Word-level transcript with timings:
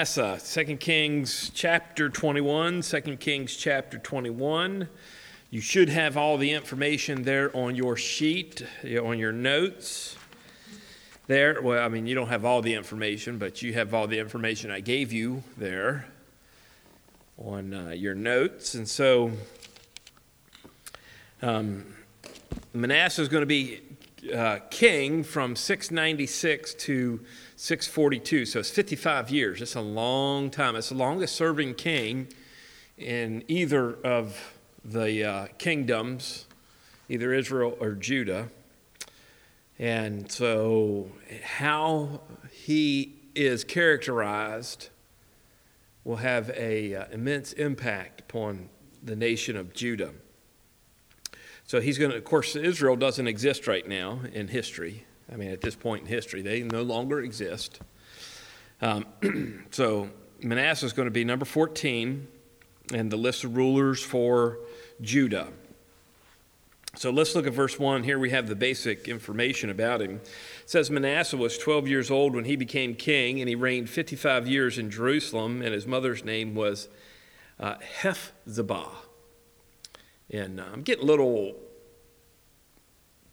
Manasseh, 0.00 0.38
2 0.64 0.76
Kings 0.76 1.50
chapter 1.52 2.08
21, 2.08 2.82
2 2.82 3.00
Kings 3.16 3.56
chapter 3.56 3.98
21. 3.98 4.88
You 5.50 5.60
should 5.60 5.88
have 5.88 6.16
all 6.16 6.36
the 6.36 6.52
information 6.52 7.24
there 7.24 7.50
on 7.56 7.74
your 7.74 7.96
sheet, 7.96 8.64
on 8.84 9.18
your 9.18 9.32
notes. 9.32 10.16
There, 11.26 11.60
well, 11.60 11.84
I 11.84 11.88
mean, 11.88 12.06
you 12.06 12.14
don't 12.14 12.28
have 12.28 12.44
all 12.44 12.62
the 12.62 12.74
information, 12.74 13.38
but 13.38 13.60
you 13.60 13.72
have 13.72 13.92
all 13.92 14.06
the 14.06 14.20
information 14.20 14.70
I 14.70 14.78
gave 14.78 15.12
you 15.12 15.42
there 15.56 16.06
on 17.36 17.74
uh, 17.74 17.88
your 17.88 18.14
notes. 18.14 18.74
And 18.74 18.88
so, 18.88 19.32
um, 21.42 21.84
Manasseh 22.72 23.22
is 23.22 23.28
going 23.28 23.42
to 23.42 23.46
be 23.46 23.80
uh, 24.32 24.60
king 24.70 25.24
from 25.24 25.56
696 25.56 26.74
to 26.74 27.18
642. 27.58 28.46
So 28.46 28.60
it's 28.60 28.70
55 28.70 29.30
years. 29.30 29.60
It's 29.60 29.74
a 29.74 29.80
long 29.80 30.48
time. 30.48 30.76
It's 30.76 30.90
the 30.90 30.94
longest 30.94 31.34
serving 31.34 31.74
king 31.74 32.28
in 32.96 33.42
either 33.48 33.94
of 34.04 34.54
the 34.84 35.24
uh, 35.24 35.46
kingdoms, 35.58 36.46
either 37.08 37.34
Israel 37.34 37.76
or 37.80 37.94
Judah. 37.94 38.48
And 39.76 40.30
so, 40.30 41.10
how 41.42 42.20
he 42.52 43.16
is 43.34 43.64
characterized 43.64 44.90
will 46.04 46.16
have 46.16 46.50
an 46.50 46.94
uh, 46.94 47.08
immense 47.10 47.52
impact 47.54 48.20
upon 48.20 48.68
the 49.02 49.16
nation 49.16 49.56
of 49.56 49.74
Judah. 49.74 50.12
So 51.64 51.80
he's 51.80 51.98
going 51.98 52.12
to, 52.12 52.16
of 52.16 52.24
course, 52.24 52.54
Israel 52.54 52.94
doesn't 52.94 53.26
exist 53.26 53.66
right 53.66 53.86
now 53.86 54.20
in 54.32 54.48
history. 54.48 55.06
I 55.30 55.36
mean, 55.36 55.50
at 55.50 55.60
this 55.60 55.74
point 55.74 56.02
in 56.02 56.08
history, 56.08 56.42
they 56.42 56.62
no 56.62 56.82
longer 56.82 57.20
exist. 57.20 57.80
Um, 58.80 59.06
so 59.70 60.08
Manasseh 60.42 60.86
is 60.86 60.92
going 60.92 61.06
to 61.06 61.12
be 61.12 61.24
number 61.24 61.44
14 61.44 62.26
in 62.92 63.08
the 63.08 63.16
list 63.16 63.44
of 63.44 63.56
rulers 63.56 64.02
for 64.02 64.58
Judah. 65.00 65.48
So 66.94 67.10
let's 67.10 67.34
look 67.34 67.46
at 67.46 67.52
verse 67.52 67.78
1. 67.78 68.02
Here 68.02 68.18
we 68.18 68.30
have 68.30 68.48
the 68.48 68.56
basic 68.56 69.06
information 69.08 69.70
about 69.70 70.00
him. 70.00 70.16
It 70.16 70.30
says 70.66 70.90
Manasseh 70.90 71.36
was 71.36 71.58
12 71.58 71.86
years 71.86 72.10
old 72.10 72.34
when 72.34 72.44
he 72.44 72.56
became 72.56 72.94
king, 72.94 73.40
and 73.40 73.48
he 73.48 73.54
reigned 73.54 73.90
55 73.90 74.48
years 74.48 74.78
in 74.78 74.90
Jerusalem, 74.90 75.60
and 75.62 75.74
his 75.74 75.86
mother's 75.86 76.24
name 76.24 76.54
was 76.54 76.88
uh, 77.60 77.74
Hephzibah. 78.02 78.88
And 80.30 80.60
uh, 80.60 80.64
I'm 80.72 80.82
getting 80.82 81.04
a 81.04 81.06
little 81.06 81.54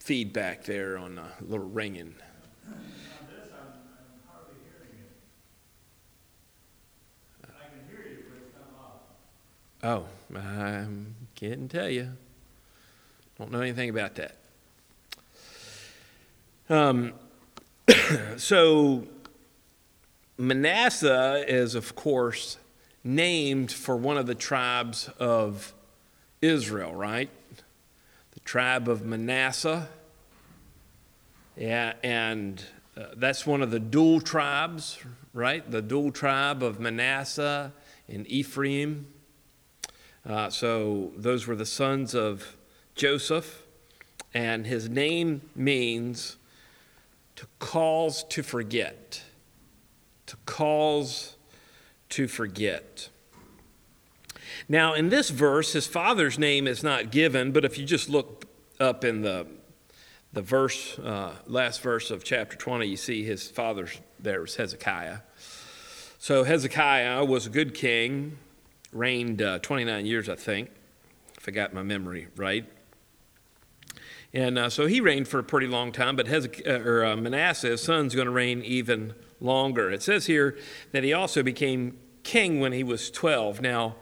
feedback 0.06 0.64
there 0.66 1.00
on 1.00 1.18
a 1.18 1.32
little 1.42 1.68
ringing. 1.68 2.14
Oh, 9.82 10.06
I 10.36 10.86
can't 11.34 11.72
tell 11.72 11.90
you. 11.90 12.12
Don't 13.40 13.52
know 13.52 13.62
anything 13.62 13.90
about 13.90 14.14
that. 14.14 14.38
Um, 16.70 17.14
so, 18.38 19.08
Manasseh 20.38 21.46
is, 21.48 21.74
of 21.74 21.96
course, 21.96 22.58
named 23.04 23.72
for 23.72 23.96
one 23.96 24.18
of 24.18 24.28
the 24.28 24.36
tribes 24.36 25.10
of 25.20 25.74
Israel, 26.44 26.94
right? 26.94 27.30
The 28.36 28.40
tribe 28.42 28.88
of 28.88 29.04
Manasseh. 29.04 29.90
Yeah, 31.58 31.94
and 32.04 32.64
uh, 32.98 33.06
that's 33.16 33.48
one 33.48 33.62
of 33.62 33.72
the 33.72 33.80
dual 33.80 34.20
tribes, 34.20 35.00
right? 35.34 35.70
The 35.70 35.82
dual 35.82 36.12
tribe 36.12 36.62
of 36.62 36.82
Manasseh 36.82 37.72
and 38.10 38.28
Ephraim. 38.28 39.08
Uh, 40.28 40.50
so 40.50 41.14
those 41.16 41.48
were 41.48 41.56
the 41.56 41.66
sons 41.66 42.14
of 42.14 42.58
Joseph, 42.96 43.64
and 44.34 44.68
his 44.68 44.90
name 44.90 45.42
means 45.56 46.36
to 47.38 47.48
cause 47.60 48.24
to 48.26 48.44
forget. 48.44 49.24
To 50.26 50.36
cause 50.46 51.36
to 52.10 52.28
forget. 52.28 53.10
Now, 54.68 54.94
in 54.94 55.10
this 55.10 55.30
verse, 55.30 55.74
his 55.74 55.88
father's 55.88 56.38
name 56.40 56.68
is 56.68 56.84
not 56.84 57.12
given, 57.12 57.52
but 57.52 57.64
if 57.64 57.78
you 57.78 57.86
just 57.86 58.10
look 58.10 58.46
up 58.80 59.06
in 59.06 59.22
the, 59.22 59.48
the 60.36 60.42
verse, 60.42 61.00
uh, 61.00 61.34
last 61.48 61.82
verse 61.82 62.12
of 62.12 62.26
chapter 62.26 62.58
20, 62.58 62.86
you 62.86 62.98
see 62.98 63.24
his 63.24 63.50
father's 63.50 64.02
there 64.20 64.42
was 64.42 64.58
Hezekiah. 64.58 65.20
So 66.20 66.44
Hezekiah 66.44 67.24
was 67.24 67.48
a 67.48 67.50
good 67.50 67.74
king, 67.74 68.38
reigned 68.92 69.42
uh, 69.42 69.60
29 69.60 70.06
years, 70.06 70.28
I 70.28 70.36
think, 70.36 70.72
if 71.38 71.48
I 71.48 71.52
got 71.52 71.74
my 71.74 71.84
memory 71.84 72.28
right. 72.36 72.66
And 74.34 74.60
uh, 74.60 74.70
so 74.70 74.88
he 74.88 75.00
reigned 75.00 75.30
for 75.30 75.40
a 75.40 75.44
pretty 75.44 75.68
long 75.68 75.94
time, 75.94 76.18
but 76.18 76.28
Hezekiah, 76.28 76.82
or, 76.82 77.06
uh, 77.06 77.16
Manasseh, 77.16 77.70
his 77.70 77.82
son's 77.82 78.14
going 78.14 78.26
to 78.26 78.32
reign 78.32 78.62
even 78.62 79.14
longer. 79.40 79.90
It 79.90 80.04
says 80.04 80.26
here 80.26 80.58
that 80.92 81.06
he 81.06 81.14
also 81.14 81.44
became 81.44 81.98
king 82.24 82.60
when 82.60 82.74
he 82.74 82.84
was 82.84 83.10
12. 83.10 83.62
Now, 83.62 83.96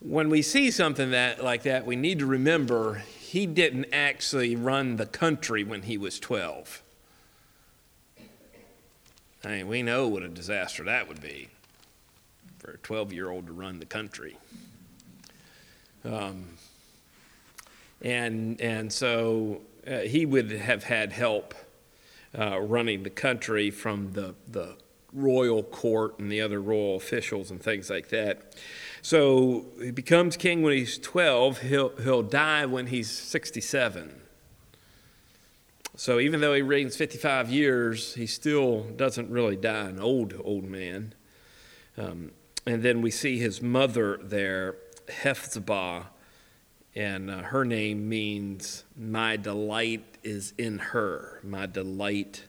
when 0.00 0.28
we 0.28 0.42
see 0.42 0.70
something 0.70 1.10
that 1.12 1.42
like 1.42 1.62
that, 1.62 1.86
we 1.86 1.96
need 1.96 2.18
to 2.18 2.26
remember 2.26 3.02
he 3.28 3.44
didn't 3.44 3.86
actually 3.92 4.56
run 4.56 4.96
the 4.96 5.04
country 5.04 5.62
when 5.62 5.82
he 5.82 5.98
was 5.98 6.18
12. 6.18 6.82
I 9.44 9.48
mean, 9.48 9.68
we 9.68 9.82
know 9.82 10.08
what 10.08 10.22
a 10.22 10.28
disaster 10.28 10.82
that 10.84 11.08
would 11.08 11.20
be 11.20 11.48
for 12.58 12.70
a 12.70 12.78
12 12.78 13.12
year 13.12 13.28
old 13.28 13.46
to 13.46 13.52
run 13.52 13.80
the 13.80 13.86
country. 13.86 14.38
Um, 16.06 16.46
and, 18.00 18.58
and 18.62 18.90
so 18.90 19.60
uh, 19.86 19.98
he 19.98 20.24
would 20.24 20.50
have 20.50 20.84
had 20.84 21.12
help 21.12 21.54
uh, 22.38 22.58
running 22.58 23.02
the 23.02 23.10
country 23.10 23.70
from 23.70 24.14
the, 24.14 24.34
the 24.50 24.76
royal 25.12 25.62
court 25.62 26.18
and 26.18 26.32
the 26.32 26.40
other 26.40 26.62
royal 26.62 26.96
officials 26.96 27.50
and 27.50 27.62
things 27.62 27.90
like 27.90 28.08
that. 28.08 28.54
So 29.02 29.66
he 29.80 29.90
becomes 29.90 30.36
king 30.36 30.62
when 30.62 30.72
he's 30.76 30.98
12. 30.98 31.60
He'll, 31.60 31.96
he'll 31.96 32.22
die 32.22 32.66
when 32.66 32.88
he's 32.88 33.10
67. 33.10 34.20
So 35.96 36.20
even 36.20 36.40
though 36.40 36.54
he 36.54 36.62
reigns 36.62 36.96
55 36.96 37.50
years, 37.50 38.14
he 38.14 38.26
still 38.26 38.84
doesn't 38.84 39.30
really 39.30 39.56
die 39.56 39.88
an 39.88 40.00
old, 40.00 40.32
old 40.44 40.64
man. 40.64 41.12
Um, 41.96 42.30
and 42.66 42.82
then 42.82 43.02
we 43.02 43.10
see 43.10 43.38
his 43.38 43.60
mother 43.60 44.18
there, 44.22 44.76
Hephzibah, 45.08 46.06
and 46.94 47.30
uh, 47.30 47.38
her 47.42 47.64
name 47.64 48.08
means, 48.08 48.84
My 48.96 49.36
delight 49.36 50.04
is 50.22 50.54
in 50.56 50.78
her. 50.78 51.40
My 51.42 51.66
delight 51.66 52.44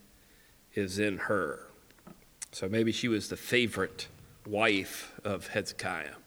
is 0.75 0.99
in 0.99 1.17
her. 1.17 1.67
So 2.51 2.69
maybe 2.69 2.91
she 2.91 3.07
was 3.07 3.29
the 3.29 3.37
favorite 3.37 4.07
wife 4.45 5.19
of 5.23 5.47
Hezekiah. 5.47 6.19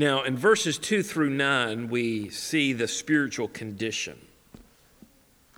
Now, 0.00 0.22
in 0.22 0.34
verses 0.34 0.78
2 0.78 1.02
through 1.02 1.28
9, 1.28 1.90
we 1.90 2.30
see 2.30 2.72
the 2.72 2.88
spiritual 2.88 3.48
condition. 3.48 4.18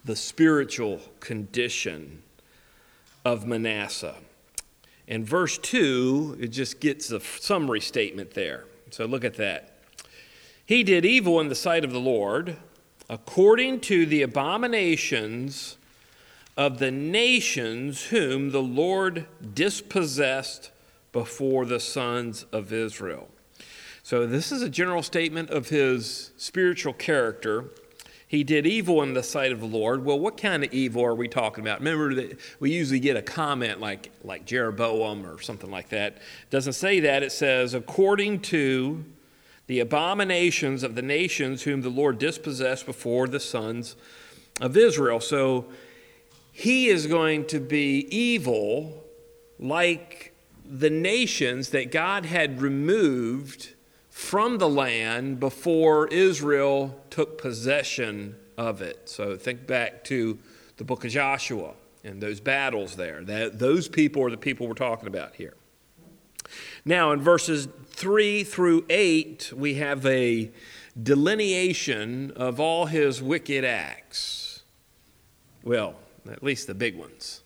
The 0.05 0.17
spiritual 0.17 1.01
condition 1.21 2.25
of 3.25 3.47
Manasseh. 3.47 4.17
In 5.07 5.25
verse 5.25 5.59
2, 5.59 6.39
it 6.41 6.49
just 6.49 6.81
gets 6.81 7.13
a 7.13 7.21
summary 7.21 7.81
statement 7.81 8.35
there. 8.35 8.65
So 8.91 9.05
look 9.05 9.23
at 9.23 9.37
that. 9.37 9.77
He 10.67 10.83
did 10.83 11.05
evil 11.05 11.39
in 11.39 11.49
the 11.49 11.55
sight 11.55 11.85
of 11.85 11.93
the 11.93 12.01
Lord, 12.01 12.57
according 13.09 13.79
to 13.83 14.07
the 14.07 14.23
abominations 14.23 15.77
of 16.57 16.81
the 16.81 16.91
nations 16.91 18.07
whom 18.07 18.51
the 18.51 18.61
Lord 18.61 19.27
dispossessed 19.55 20.73
before 21.13 21.65
the 21.65 21.79
sons 21.79 22.45
of 22.51 22.73
Israel. 22.73 23.29
So, 24.05 24.27
this 24.27 24.51
is 24.51 24.63
a 24.63 24.69
general 24.69 25.03
statement 25.03 25.51
of 25.51 25.69
his 25.69 26.33
spiritual 26.37 26.93
character. 26.93 27.67
He 28.27 28.43
did 28.43 28.67
evil 28.67 29.01
in 29.03 29.15
the 29.15 29.23
sight 29.23 29.53
of 29.53 29.61
the 29.61 29.67
Lord. 29.67 30.05
Well, 30.05 30.19
what 30.19 30.37
kind 30.37 30.65
of 30.65 30.73
evil 30.73 31.05
are 31.05 31.15
we 31.15 31.29
talking 31.29 31.63
about? 31.63 31.79
Remember 31.79 32.13
that 32.15 32.41
we 32.59 32.73
usually 32.73 32.99
get 32.99 33.17
a 33.17 33.23
comment 33.23 33.79
like, 33.79 34.11
like 34.25 34.45
Jeroboam 34.45 35.25
or 35.25 35.41
something 35.41 35.71
like 35.71 35.91
that. 35.91 36.15
It 36.15 36.51
doesn't 36.51 36.73
say 36.73 36.99
that. 37.01 37.23
It 37.23 37.31
says, 37.31 37.75
according 37.75 38.41
to 38.41 39.05
the 39.69 39.79
abominations 39.79 40.83
of 40.83 40.97
the 40.97 41.03
nations 41.03 41.63
whom 41.63 41.83
the 41.83 41.89
Lord 41.89 42.19
dispossessed 42.19 42.87
before 42.87 43.29
the 43.29 43.39
sons 43.39 43.95
of 44.61 44.77
Israel. 44.77 45.21
So, 45.21 45.67
he 46.51 46.89
is 46.89 47.07
going 47.07 47.47
to 47.47 47.61
be 47.61 48.07
evil 48.15 49.05
like 49.61 50.35
the 50.65 50.91
nations 50.91 51.71
that 51.71 51.93
God 51.93 52.27
had 52.27 52.61
removed 52.61 53.72
from 54.13 54.59
the 54.59 54.69
land 54.69 55.41
before 55.41 56.07
Israel 56.09 57.03
took 57.09 57.39
possession 57.39 58.37
of 58.59 58.83
it. 58.83 59.09
So 59.09 59.39
think 59.39 59.67
back 59.67 60.05
to 60.05 60.39
the 60.77 60.85
book 60.85 61.07
of 61.07 61.11
Joshua. 61.11 61.73
and 62.05 62.21
those 62.21 62.39
battles 62.39 62.97
there. 62.97 63.25
That, 63.25 63.59
those 63.59 63.89
people 63.89 64.23
are 64.23 64.31
the 64.31 64.37
people 64.37 64.69
we're 64.69 64.75
talking 64.75 65.09
about 65.09 65.37
here. 65.37 65.55
Now, 66.85 67.13
in 67.13 67.21
verses 67.21 67.69
3 67.87 68.45
through 68.45 68.85
8, 68.91 69.53
we 69.57 69.75
have 69.75 70.05
a 70.05 70.51
delineation 71.01 72.33
of 72.33 72.61
all 72.61 72.87
his 72.87 73.23
wicked 73.23 73.65
acts. 73.65 74.63
Well, 75.65 75.95
at 76.31 76.43
least 76.43 76.67
the 76.67 76.75
big 76.75 76.99
ones. 76.99 77.41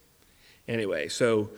Anyway, 0.66 1.06
so 1.06 1.50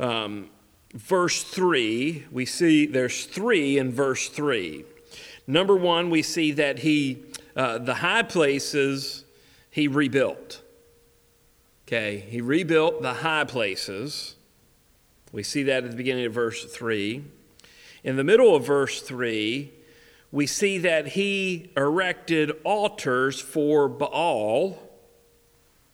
um, 0.00 0.50
verse 0.94 1.42
3, 1.42 2.26
we 2.30 2.46
see 2.46 2.86
there's 2.86 3.26
three 3.26 3.78
in 3.78 3.92
verse 3.92 4.28
3. 4.28 4.84
Number 5.46 5.76
one, 5.76 6.10
we 6.10 6.22
see 6.22 6.52
that 6.52 6.80
he, 6.80 7.24
uh, 7.56 7.78
the 7.78 7.94
high 7.94 8.22
places, 8.22 9.24
he 9.70 9.88
rebuilt. 9.88 10.62
Okay, 11.86 12.18
he 12.28 12.40
rebuilt 12.40 13.00
the 13.00 13.14
high 13.14 13.44
places. 13.44 14.34
We 15.32 15.42
see 15.42 15.62
that 15.64 15.84
at 15.84 15.90
the 15.90 15.96
beginning 15.96 16.26
of 16.26 16.34
verse 16.34 16.64
3. 16.64 17.24
In 18.04 18.16
the 18.16 18.24
middle 18.24 18.54
of 18.54 18.66
verse 18.66 19.00
3, 19.00 19.72
we 20.30 20.46
see 20.46 20.78
that 20.78 21.08
he 21.08 21.70
erected 21.76 22.52
altars 22.64 23.40
for 23.40 23.88
Baal. 23.88 24.78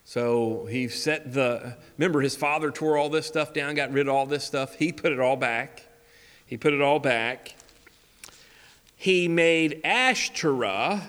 So 0.04 0.66
he 0.70 0.88
set 0.88 1.32
the, 1.32 1.76
remember 1.96 2.20
his 2.20 2.36
father 2.36 2.70
tore 2.70 2.96
all 2.96 3.08
this 3.08 3.26
stuff 3.26 3.52
down, 3.52 3.74
got 3.74 3.92
rid 3.92 4.06
of 4.06 4.14
all 4.14 4.26
this 4.26 4.44
stuff. 4.44 4.74
He 4.76 4.92
put 4.92 5.12
it 5.12 5.20
all 5.20 5.36
back. 5.36 5.84
He 6.46 6.56
put 6.56 6.72
it 6.74 6.82
all 6.82 6.98
back. 6.98 7.54
He 8.96 9.28
made 9.28 9.80
Ashtoreth, 9.84 11.02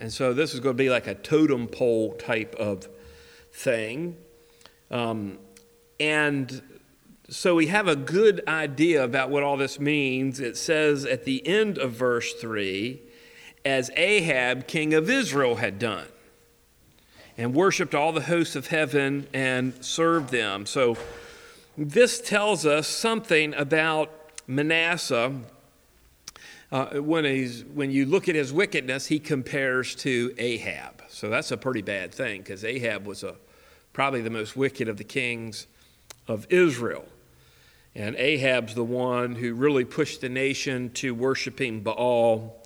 and 0.00 0.12
so 0.12 0.32
this 0.32 0.54
is 0.54 0.60
going 0.60 0.76
to 0.76 0.82
be 0.82 0.90
like 0.90 1.06
a 1.06 1.14
totem 1.14 1.68
pole 1.68 2.14
type 2.14 2.54
of 2.56 2.88
thing. 3.52 4.16
Um, 4.90 5.38
and 5.98 6.62
so 7.28 7.54
we 7.54 7.66
have 7.66 7.88
a 7.88 7.96
good 7.96 8.42
idea 8.46 9.02
about 9.02 9.30
what 9.30 9.42
all 9.42 9.56
this 9.56 9.80
means. 9.80 10.38
It 10.38 10.56
says 10.56 11.04
at 11.04 11.24
the 11.24 11.46
end 11.46 11.78
of 11.78 11.92
verse 11.92 12.34
3 12.34 13.02
as 13.64 13.90
Ahab, 13.96 14.68
king 14.68 14.94
of 14.94 15.10
Israel, 15.10 15.56
had 15.56 15.78
done, 15.78 16.06
and 17.38 17.54
worshiped 17.54 17.94
all 17.94 18.12
the 18.12 18.22
hosts 18.22 18.56
of 18.56 18.68
heaven 18.68 19.26
and 19.32 19.84
served 19.84 20.30
them. 20.30 20.66
So 20.66 20.96
this 21.76 22.20
tells 22.20 22.64
us 22.64 22.88
something 22.88 23.54
about 23.54 24.10
Manasseh. 24.46 25.32
Uh, 26.72 26.86
when, 26.96 27.24
he's, 27.24 27.64
when 27.64 27.90
you 27.90 28.06
look 28.06 28.28
at 28.28 28.34
his 28.34 28.52
wickedness, 28.52 29.06
he 29.06 29.18
compares 29.18 29.94
to 29.96 30.34
Ahab. 30.38 31.02
So 31.08 31.28
that's 31.28 31.50
a 31.50 31.56
pretty 31.56 31.82
bad 31.82 32.12
thing 32.12 32.40
because 32.40 32.64
Ahab 32.64 33.06
was 33.06 33.22
a 33.22 33.36
probably 33.92 34.20
the 34.20 34.28
most 34.28 34.54
wicked 34.54 34.88
of 34.88 34.98
the 34.98 35.04
kings 35.04 35.66
of 36.28 36.46
Israel. 36.50 37.06
And 37.94 38.14
Ahab's 38.16 38.74
the 38.74 38.84
one 38.84 39.36
who 39.36 39.54
really 39.54 39.86
pushed 39.86 40.20
the 40.20 40.28
nation 40.28 40.90
to 40.94 41.14
worshiping 41.14 41.80
Baal 41.80 42.62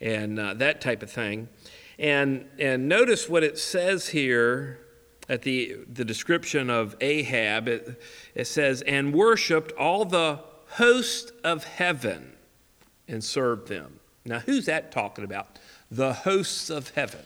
and 0.00 0.36
uh, 0.36 0.54
that 0.54 0.80
type 0.80 1.04
of 1.04 1.12
thing. 1.12 1.48
And, 1.98 2.46
and 2.58 2.88
notice 2.88 3.28
what 3.28 3.44
it 3.44 3.58
says 3.58 4.08
here 4.08 4.80
at 5.28 5.42
the, 5.42 5.76
the 5.92 6.04
description 6.04 6.70
of 6.70 6.96
Ahab. 7.00 7.68
It, 7.68 8.00
it 8.34 8.46
says, 8.46 8.82
and 8.82 9.14
worshiped 9.14 9.72
all 9.72 10.04
the 10.04 10.40
host 10.68 11.32
of 11.44 11.64
heaven 11.64 12.32
and 13.06 13.22
served 13.22 13.68
them. 13.68 14.00
Now, 14.24 14.40
who's 14.40 14.66
that 14.66 14.90
talking 14.90 15.24
about? 15.24 15.58
The 15.90 16.12
hosts 16.12 16.70
of 16.70 16.90
heaven. 16.90 17.20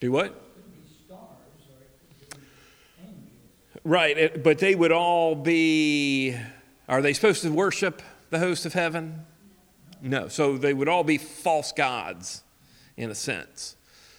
Do 0.00 0.12
what? 0.12 0.38
Right, 3.84 4.42
but 4.42 4.58
they 4.58 4.76
would 4.76 4.92
all 4.92 5.34
be, 5.34 6.36
are 6.88 7.02
they 7.02 7.12
supposed 7.12 7.42
to 7.42 7.50
worship 7.50 8.00
the 8.30 8.38
host 8.38 8.64
of 8.64 8.74
heaven? 8.74 9.26
No, 10.02 10.26
so 10.26 10.58
they 10.58 10.74
would 10.74 10.88
all 10.88 11.04
be 11.04 11.16
false 11.16 11.70
gods 11.70 12.42
in 12.96 13.10
a 13.10 13.14
sense. 13.14 13.76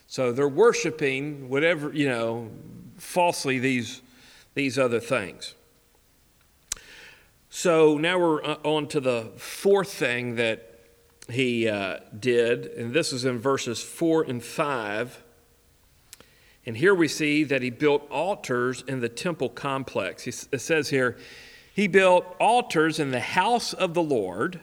So 0.08 0.32
they're 0.32 0.48
worshiping 0.48 1.50
whatever, 1.50 1.92
you 1.94 2.08
know, 2.08 2.50
falsely 2.98 3.60
these, 3.60 4.02
these 4.54 4.80
other 4.80 5.02
things. 5.02 5.56
So 7.50 7.98
now 7.98 8.18
we're 8.18 8.44
uh, 8.44 8.56
on 8.64 8.88
to 8.88 9.00
the 9.00 9.32
fourth 9.38 9.92
thing 9.92 10.36
that 10.38 10.80
he 11.30 11.68
uh, 11.68 12.00
did, 12.18 12.66
and 12.66 12.94
this 12.94 13.14
is 13.14 13.26
in 13.26 13.40
verses 13.40 13.82
4 13.82 14.24
and 14.24 14.44
5. 14.44 15.24
And 16.66 16.78
here 16.78 16.96
we 16.96 17.08
see 17.08 17.44
that 17.44 17.62
he 17.62 17.70
built 17.70 18.10
altars 18.10 18.84
in 18.88 19.02
the 19.02 19.10
temple 19.10 19.50
complex. 19.50 20.26
It 20.28 20.62
says 20.62 20.90
here, 20.90 21.18
he 21.74 21.88
built 21.88 22.26
altars 22.40 23.00
in 23.00 23.12
the 23.12 23.20
house 23.20 23.74
of 23.74 23.94
the 23.94 24.04
Lord, 24.04 24.62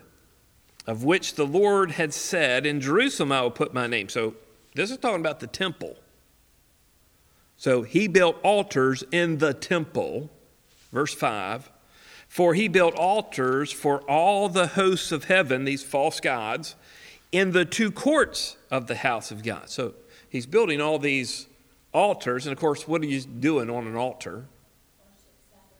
of 0.87 1.05
which 1.05 1.35
the 1.35 1.47
Lord 1.47 1.93
had 1.93 2.13
said, 2.15 2.67
In 2.67 2.81
Jerusalem 2.81 3.33
I 3.33 3.43
will 3.43 3.51
put 3.51 3.75
my 3.75 3.87
name. 3.87 4.09
So 4.09 4.35
this 4.75 4.91
is 4.91 4.99
talking 4.99 5.21
about 5.21 5.41
the 5.41 5.47
temple. 5.47 5.97
So 7.57 7.83
he 7.83 8.09
built 8.09 8.37
altars 8.43 9.05
in 9.13 9.39
the 9.39 9.53
temple, 9.53 10.31
verse 10.93 11.15
5. 11.15 11.71
For 12.29 12.55
he 12.55 12.69
built 12.69 12.95
altars 12.95 13.73
for 13.73 14.01
all 14.03 14.49
the 14.49 14.69
hosts 14.69 15.11
of 15.11 15.25
heaven, 15.25 15.65
these 15.65 15.83
false 15.83 16.21
gods, 16.21 16.77
in 17.33 17.51
the 17.51 17.65
two 17.65 17.91
courts 17.91 18.57
of 18.71 18.87
the 18.87 18.95
house 18.95 19.31
of 19.31 19.43
God. 19.43 19.69
So 19.69 19.95
he's 20.29 20.47
building 20.47 20.81
all 20.81 20.99
these 20.99 21.49
altars. 21.93 22.47
And 22.47 22.53
of 22.53 22.59
course, 22.59 22.87
what 22.87 23.03
are 23.03 23.07
you 23.07 23.21
doing 23.21 23.69
on 23.69 23.87
an 23.87 23.97
altar? 23.97 24.47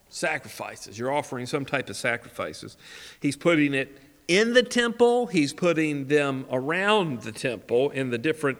Sacrifices. 0.09 0.99
You're 0.99 1.13
offering 1.13 1.45
some 1.45 1.63
type 1.63 1.89
of 1.89 1.95
sacrifices. 1.95 2.75
He's 3.21 3.37
putting 3.37 3.73
it 3.73 3.97
in 4.37 4.53
the 4.53 4.63
temple, 4.63 5.27
he's 5.27 5.51
putting 5.51 6.07
them 6.07 6.45
around 6.49 7.21
the 7.21 7.31
temple 7.31 7.89
in 7.89 8.11
the 8.11 8.17
different, 8.17 8.59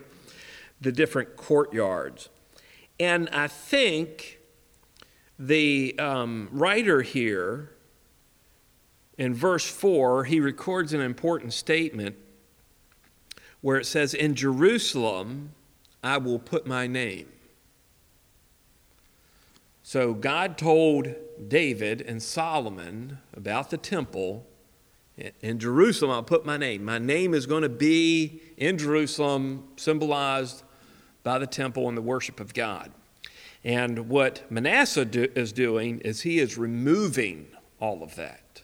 the 0.82 0.92
different 0.92 1.38
courtyards. 1.38 2.30
And 3.00 3.30
I 3.30 3.48
think 3.48 4.40
the 5.40 5.98
um, 5.98 6.50
writer 6.52 7.02
here 7.02 7.72
in 9.18 9.34
verse 9.34 9.66
4, 9.66 10.26
he 10.26 10.40
records 10.40 10.94
an 10.94 11.02
important 11.02 11.54
statement 11.54 12.16
where 13.62 13.78
it 13.78 13.86
says, 13.86 14.14
In 14.14 14.36
Jerusalem 14.36 15.52
I 16.04 16.18
will 16.18 16.40
put 16.40 16.68
my 16.68 16.88
name. 16.88 17.28
So 19.84 20.14
God 20.14 20.58
told 20.58 21.16
David 21.48 22.02
and 22.02 22.22
Solomon 22.22 23.20
about 23.34 23.70
the 23.70 23.78
temple. 23.78 24.46
In 25.42 25.60
Jerusalem, 25.60 26.12
I'll 26.12 26.24
put 26.24 26.46
my 26.46 26.58
name. 26.58 26.84
My 26.84 26.98
name 26.98 27.34
is 27.34 27.46
going 27.46 27.64
to 27.64 27.70
be 27.70 28.42
in 28.58 28.78
Jerusalem, 28.78 29.68
symbolized 29.76 30.64
by 31.24 31.38
the 31.38 31.48
temple 31.48 31.88
and 31.88 31.98
the 31.98 32.02
worship 32.02 32.40
of 32.40 32.54
God. 32.54 32.92
And 33.64 34.10
what 34.10 34.50
Manasseh 34.52 35.06
do, 35.06 35.32
is 35.36 35.52
doing 35.52 36.00
is 36.00 36.22
he 36.22 36.40
is 36.40 36.58
removing 36.58 37.48
all 37.80 38.04
of 38.04 38.16
that. 38.16 38.62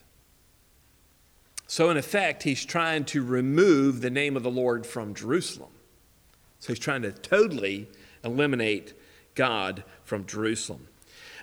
So, 1.68 1.90
in 1.90 1.98
effect, 1.98 2.44
he's 2.44 2.66
trying 2.66 3.04
to 3.06 3.24
remove 3.24 4.02
the 4.02 4.10
name 4.10 4.38
of 4.38 4.44
the 4.44 4.50
Lord 4.50 4.86
from 4.86 5.14
Jerusalem. 5.14 5.72
So, 6.60 6.70
he's 6.70 6.80
trying 6.80 7.02
to 7.02 7.12
totally 7.12 7.88
eliminate 8.24 8.94
God 9.36 9.84
from 10.04 10.26
Jerusalem. 10.26 10.87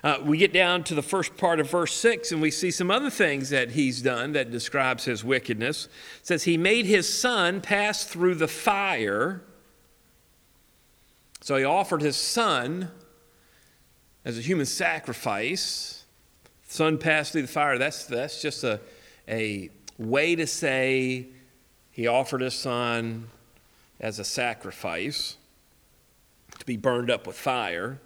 Uh, 0.05 0.19
we 0.23 0.37
get 0.37 0.53
down 0.53 0.83
to 0.83 0.93
the 0.93 1.01
first 1.01 1.35
part 1.35 1.59
of 1.59 1.67
verse 1.67 1.91
6 1.95 2.31
and 2.31 2.39
we 2.39 2.51
see 2.51 2.69
some 2.69 2.91
other 2.91 3.09
things 3.09 3.49
that 3.49 3.71
he's 3.71 4.03
done 4.03 4.33
that 4.33 4.51
describes 4.51 5.05
his 5.05 5.23
wickedness. 5.23 5.85
It 6.19 6.27
says, 6.27 6.43
He 6.43 6.57
made 6.57 6.85
his 6.85 7.11
son 7.11 7.59
pass 7.59 8.03
through 8.03 8.35
the 8.35 8.47
fire. 8.47 9.41
So 11.41 11.55
he 11.55 11.63
offered 11.63 12.03
his 12.03 12.15
son 12.15 12.91
as 14.23 14.37
a 14.37 14.41
human 14.41 14.67
sacrifice. 14.67 16.05
Son 16.67 16.99
passed 16.99 17.31
through 17.31 17.41
the 17.41 17.47
fire. 17.47 17.79
That's, 17.79 18.05
that's 18.05 18.43
just 18.43 18.63
a, 18.63 18.79
a 19.27 19.71
way 19.97 20.35
to 20.35 20.45
say 20.45 21.29
he 21.89 22.05
offered 22.05 22.41
his 22.41 22.53
son 22.53 23.29
as 23.99 24.19
a 24.19 24.23
sacrifice 24.23 25.37
to 26.59 26.65
be 26.67 26.77
burned 26.77 27.09
up 27.09 27.25
with 27.25 27.35
fire. 27.35 27.99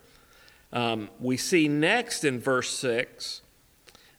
Um, 0.72 1.10
we 1.20 1.38
see 1.38 1.68
next 1.68 2.24
in 2.24 2.40
verse 2.40 2.70
6 2.78 3.42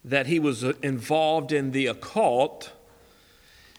that 0.04 0.26
he 0.26 0.38
was 0.38 0.62
involved 0.83 1.52
in 1.52 1.71
the 1.71 1.87
occult. 1.87 2.73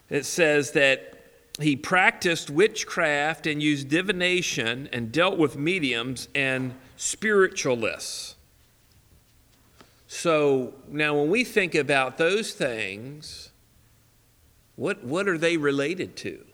It 0.10 0.26
says 0.26 0.72
that 0.72 1.12
he 1.60 1.76
practiced 1.76 2.50
witchcraft 2.50 3.46
and 3.46 3.62
used 3.62 3.90
divination 3.90 4.88
and 4.94 5.12
dealt 5.12 5.38
with 5.38 5.58
mediums 5.58 6.28
and 6.34 6.76
spiritualists. 6.96 8.36
So 10.08 10.74
now, 10.90 11.18
when 11.18 11.30
we 11.30 11.44
think 11.44 11.74
about 11.74 12.18
those 12.18 12.54
things, 12.54 13.52
what, 14.76 15.04
what 15.04 15.28
are 15.28 15.38
they 15.38 15.58
related 15.58 16.16
to? 16.18 16.46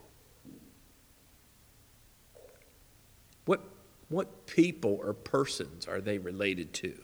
What, 3.45 3.61
What 4.09 4.27
people 4.47 4.99
or 5.03 5.13
persons 5.13 5.87
are 5.87 6.01
they 6.01 6.17
related 6.17 6.73
to? 6.73 6.97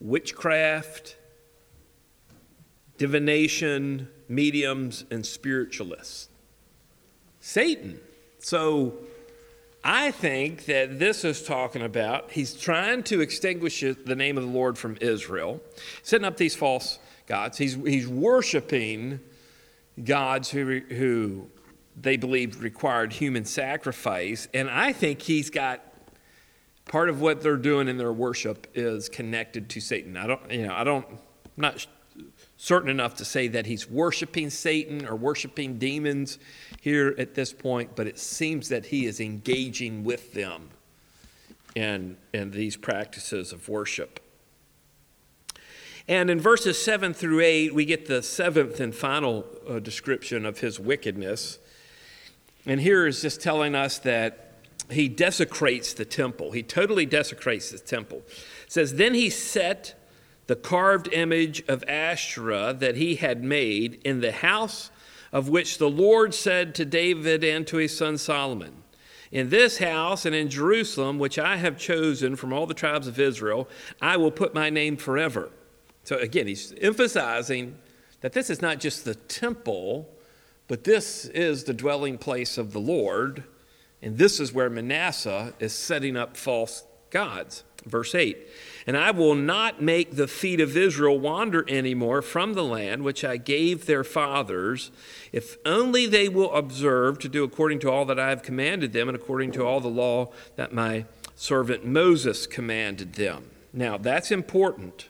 Witchcraft, 0.00 1.16
divination, 2.98 4.08
mediums, 4.28 5.04
and 5.10 5.24
spiritualists. 5.24 6.28
Satan. 7.40 8.00
So 8.38 8.94
I 9.82 10.10
think 10.10 10.66
that 10.66 10.98
this 10.98 11.24
is 11.24 11.42
talking 11.42 11.82
about 11.82 12.30
he's 12.32 12.54
trying 12.54 13.02
to 13.04 13.20
extinguish 13.20 13.80
the 13.80 14.16
name 14.16 14.36
of 14.36 14.44
the 14.44 14.50
Lord 14.50 14.76
from 14.76 14.98
Israel, 15.00 15.60
setting 16.02 16.26
up 16.26 16.36
these 16.36 16.54
false 16.54 16.98
gods. 17.26 17.56
He's, 17.56 17.74
he's 17.74 18.06
worshiping 18.06 19.20
gods 20.04 20.50
who, 20.50 20.80
who 20.80 21.46
they 22.00 22.16
believed 22.16 22.56
required 22.56 23.12
human 23.12 23.44
sacrifice. 23.44 24.48
And 24.54 24.70
I 24.70 24.92
think 24.92 25.22
he's 25.22 25.50
got 25.50 25.80
part 26.86 27.08
of 27.08 27.20
what 27.20 27.42
they're 27.42 27.56
doing 27.56 27.88
in 27.88 27.98
their 27.98 28.12
worship 28.12 28.66
is 28.74 29.08
connected 29.08 29.68
to 29.70 29.80
Satan. 29.80 30.16
I 30.16 30.26
don't, 30.26 30.50
you 30.50 30.66
know, 30.66 30.74
I 30.74 30.84
don't, 30.84 31.06
I'm 31.08 31.18
not 31.56 31.86
certain 32.56 32.90
enough 32.90 33.14
to 33.16 33.24
say 33.24 33.48
that 33.48 33.66
he's 33.66 33.88
worshiping 33.88 34.50
Satan 34.50 35.06
or 35.06 35.14
worshiping 35.14 35.78
demons 35.78 36.38
here 36.80 37.14
at 37.16 37.34
this 37.34 37.52
point, 37.52 37.94
but 37.94 38.06
it 38.06 38.18
seems 38.18 38.68
that 38.68 38.86
he 38.86 39.06
is 39.06 39.20
engaging 39.20 40.04
with 40.04 40.34
them 40.34 40.70
in, 41.74 42.16
in 42.32 42.50
these 42.50 42.76
practices 42.76 43.52
of 43.52 43.68
worship. 43.68 44.20
And 46.08 46.28
in 46.28 46.40
verses 46.40 46.82
7 46.82 47.14
through 47.14 47.40
8, 47.40 47.72
we 47.72 47.84
get 47.84 48.06
the 48.06 48.20
seventh 48.20 48.80
and 48.80 48.92
final 48.92 49.46
uh, 49.68 49.78
description 49.78 50.44
of 50.44 50.58
his 50.58 50.80
wickedness. 50.80 51.59
And 52.66 52.80
here 52.80 53.06
is 53.06 53.22
just 53.22 53.40
telling 53.40 53.74
us 53.74 53.98
that 54.00 54.54
he 54.90 55.08
desecrates 55.08 55.94
the 55.94 56.04
temple. 56.04 56.52
He 56.52 56.62
totally 56.62 57.06
desecrates 57.06 57.70
the 57.70 57.78
temple. 57.78 58.18
It 58.18 58.72
says, 58.72 58.94
Then 58.94 59.14
he 59.14 59.30
set 59.30 59.94
the 60.46 60.56
carved 60.56 61.12
image 61.12 61.62
of 61.68 61.84
Asherah 61.84 62.74
that 62.78 62.96
he 62.96 63.16
had 63.16 63.44
made 63.44 64.00
in 64.04 64.20
the 64.20 64.32
house 64.32 64.90
of 65.32 65.48
which 65.48 65.78
the 65.78 65.88
Lord 65.88 66.34
said 66.34 66.74
to 66.74 66.84
David 66.84 67.44
and 67.44 67.66
to 67.68 67.76
his 67.76 67.96
son 67.96 68.18
Solomon, 68.18 68.82
In 69.30 69.50
this 69.50 69.78
house 69.78 70.26
and 70.26 70.34
in 70.34 70.48
Jerusalem, 70.48 71.18
which 71.18 71.38
I 71.38 71.56
have 71.56 71.78
chosen 71.78 72.34
from 72.34 72.52
all 72.52 72.66
the 72.66 72.74
tribes 72.74 73.06
of 73.06 73.20
Israel, 73.20 73.68
I 74.02 74.16
will 74.16 74.32
put 74.32 74.54
my 74.54 74.70
name 74.70 74.96
forever. 74.96 75.50
So 76.02 76.16
again, 76.16 76.48
he's 76.48 76.74
emphasizing 76.80 77.76
that 78.20 78.32
this 78.32 78.50
is 78.50 78.60
not 78.60 78.80
just 78.80 79.04
the 79.04 79.14
temple, 79.14 80.08
but 80.70 80.84
this 80.84 81.24
is 81.24 81.64
the 81.64 81.74
dwelling 81.74 82.16
place 82.16 82.56
of 82.56 82.72
the 82.72 82.78
Lord. 82.78 83.42
And 84.00 84.18
this 84.18 84.38
is 84.38 84.52
where 84.52 84.70
Manasseh 84.70 85.52
is 85.58 85.72
setting 85.72 86.16
up 86.16 86.36
false 86.36 86.84
gods. 87.10 87.64
Verse 87.84 88.14
8 88.14 88.38
And 88.86 88.96
I 88.96 89.10
will 89.10 89.34
not 89.34 89.82
make 89.82 90.14
the 90.14 90.28
feet 90.28 90.60
of 90.60 90.76
Israel 90.76 91.18
wander 91.18 91.68
anymore 91.68 92.22
from 92.22 92.54
the 92.54 92.62
land 92.62 93.02
which 93.02 93.24
I 93.24 93.36
gave 93.36 93.86
their 93.86 94.04
fathers, 94.04 94.92
if 95.32 95.56
only 95.66 96.06
they 96.06 96.28
will 96.28 96.54
observe 96.54 97.18
to 97.18 97.28
do 97.28 97.42
according 97.42 97.80
to 97.80 97.90
all 97.90 98.04
that 98.04 98.20
I 98.20 98.28
have 98.28 98.44
commanded 98.44 98.92
them 98.92 99.08
and 99.08 99.16
according 99.16 99.50
to 99.52 99.66
all 99.66 99.80
the 99.80 99.88
law 99.88 100.30
that 100.54 100.72
my 100.72 101.04
servant 101.34 101.84
Moses 101.84 102.46
commanded 102.46 103.14
them. 103.14 103.50
Now, 103.72 103.98
that's 103.98 104.30
important. 104.30 105.08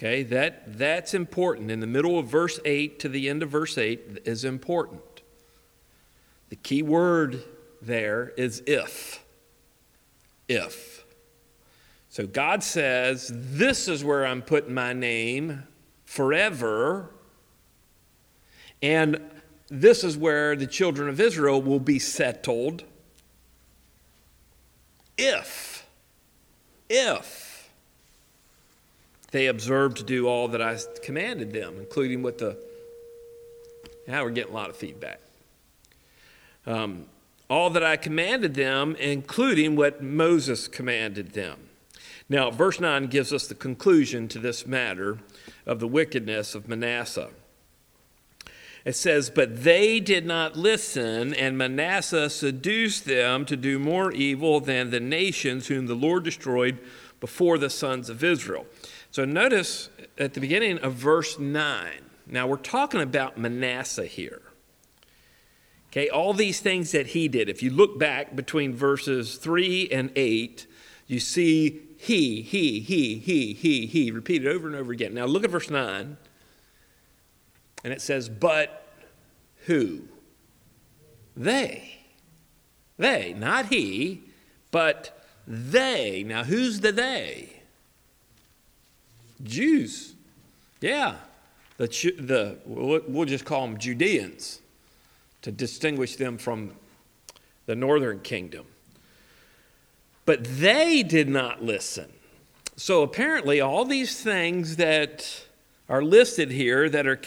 Okay, 0.00 0.22
that, 0.22 0.78
that's 0.78 1.12
important. 1.12 1.70
In 1.70 1.80
the 1.80 1.86
middle 1.86 2.18
of 2.18 2.24
verse 2.24 2.58
8 2.64 2.98
to 3.00 3.08
the 3.10 3.28
end 3.28 3.42
of 3.42 3.50
verse 3.50 3.76
8 3.76 4.20
is 4.24 4.46
important. 4.46 5.02
The 6.48 6.56
key 6.56 6.80
word 6.80 7.44
there 7.82 8.32
is 8.38 8.62
if 8.66 9.22
if. 10.48 11.04
So 12.08 12.26
God 12.26 12.62
says, 12.62 13.30
This 13.34 13.88
is 13.88 14.02
where 14.02 14.24
I'm 14.24 14.40
putting 14.40 14.72
my 14.72 14.94
name 14.94 15.64
forever. 16.06 17.10
And 18.80 19.20
this 19.68 20.02
is 20.02 20.16
where 20.16 20.56
the 20.56 20.66
children 20.66 21.10
of 21.10 21.20
Israel 21.20 21.60
will 21.60 21.78
be 21.78 21.98
settled 21.98 22.84
if, 25.18 25.86
if 26.88 27.49
they 29.30 29.46
observed 29.46 29.98
to 29.98 30.02
do 30.02 30.26
all 30.26 30.48
that 30.48 30.62
I 30.62 30.78
commanded 31.02 31.52
them, 31.52 31.76
including 31.78 32.22
what 32.22 32.38
the. 32.38 32.56
Now 34.06 34.24
we're 34.24 34.30
getting 34.30 34.52
a 34.52 34.56
lot 34.56 34.70
of 34.70 34.76
feedback. 34.76 35.20
Um, 36.66 37.06
all 37.48 37.70
that 37.70 37.82
I 37.82 37.96
commanded 37.96 38.54
them, 38.54 38.96
including 38.96 39.76
what 39.76 40.02
Moses 40.02 40.68
commanded 40.68 41.32
them. 41.32 41.58
Now, 42.28 42.50
verse 42.50 42.78
9 42.78 43.08
gives 43.08 43.32
us 43.32 43.48
the 43.48 43.56
conclusion 43.56 44.28
to 44.28 44.38
this 44.38 44.66
matter 44.66 45.18
of 45.66 45.80
the 45.80 45.88
wickedness 45.88 46.54
of 46.54 46.68
Manasseh. 46.68 47.30
It 48.84 48.94
says, 48.94 49.30
But 49.30 49.64
they 49.64 49.98
did 49.98 50.24
not 50.24 50.56
listen, 50.56 51.34
and 51.34 51.58
Manasseh 51.58 52.30
seduced 52.30 53.04
them 53.04 53.44
to 53.46 53.56
do 53.56 53.80
more 53.80 54.12
evil 54.12 54.60
than 54.60 54.90
the 54.90 55.00
nations 55.00 55.66
whom 55.66 55.86
the 55.86 55.94
Lord 55.94 56.22
destroyed 56.22 56.78
before 57.18 57.58
the 57.58 57.68
sons 57.68 58.08
of 58.08 58.22
Israel. 58.22 58.64
So 59.10 59.24
notice 59.24 59.88
at 60.18 60.34
the 60.34 60.40
beginning 60.40 60.78
of 60.78 60.94
verse 60.94 61.38
9. 61.38 61.90
Now 62.26 62.46
we're 62.46 62.56
talking 62.56 63.00
about 63.00 63.36
Manasseh 63.36 64.06
here. 64.06 64.42
Okay, 65.88 66.08
all 66.08 66.32
these 66.32 66.60
things 66.60 66.92
that 66.92 67.08
he 67.08 67.26
did. 67.26 67.48
If 67.48 67.64
you 67.64 67.70
look 67.70 67.98
back 67.98 68.36
between 68.36 68.74
verses 68.74 69.36
3 69.36 69.88
and 69.90 70.12
8, 70.14 70.66
you 71.08 71.18
see 71.18 71.80
he, 71.96 72.42
he, 72.42 72.78
he, 72.78 73.18
he, 73.18 73.52
he, 73.52 73.86
he, 73.86 74.10
repeated 74.12 74.46
over 74.46 74.68
and 74.68 74.76
over 74.76 74.92
again. 74.92 75.12
Now 75.14 75.24
look 75.24 75.42
at 75.42 75.50
verse 75.50 75.68
9, 75.68 76.16
and 77.82 77.92
it 77.92 78.00
says, 78.00 78.28
But 78.28 78.86
who? 79.66 80.02
They. 81.36 81.98
They, 82.96 83.32
not 83.32 83.66
he, 83.66 84.22
but 84.70 85.26
they. 85.46 86.22
Now 86.22 86.44
who's 86.44 86.80
the 86.80 86.92
they? 86.92 87.59
Jews. 89.44 90.14
Yeah. 90.80 91.16
The, 91.76 91.86
the, 92.18 92.58
we'll 92.66 93.24
just 93.24 93.44
call 93.44 93.66
them 93.66 93.78
Judeans 93.78 94.60
to 95.42 95.50
distinguish 95.50 96.16
them 96.16 96.36
from 96.36 96.72
the 97.66 97.74
northern 97.74 98.20
kingdom. 98.20 98.66
But 100.26 100.44
they 100.44 101.02
did 101.02 101.28
not 101.28 101.62
listen. 101.62 102.12
So 102.76 103.02
apparently, 103.02 103.60
all 103.60 103.84
these 103.84 104.22
things 104.22 104.76
that 104.76 105.46
are 105.88 106.02
listed 106.02 106.50
here 106.50 106.88
that 106.88 107.06
are 107.06 107.20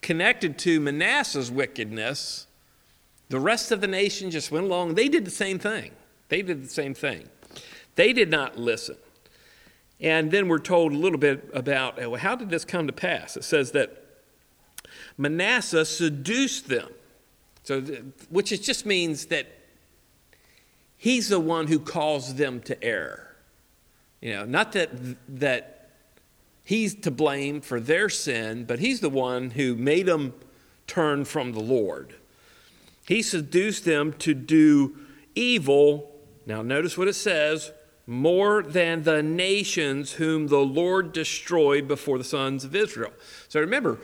connected 0.00 0.58
to 0.58 0.80
Manasseh's 0.80 1.50
wickedness, 1.50 2.46
the 3.28 3.40
rest 3.40 3.70
of 3.70 3.80
the 3.80 3.86
nation 3.86 4.30
just 4.30 4.50
went 4.50 4.64
along. 4.64 4.94
They 4.94 5.08
did 5.08 5.24
the 5.24 5.30
same 5.30 5.58
thing. 5.58 5.92
They 6.28 6.42
did 6.42 6.64
the 6.64 6.68
same 6.68 6.94
thing. 6.94 7.28
They 7.94 8.12
did 8.12 8.30
not 8.30 8.58
listen. 8.58 8.96
And 10.00 10.30
then 10.30 10.48
we're 10.48 10.58
told 10.58 10.92
a 10.92 10.96
little 10.96 11.18
bit 11.18 11.48
about 11.52 11.96
well, 11.96 12.14
how 12.16 12.36
did 12.36 12.50
this 12.50 12.64
come 12.64 12.86
to 12.86 12.92
pass? 12.92 13.36
It 13.36 13.44
says 13.44 13.72
that 13.72 14.04
Manasseh 15.16 15.84
seduced 15.84 16.68
them. 16.68 16.88
So, 17.64 17.82
which 18.30 18.52
it 18.52 18.62
just 18.62 18.86
means 18.86 19.26
that 19.26 19.46
he's 20.96 21.28
the 21.28 21.40
one 21.40 21.66
who 21.66 21.78
calls 21.78 22.36
them 22.36 22.60
to 22.62 22.82
err. 22.82 23.36
You 24.20 24.34
know, 24.34 24.44
not 24.44 24.72
that 24.72 24.90
that 25.40 25.90
he's 26.64 26.94
to 26.94 27.10
blame 27.10 27.60
for 27.60 27.80
their 27.80 28.08
sin, 28.08 28.64
but 28.64 28.78
he's 28.78 29.00
the 29.00 29.10
one 29.10 29.50
who 29.50 29.74
made 29.74 30.06
them 30.06 30.32
turn 30.86 31.24
from 31.24 31.52
the 31.52 31.60
Lord. 31.60 32.14
He 33.06 33.22
seduced 33.22 33.84
them 33.84 34.12
to 34.14 34.34
do 34.34 34.96
evil. 35.34 36.10
Now, 36.46 36.62
notice 36.62 36.96
what 36.96 37.08
it 37.08 37.14
says 37.14 37.72
more 38.08 38.62
than 38.62 39.02
the 39.02 39.22
nations 39.22 40.12
whom 40.12 40.46
the 40.46 40.56
Lord 40.56 41.12
destroyed 41.12 41.86
before 41.86 42.16
the 42.16 42.24
sons 42.24 42.64
of 42.64 42.74
Israel. 42.74 43.12
So 43.48 43.60
remember, 43.60 43.98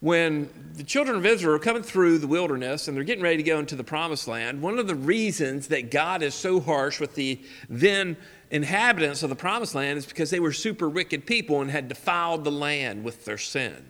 when 0.00 0.48
the 0.72 0.82
children 0.82 1.18
of 1.18 1.26
Israel 1.26 1.56
are 1.56 1.58
coming 1.58 1.82
through 1.82 2.16
the 2.16 2.26
wilderness 2.26 2.88
and 2.88 2.96
they're 2.96 3.04
getting 3.04 3.22
ready 3.22 3.36
to 3.36 3.42
go 3.42 3.58
into 3.58 3.76
the 3.76 3.84
promised 3.84 4.26
land, 4.26 4.62
one 4.62 4.78
of 4.78 4.86
the 4.86 4.94
reasons 4.94 5.68
that 5.68 5.90
God 5.90 6.22
is 6.22 6.34
so 6.34 6.60
harsh 6.60 6.98
with 6.98 7.14
the 7.14 7.38
then 7.68 8.16
inhabitants 8.50 9.22
of 9.22 9.28
the 9.28 9.36
promised 9.36 9.74
land 9.74 9.98
is 9.98 10.06
because 10.06 10.30
they 10.30 10.40
were 10.40 10.54
super 10.54 10.88
wicked 10.88 11.26
people 11.26 11.60
and 11.60 11.70
had 11.70 11.88
defiled 11.88 12.44
the 12.44 12.50
land 12.50 13.04
with 13.04 13.26
their 13.26 13.36
sin. 13.36 13.84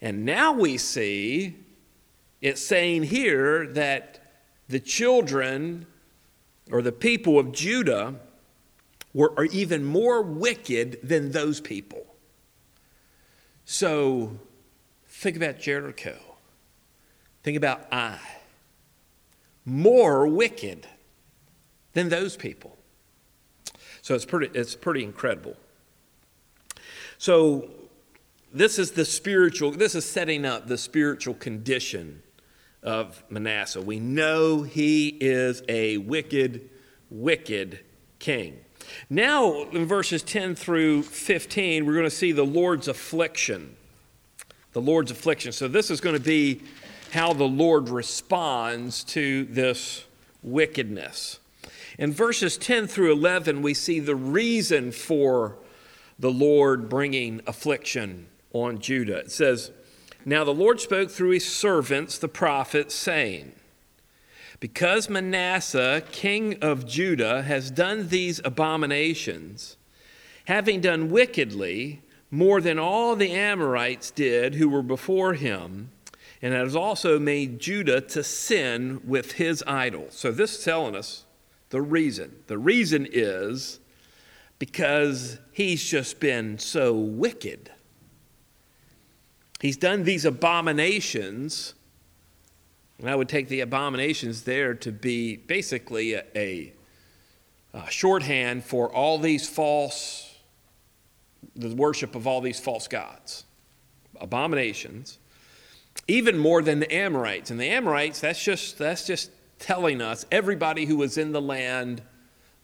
And 0.00 0.24
now 0.24 0.52
we 0.52 0.76
see 0.76 1.54
it's 2.40 2.60
saying 2.60 3.04
here 3.04 3.68
that 3.68 4.18
the 4.68 4.80
children 4.80 5.86
or 6.72 6.82
the 6.82 6.90
people 6.90 7.38
of 7.38 7.52
Judah 7.52 8.16
were, 9.12 9.32
are 9.36 9.46
even 9.46 9.84
more 9.84 10.22
wicked 10.22 10.98
than 11.02 11.32
those 11.32 11.60
people. 11.60 12.06
So, 13.64 14.38
Think 15.20 15.36
about 15.36 15.58
Jericho. 15.58 16.16
Think 17.42 17.58
about 17.58 17.86
Ai. 17.92 18.18
more 19.66 20.26
wicked 20.26 20.86
than 21.92 22.08
those 22.08 22.38
people. 22.38 22.78
So 24.00 24.14
it's 24.14 24.24
pretty, 24.24 24.58
it's 24.58 24.74
pretty 24.74 25.04
incredible. 25.04 25.56
So 27.18 27.68
this 28.50 28.78
is 28.78 28.92
the 28.92 29.04
spiritual, 29.04 29.72
this 29.72 29.94
is 29.94 30.06
setting 30.06 30.46
up 30.46 30.68
the 30.68 30.78
spiritual 30.78 31.34
condition 31.34 32.22
of 32.82 33.22
Manasseh. 33.28 33.82
We 33.82 34.00
know 34.00 34.62
he 34.62 35.08
is 35.20 35.62
a 35.68 35.98
wicked, 35.98 36.70
wicked 37.10 37.80
king. 38.18 38.58
Now, 39.08 39.62
in 39.70 39.86
verses 39.86 40.22
10 40.22 40.54
through 40.54 41.02
15, 41.02 41.86
we're 41.86 41.94
going 41.94 42.04
to 42.04 42.10
see 42.10 42.32
the 42.32 42.44
Lord's 42.44 42.88
affliction. 42.88 43.76
The 44.72 44.80
Lord's 44.80 45.10
affliction. 45.10 45.52
So, 45.52 45.68
this 45.68 45.90
is 45.90 46.00
going 46.00 46.16
to 46.16 46.22
be 46.22 46.62
how 47.12 47.32
the 47.32 47.44
Lord 47.44 47.88
responds 47.88 49.02
to 49.04 49.44
this 49.44 50.04
wickedness. 50.42 51.38
In 51.98 52.12
verses 52.12 52.56
10 52.56 52.86
through 52.86 53.12
11, 53.12 53.62
we 53.62 53.74
see 53.74 54.00
the 54.00 54.14
reason 54.14 54.92
for 54.92 55.56
the 56.18 56.30
Lord 56.30 56.88
bringing 56.88 57.40
affliction 57.46 58.28
on 58.52 58.78
Judah. 58.78 59.18
It 59.18 59.30
says, 59.30 59.70
Now 60.24 60.44
the 60.44 60.54
Lord 60.54 60.80
spoke 60.80 61.10
through 61.10 61.30
his 61.30 61.46
servants, 61.46 62.18
the 62.18 62.28
prophets, 62.28 62.94
saying, 62.94 63.52
Because 64.60 65.08
Manasseh, 65.08 66.02
king 66.12 66.58
of 66.62 66.86
Judah, 66.86 67.42
has 67.42 67.70
done 67.70 68.08
these 68.08 68.40
abominations, 68.44 69.78
having 70.44 70.82
done 70.82 71.10
wickedly 71.10 72.02
more 72.30 72.60
than 72.60 72.78
all 72.78 73.16
the 73.16 73.32
Amorites 73.32 74.10
did 74.10 74.54
who 74.54 74.68
were 74.68 74.82
before 74.82 75.34
him, 75.34 75.90
and 76.42 76.54
has 76.54 76.76
also 76.76 77.18
made 77.18 77.58
Judah 77.58 78.00
to 78.02 78.22
sin 78.22 79.00
with 79.04 79.32
his 79.32 79.64
idols. 79.66 80.14
So 80.14 80.30
this 80.30 80.58
is 80.58 80.64
telling 80.64 80.94
us 80.94 81.24
the 81.70 81.82
reason. 81.82 82.36
The 82.46 82.58
reason 82.58 83.06
is 83.10 83.80
because 84.58 85.38
he's 85.52 85.82
just 85.82 86.20
been 86.20 86.58
so 86.58 86.92
wicked. 86.92 87.70
He's 89.60 89.76
done 89.76 90.04
these 90.04 90.24
abominations, 90.24 91.74
and 93.00 93.08
I 93.10 93.16
would 93.16 93.28
take 93.28 93.48
the 93.48 93.60
abominations 93.60 94.42
there 94.42 94.74
to 94.74 94.92
be 94.92 95.36
basically 95.36 96.14
a, 96.14 96.24
a, 96.36 96.72
a 97.74 97.90
shorthand 97.90 98.64
for 98.64 98.92
all 98.92 99.18
these 99.18 99.48
false, 99.48 100.38
the 101.56 101.74
worship 101.74 102.14
of 102.14 102.26
all 102.26 102.40
these 102.40 102.60
false 102.60 102.86
gods. 102.86 103.44
Abominations 104.20 105.18
even 106.08 106.38
more 106.38 106.62
than 106.62 106.80
the 106.80 106.92
Amorites. 106.92 107.50
And 107.50 107.60
the 107.60 107.68
Amorites, 107.68 108.20
that's 108.20 108.42
just, 108.42 108.78
that's 108.78 109.06
just 109.06 109.30
telling 109.58 110.00
us 110.00 110.26
everybody 110.30 110.84
who 110.84 110.96
was 110.96 111.18
in 111.18 111.32
the 111.32 111.40
land 111.40 112.02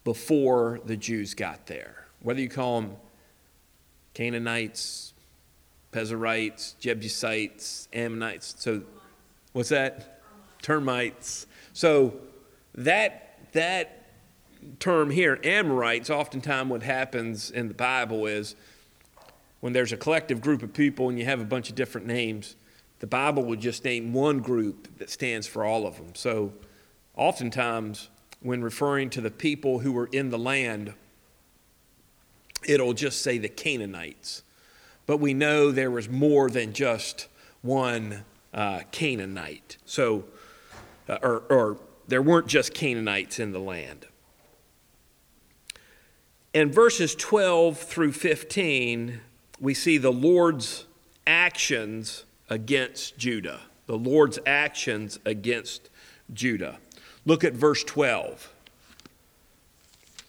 before 0.05 0.81
the 0.85 0.97
Jews 0.97 1.35
got 1.35 1.66
there. 1.66 2.07
Whether 2.21 2.40
you 2.40 2.49
call 2.49 2.81
them 2.81 2.97
Canaanites, 4.14 5.12
Perizzites, 5.93 6.75
Jebusites, 6.81 7.88
Ammonites. 7.93 8.55
So, 8.59 8.83
what's 9.52 9.69
that? 9.69 10.15
Termites. 10.66 11.46
So, 11.75 12.14
that, 12.75 13.38
that 13.52 14.02
term 14.80 15.11
here, 15.11 15.38
Amorites, 15.44 16.11
oftentimes 16.11 16.70
what 16.70 16.82
happens 16.82 17.52
in 17.52 17.68
the 17.68 17.75
Bible 17.75 18.26
is 18.26 18.56
when 19.61 19.73
there's 19.73 19.92
a 19.92 19.96
collective 19.96 20.40
group 20.40 20.64
of 20.64 20.75
people 20.75 21.08
and 21.08 21.20
you 21.20 21.25
have 21.25 21.40
a 21.40 21.44
bunch 21.44 21.70
of 21.70 21.76
different 21.76 22.08
names, 22.08 22.56
the 22.99 23.06
Bible 23.06 23.44
would 23.44 23.61
just 23.61 23.85
name 23.85 24.12
one 24.12 24.40
group 24.40 24.99
that 24.99 25.08
stands 25.08 25.46
for 25.46 25.64
all 25.64 25.87
of 25.87 25.99
them. 25.99 26.16
So, 26.16 26.52
oftentimes, 27.14 28.08
when 28.40 28.61
referring 28.61 29.11
to 29.11 29.20
the 29.20 29.30
people 29.30 29.78
who 29.78 29.92
were 29.92 30.08
in 30.11 30.30
the 30.30 30.38
land, 30.38 30.94
it'll 32.66 32.92
just 32.92 33.23
say 33.23 33.38
the 33.38 33.49
Canaanites. 33.49 34.42
But 35.06 35.18
we 35.18 35.32
know 35.32 35.70
there 35.70 35.92
was 35.92 36.08
more 36.08 36.50
than 36.50 36.73
just 36.73 37.28
one 37.62 38.25
uh, 38.52 38.80
Canaanite. 38.91 39.76
So, 39.84 40.25
uh, 41.08 41.19
or, 41.23 41.42
or 41.50 41.78
there 42.08 42.23
weren't 42.23 42.47
just 42.47 42.75
Canaanites 42.75 43.38
in 43.38 43.52
the 43.52 43.58
land. 43.58 44.06
In 46.54 46.73
verses 46.73 47.14
12 47.14 47.78
through 47.78 48.12
15, 48.12 49.21
we 49.60 49.75
see 49.75 49.99
the 49.99 50.12
Lord's 50.12 50.86
actions 51.26 52.25
against 52.49 53.19
Judah, 53.19 53.60
the 53.86 53.99
Lord's 53.99 54.38
actions 54.47 55.19
against 55.25 55.90
Judah. 56.32 56.78
Look 57.25 57.45
at 57.45 57.52
verse 57.52 57.82
12. 57.84 58.52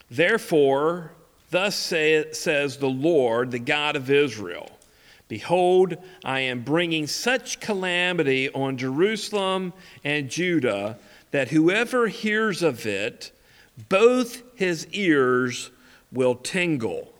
Therefore, 0.09 1.11
thus 1.51 1.75
say, 1.75 2.31
says 2.31 2.77
the 2.77 2.89
Lord, 2.89 3.51
the 3.51 3.59
God 3.59 3.95
of 3.95 4.09
Israel 4.09 4.76
Behold, 5.27 5.97
I 6.23 6.41
am 6.41 6.61
bringing 6.61 7.05
such 7.07 7.59
calamity 7.59 8.49
on 8.49 8.77
Jerusalem 8.77 9.73
and 10.03 10.29
Judah 10.29 10.97
that 11.31 11.49
whoever 11.49 12.07
hears 12.07 12.63
of 12.63 12.85
it, 12.85 13.31
both 13.89 14.41
his 14.55 14.87
ears 14.87 15.69
will 16.11 16.35
tingle. 16.35 17.13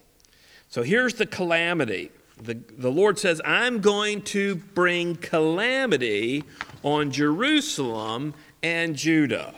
So 0.70 0.84
here's 0.84 1.16
the 1.16 1.26
calamity 1.26 2.12
the, 2.42 2.54
the 2.78 2.92
Lord 2.92 3.18
says, 3.18 3.42
I'm 3.44 3.80
going 3.82 4.22
to 4.24 4.56
bring 4.56 5.16
calamity 5.16 6.44
on 6.84 7.12
Jerusalem 7.12 8.36
and 8.62 8.96
Judah. 8.96 9.56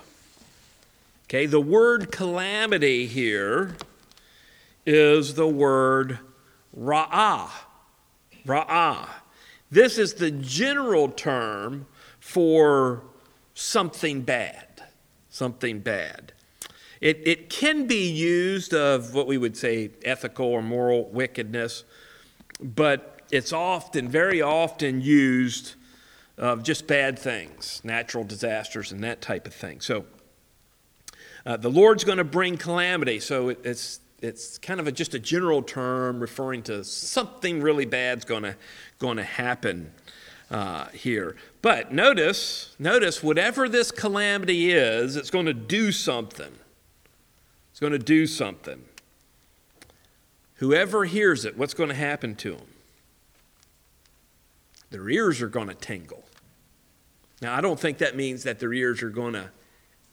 Okay, 1.25 1.45
the 1.45 1.59
word 1.59 2.11
calamity 2.11 3.05
here 3.05 3.75
is 4.85 5.35
the 5.35 5.47
word 5.47 6.19
ra'ah. 6.77 7.49
Ra'ah. 8.45 9.07
This 9.71 9.97
is 9.97 10.15
the 10.15 10.31
general 10.31 11.09
term 11.09 11.85
for 12.19 13.03
something 13.53 14.21
bad. 14.21 14.83
Something 15.29 15.79
bad. 15.79 16.33
It, 17.01 17.21
it 17.25 17.49
can 17.49 17.87
be 17.87 18.09
used 18.09 18.73
of 18.73 19.13
what 19.13 19.27
we 19.27 19.37
would 19.37 19.55
say 19.55 19.91
ethical 20.03 20.47
or 20.47 20.61
moral 20.61 21.05
wickedness 21.09 21.83
but 22.59 23.21
it's 23.31 23.53
often, 23.53 24.09
very 24.09 24.41
often 24.41 25.01
used 25.01 25.75
of 26.37 26.63
just 26.63 26.87
bad 26.87 27.17
things, 27.17 27.81
natural 27.83 28.23
disasters, 28.23 28.91
and 28.91 29.03
that 29.03 29.21
type 29.21 29.47
of 29.47 29.53
thing. 29.53 29.81
So 29.81 30.05
uh, 31.45 31.57
the 31.57 31.69
Lord's 31.69 32.03
going 32.03 32.17
to 32.17 32.23
bring 32.23 32.57
calamity. 32.57 33.19
So 33.19 33.49
it, 33.49 33.59
it's 33.63 33.99
it's 34.21 34.57
kind 34.57 34.79
of 34.79 34.87
a, 34.87 34.91
just 34.91 35.13
a 35.13 35.19
general 35.19 35.61
term 35.61 36.19
referring 36.19 36.63
to 36.63 36.83
something 36.83 37.61
really 37.61 37.85
bad's 37.85 38.25
going 38.25 38.55
to 38.99 39.23
happen 39.23 39.91
uh, 40.51 40.87
here. 40.87 41.35
But 41.61 41.91
notice, 41.91 42.75
notice 42.79 43.23
whatever 43.23 43.69
this 43.69 43.91
calamity 43.91 44.71
is, 44.71 45.15
it's 45.15 45.29
going 45.29 45.45
to 45.45 45.53
do 45.53 45.91
something. 45.91 46.51
It's 47.71 47.79
going 47.79 47.93
to 47.93 47.99
do 47.99 48.27
something. 48.27 48.83
Whoever 50.55 51.05
hears 51.05 51.45
it, 51.45 51.57
what's 51.57 51.73
going 51.73 51.89
to 51.89 51.95
happen 51.95 52.35
to 52.35 52.55
them? 52.55 52.67
Their 54.89 55.07
ears 55.09 55.41
are 55.41 55.47
going 55.47 55.67
to 55.67 55.75
tingle. 55.75 56.25
Now, 57.41 57.55
I 57.55 57.61
don't 57.61 57.79
think 57.79 57.99
that 57.99 58.17
means 58.17 58.43
that 58.43 58.59
their 58.59 58.73
ears 58.73 59.01
are 59.01 59.09
going 59.09 59.33
to 59.33 59.51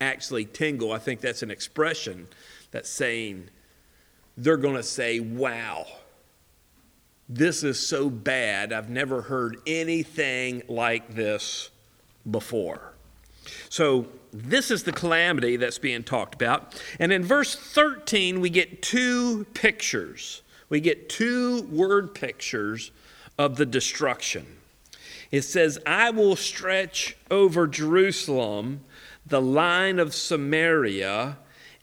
actually 0.01 0.45
tingle. 0.45 0.93
I 0.93 0.99
think 0.99 1.21
that's 1.21 1.43
an 1.43 1.51
expression 1.51 2.29
that's 2.71 2.89
saying 2.89 3.49
they're 4.37 4.57
going 4.57 4.77
to 4.77 4.83
say, 4.83 5.21
Wow, 5.21 5.87
this 7.29 7.65
is 7.65 7.85
so 7.85 8.11
bad. 8.11 8.73
I've 8.73 8.91
never 8.91 9.23
heard 9.23 9.59
anything 9.67 10.63
like 10.69 11.15
this 11.15 11.71
before. 12.31 12.93
So, 13.69 14.07
this 14.33 14.71
is 14.71 14.83
the 14.83 14.93
calamity 14.93 15.57
that's 15.57 15.79
being 15.79 16.03
talked 16.03 16.35
about. 16.35 16.81
And 16.99 17.11
in 17.11 17.23
verse 17.23 17.55
13, 17.55 18.41
we 18.41 18.51
get 18.51 18.83
two 18.83 19.45
pictures. 19.55 20.43
We 20.69 20.81
get 20.81 21.09
two 21.09 21.63
word 21.63 22.15
pictures 22.15 22.91
of 23.39 23.57
the 23.57 23.65
destruction. 23.65 24.47
It 25.31 25.43
says, 25.43 25.79
I 25.87 26.11
will 26.11 26.37
stretch 26.37 27.17
over 27.31 27.67
Jerusalem 27.67 28.81
the 29.25 29.41
line 29.41 29.99
of 29.99 30.15
Samaria 30.15 31.39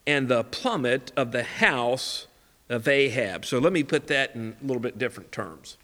and 0.06 0.28
the 0.28 0.44
plummet 0.44 1.12
of 1.16 1.32
the 1.32 1.44
house 1.44 2.28
of 2.70 2.88
Ahab. 2.88 3.46
So 3.46 3.60
let 3.60 3.74
me 3.74 3.84
put 3.84 4.08
that 4.08 4.36
in 4.36 4.56
a 4.62 4.66
little 4.66 4.82
bit 4.82 4.98
different 4.98 5.32
terms. 5.32 5.78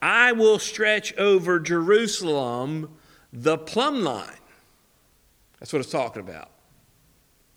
I 0.00 0.32
will 0.32 0.58
stretch 0.58 1.16
over 1.16 1.58
Jerusalem 1.58 2.96
the 3.32 3.58
plumb 3.58 4.02
line 4.02 4.38
that's 5.58 5.72
what 5.72 5.80
it's 5.80 5.90
talking 5.90 6.22
about. 6.22 6.50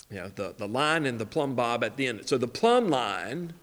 You 0.10 0.18
know, 0.18 0.28
the, 0.30 0.56
the 0.58 0.68
line 0.68 1.06
and 1.06 1.20
the 1.20 1.26
plumb 1.26 1.56
bob 1.56 1.84
at 1.84 1.96
the 1.96 2.08
end. 2.08 2.28
So 2.28 2.38
the 2.38 2.48
plumb 2.48 2.90
line, 2.90 3.54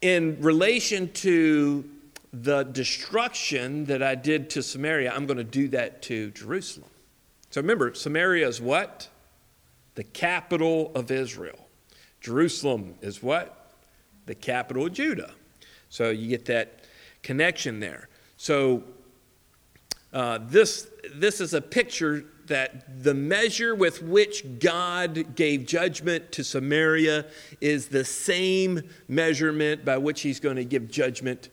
in 0.00 0.40
relation 0.40 1.12
to 1.14 1.88
the 2.32 2.62
destruction 2.62 3.86
that 3.86 4.02
I 4.02 4.14
did 4.14 4.50
to 4.50 4.62
Samaria, 4.62 5.12
I'm 5.12 5.26
going 5.26 5.38
to 5.38 5.44
do 5.44 5.68
that 5.68 6.02
to 6.02 6.30
Jerusalem. 6.30 6.90
So 7.50 7.60
remember, 7.60 7.94
Samaria 7.94 8.46
is 8.46 8.60
what? 8.60 9.08
The 9.94 10.04
capital 10.04 10.92
of 10.94 11.10
Israel. 11.10 11.67
Jerusalem 12.20 12.94
is 13.00 13.22
what? 13.22 13.72
The 14.26 14.34
capital 14.34 14.86
of 14.86 14.92
Judah. 14.92 15.32
So 15.88 16.10
you 16.10 16.28
get 16.28 16.44
that 16.46 16.84
connection 17.22 17.80
there. 17.80 18.08
So 18.36 18.82
uh, 20.12 20.38
this, 20.42 20.88
this 21.14 21.40
is 21.40 21.54
a 21.54 21.60
picture 21.60 22.24
that 22.46 23.02
the 23.02 23.14
measure 23.14 23.74
with 23.74 24.02
which 24.02 24.58
God 24.58 25.34
gave 25.34 25.66
judgment 25.66 26.32
to 26.32 26.42
Samaria 26.42 27.26
is 27.60 27.88
the 27.88 28.04
same 28.04 28.82
measurement 29.06 29.84
by 29.84 29.98
which 29.98 30.22
he's 30.22 30.40
going 30.40 30.56
to 30.56 30.64
give 30.64 30.90
judgment 30.90 31.50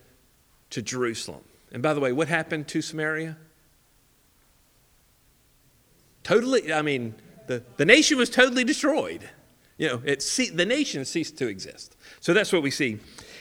to 0.69 0.81
Jerusalem. 0.81 1.41
And 1.71 1.83
by 1.83 1.93
the 1.93 1.99
way, 1.99 2.13
what 2.13 2.29
happened 2.29 2.67
to 2.69 2.81
Samaria? 2.81 3.37
Totally, 6.23 6.73
I 6.73 6.81
mean, 6.81 7.13
the, 7.47 7.61
the 7.77 7.85
nation 7.85 8.17
was 8.17 8.29
totally 8.29 8.63
destroyed. 8.63 9.29
You 9.77 9.87
know, 9.89 10.01
it, 10.05 10.19
the 10.53 10.65
nation 10.65 11.03
ceased 11.05 11.37
to 11.37 11.47
exist. 11.47 11.97
So 12.21 12.33
that's 12.33 12.53
what 12.53 12.63
we 12.63 12.71
see 12.71 12.99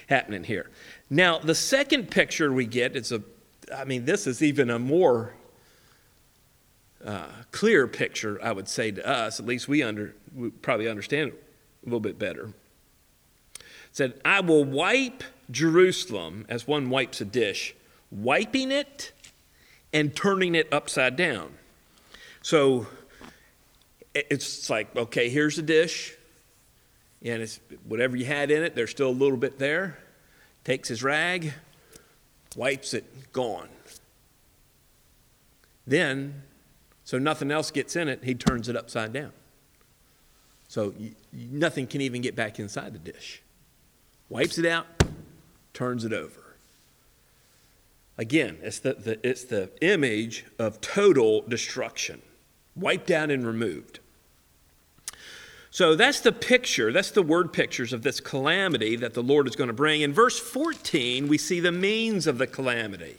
happening 0.08 0.44
here. 0.44 0.70
Now, 1.08 1.38
the 1.38 1.54
second 1.54 2.10
picture 2.10 2.52
we 2.52 2.66
get, 2.66 2.96
it's 2.96 3.12
a, 3.12 3.22
I 3.74 3.84
mean, 3.84 4.04
this 4.04 4.26
is 4.26 4.42
even 4.42 4.68
a 4.68 4.78
more 4.78 5.34
uh, 7.04 7.28
clear 7.52 7.86
picture, 7.86 8.38
I 8.42 8.52
would 8.52 8.68
say 8.68 8.90
to 8.90 9.06
us, 9.06 9.38
at 9.38 9.46
least 9.46 9.68
we, 9.68 9.82
under, 9.82 10.14
we 10.34 10.50
probably 10.50 10.88
understand 10.88 11.30
it 11.30 11.44
a 11.82 11.86
little 11.86 12.00
bit 12.00 12.18
better. 12.18 12.52
It 13.54 13.62
said, 13.92 14.20
I 14.24 14.40
will 14.40 14.64
wipe 14.64 15.22
Jerusalem 15.50 16.46
as 16.48 16.66
one 16.66 16.90
wipes 16.90 17.20
a 17.20 17.24
dish, 17.24 17.74
wiping 18.10 18.72
it 18.72 19.12
and 19.92 20.16
turning 20.16 20.54
it 20.54 20.72
upside 20.72 21.16
down. 21.16 21.52
So 22.42 22.88
it's 24.14 24.68
like, 24.68 24.94
okay, 24.96 25.28
here's 25.28 25.58
a 25.58 25.62
dish, 25.62 26.14
and 27.24 27.42
it's 27.42 27.58
whatever 27.84 28.16
you 28.16 28.26
had 28.26 28.50
in 28.50 28.62
it, 28.62 28.74
there's 28.74 28.90
still 28.90 29.08
a 29.08 29.10
little 29.10 29.36
bit 29.36 29.58
there. 29.58 29.98
Takes 30.62 30.88
his 30.88 31.02
rag, 31.02 31.52
wipes 32.56 32.94
it, 32.94 33.32
gone. 33.32 33.68
Then 35.86 36.42
so 37.04 37.18
nothing 37.18 37.50
else 37.50 37.70
gets 37.70 37.96
in 37.96 38.08
it, 38.08 38.24
he 38.24 38.34
turns 38.34 38.68
it 38.68 38.76
upside 38.76 39.12
down. 39.12 39.32
So 40.68 40.94
nothing 41.32 41.86
can 41.86 42.00
even 42.00 42.22
get 42.22 42.34
back 42.34 42.58
inside 42.58 42.94
the 42.94 42.98
dish. 42.98 43.42
Wipes 44.30 44.58
it 44.58 44.64
out, 44.64 44.86
turns 45.74 46.04
it 46.04 46.12
over. 46.14 46.40
Again, 48.16 48.58
it's 48.62 48.78
the, 48.78 48.94
the, 48.94 49.28
it's 49.28 49.44
the 49.44 49.70
image 49.82 50.46
of 50.58 50.80
total 50.80 51.42
destruction, 51.42 52.22
wiped 52.74 53.10
out 53.10 53.30
and 53.30 53.46
removed. 53.46 54.00
So 55.74 55.96
that's 55.96 56.20
the 56.20 56.30
picture, 56.30 56.92
that's 56.92 57.10
the 57.10 57.20
word 57.20 57.52
pictures 57.52 57.92
of 57.92 58.02
this 58.02 58.20
calamity 58.20 58.94
that 58.94 59.12
the 59.14 59.24
Lord 59.24 59.48
is 59.48 59.56
going 59.56 59.66
to 59.66 59.74
bring. 59.74 60.02
In 60.02 60.12
verse 60.12 60.38
14, 60.38 61.26
we 61.26 61.36
see 61.36 61.58
the 61.58 61.72
means 61.72 62.28
of 62.28 62.38
the 62.38 62.46
calamity. 62.46 63.16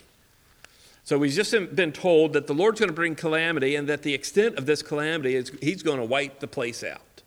So 1.04 1.18
we've 1.18 1.34
just 1.34 1.52
been 1.76 1.92
told 1.92 2.32
that 2.32 2.48
the 2.48 2.54
Lord's 2.54 2.80
going 2.80 2.88
to 2.88 2.96
bring 2.96 3.14
calamity 3.14 3.76
and 3.76 3.90
that 3.90 4.04
the 4.04 4.14
extent 4.14 4.58
of 4.58 4.68
this 4.68 4.82
calamity 4.82 5.36
is 5.36 5.52
he's 5.62 5.84
going 5.84 6.00
to 6.00 6.06
wipe 6.06 6.40
the 6.40 6.48
place 6.48 6.82
out. 6.82 7.24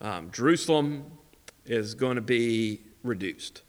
Um, 0.00 0.30
Jerusalem 0.30 1.06
is 1.66 1.96
going 1.96 2.14
to 2.14 2.22
be 2.22 2.78
reduced. 3.02 3.62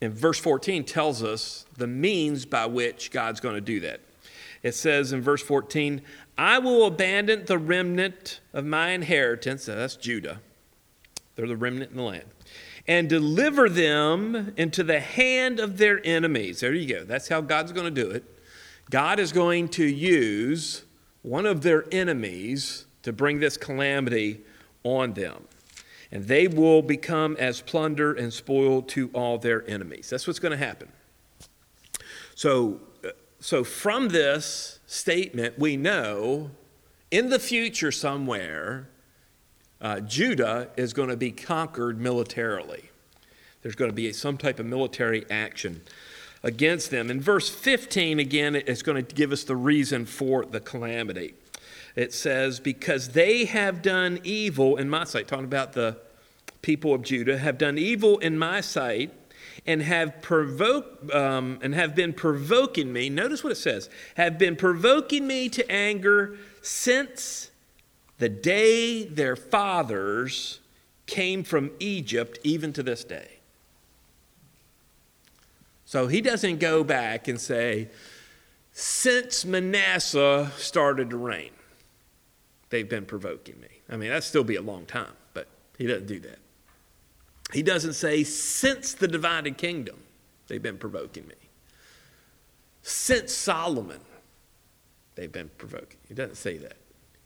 And 0.00 0.12
verse 0.12 0.38
14 0.38 0.84
tells 0.84 1.24
us 1.24 1.66
the 1.76 1.88
means 1.88 2.46
by 2.46 2.66
which 2.66 3.10
God's 3.10 3.40
going 3.40 3.56
to 3.56 3.60
do 3.60 3.80
that. 3.80 4.00
It 4.62 4.76
says 4.76 5.12
in 5.12 5.22
verse 5.22 5.42
14, 5.42 6.02
I 6.38 6.58
will 6.58 6.86
abandon 6.86 7.46
the 7.46 7.58
remnant 7.58 8.40
of 8.52 8.64
my 8.64 8.90
inheritance, 8.90 9.66
that's 9.66 9.96
Judah. 9.96 10.40
They're 11.34 11.46
the 11.46 11.56
remnant 11.56 11.90
in 11.90 11.96
the 11.96 12.02
land 12.02 12.24
and 12.88 13.08
deliver 13.08 13.68
them 13.68 14.52
into 14.56 14.82
the 14.82 15.00
hand 15.00 15.58
of 15.58 15.78
their 15.78 16.00
enemies. 16.04 16.60
There 16.60 16.72
you 16.72 16.92
go. 16.92 17.04
That's 17.04 17.28
how 17.28 17.40
God's 17.40 17.72
going 17.72 17.92
to 17.92 18.02
do 18.02 18.10
it. 18.10 18.24
God 18.90 19.18
is 19.18 19.32
going 19.32 19.68
to 19.70 19.84
use 19.84 20.84
one 21.22 21.46
of 21.46 21.62
their 21.62 21.84
enemies 21.90 22.86
to 23.02 23.12
bring 23.12 23.40
this 23.40 23.56
calamity 23.56 24.40
on 24.84 25.14
them. 25.14 25.44
And 26.12 26.24
they 26.24 26.46
will 26.46 26.82
become 26.82 27.36
as 27.40 27.60
plunder 27.60 28.12
and 28.12 28.32
spoil 28.32 28.82
to 28.82 29.10
all 29.12 29.38
their 29.38 29.68
enemies. 29.68 30.08
That's 30.08 30.26
what's 30.26 30.38
going 30.38 30.52
to 30.52 30.64
happen. 30.64 30.88
So, 32.36 32.80
so 33.40 33.64
from 33.64 34.08
this 34.08 34.80
statement, 34.86 35.58
we 35.58 35.76
know 35.76 36.50
in 37.10 37.28
the 37.28 37.38
future 37.38 37.92
somewhere, 37.92 38.88
uh, 39.80 40.00
Judah 40.00 40.68
is 40.76 40.92
going 40.92 41.10
to 41.10 41.16
be 41.16 41.30
conquered 41.30 42.00
militarily. 42.00 42.90
There's 43.62 43.74
going 43.74 43.90
to 43.90 43.94
be 43.94 44.12
some 44.12 44.36
type 44.38 44.58
of 44.58 44.66
military 44.66 45.24
action 45.30 45.82
against 46.42 46.90
them. 46.90 47.10
In 47.10 47.20
verse 47.20 47.48
15, 47.48 48.18
again, 48.18 48.54
it's 48.54 48.82
going 48.82 49.04
to 49.04 49.14
give 49.14 49.32
us 49.32 49.44
the 49.44 49.56
reason 49.56 50.06
for 50.06 50.44
the 50.44 50.60
calamity. 50.60 51.34
It 51.94 52.14
says, 52.14 52.60
Because 52.60 53.10
they 53.10 53.46
have 53.46 53.82
done 53.82 54.20
evil 54.22 54.76
in 54.76 54.88
my 54.88 55.04
sight, 55.04 55.28
talking 55.28 55.44
about 55.44 55.72
the 55.72 55.96
people 56.62 56.94
of 56.94 57.02
Judah, 57.02 57.38
have 57.38 57.58
done 57.58 57.78
evil 57.78 58.18
in 58.18 58.38
my 58.38 58.60
sight 58.60 59.12
and 59.64 59.82
have 59.82 60.20
provoked 60.22 61.12
um, 61.14 61.58
and 61.62 61.74
have 61.74 61.94
been 61.94 62.12
provoking 62.12 62.92
me. 62.92 63.08
Notice 63.08 63.44
what 63.44 63.52
it 63.52 63.56
says: 63.56 63.88
have 64.16 64.38
been 64.38 64.56
provoking 64.56 65.26
me 65.26 65.48
to 65.50 65.70
anger 65.70 66.36
since 66.62 67.50
the 68.18 68.28
day 68.28 69.04
their 69.04 69.36
fathers 69.36 70.60
came 71.06 71.44
from 71.44 71.70
Egypt, 71.78 72.38
even 72.42 72.72
to 72.72 72.82
this 72.82 73.04
day. 73.04 73.28
So 75.84 76.08
he 76.08 76.20
doesn't 76.20 76.58
go 76.58 76.82
back 76.82 77.28
and 77.28 77.40
say, 77.40 77.88
since 78.72 79.44
Manasseh 79.44 80.50
started 80.56 81.10
to 81.10 81.16
reign, 81.16 81.52
they've 82.70 82.88
been 82.88 83.06
provoking 83.06 83.60
me. 83.60 83.68
I 83.88 83.96
mean, 83.96 84.08
that'd 84.08 84.24
still 84.24 84.44
be 84.44 84.56
a 84.56 84.62
long 84.62 84.84
time, 84.84 85.12
but 85.32 85.46
he 85.78 85.86
doesn't 85.86 86.08
do 86.08 86.18
that. 86.20 86.38
He 87.52 87.62
doesn't 87.62 87.94
say, 87.94 88.24
since 88.24 88.92
the 88.94 89.08
divided 89.08 89.56
kingdom, 89.56 89.96
they've 90.48 90.62
been 90.62 90.78
provoking 90.78 91.28
me. 91.28 91.34
Since 92.82 93.32
Solomon, 93.32 94.00
they've 95.14 95.32
been 95.32 95.50
provoking. 95.56 95.98
He 96.08 96.14
doesn't 96.14 96.36
say 96.36 96.56
that 96.58 96.76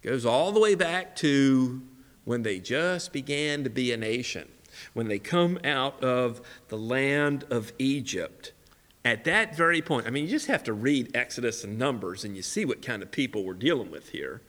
It 0.03 0.09
goes 0.09 0.25
all 0.25 0.53
the 0.53 0.61
way 0.61 0.75
back 0.75 1.17
to 1.17 1.83
when 2.25 2.43
they 2.43 2.59
just 2.59 3.13
began 3.13 3.65
to 3.65 3.71
be 3.71 3.93
a 3.93 3.97
nation, 3.97 4.49
when 4.95 5.09
they 5.09 5.19
come 5.19 5.59
out 5.65 6.03
of 6.03 6.41
the 6.69 6.79
land 6.79 7.45
of 7.51 7.73
Egypt. 7.79 8.53
At 9.05 9.25
that 9.25 9.57
very 9.57 9.81
point, 9.81 10.07
I 10.07 10.11
mean, 10.11 10.25
you 10.25 10.31
just 10.31 10.47
have 10.47 10.63
to 10.65 10.73
read 10.73 11.17
Exodus 11.17 11.65
and 11.65 11.79
Numbers 11.79 12.25
and 12.25 12.37
you 12.37 12.43
see 12.43 12.65
what 12.65 12.83
kind 12.83 13.03
of 13.03 13.11
people 13.11 13.45
we're 13.45 13.55
dealing 13.55 13.91
with 13.91 14.11
here. 14.11 14.43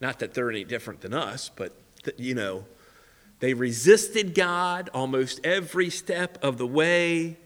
Not 0.00 0.18
that 0.20 0.34
they're 0.34 0.50
any 0.50 0.64
different 0.64 1.00
than 1.00 1.12
us, 1.12 1.50
but, 1.54 1.72
that, 2.04 2.20
you 2.20 2.34
know, 2.34 2.64
they 3.40 3.54
resisted 3.54 4.34
God 4.34 4.88
almost 4.94 5.40
every 5.44 5.90
step 5.90 6.38
of 6.42 6.58
the 6.58 6.66
way, 6.66 7.36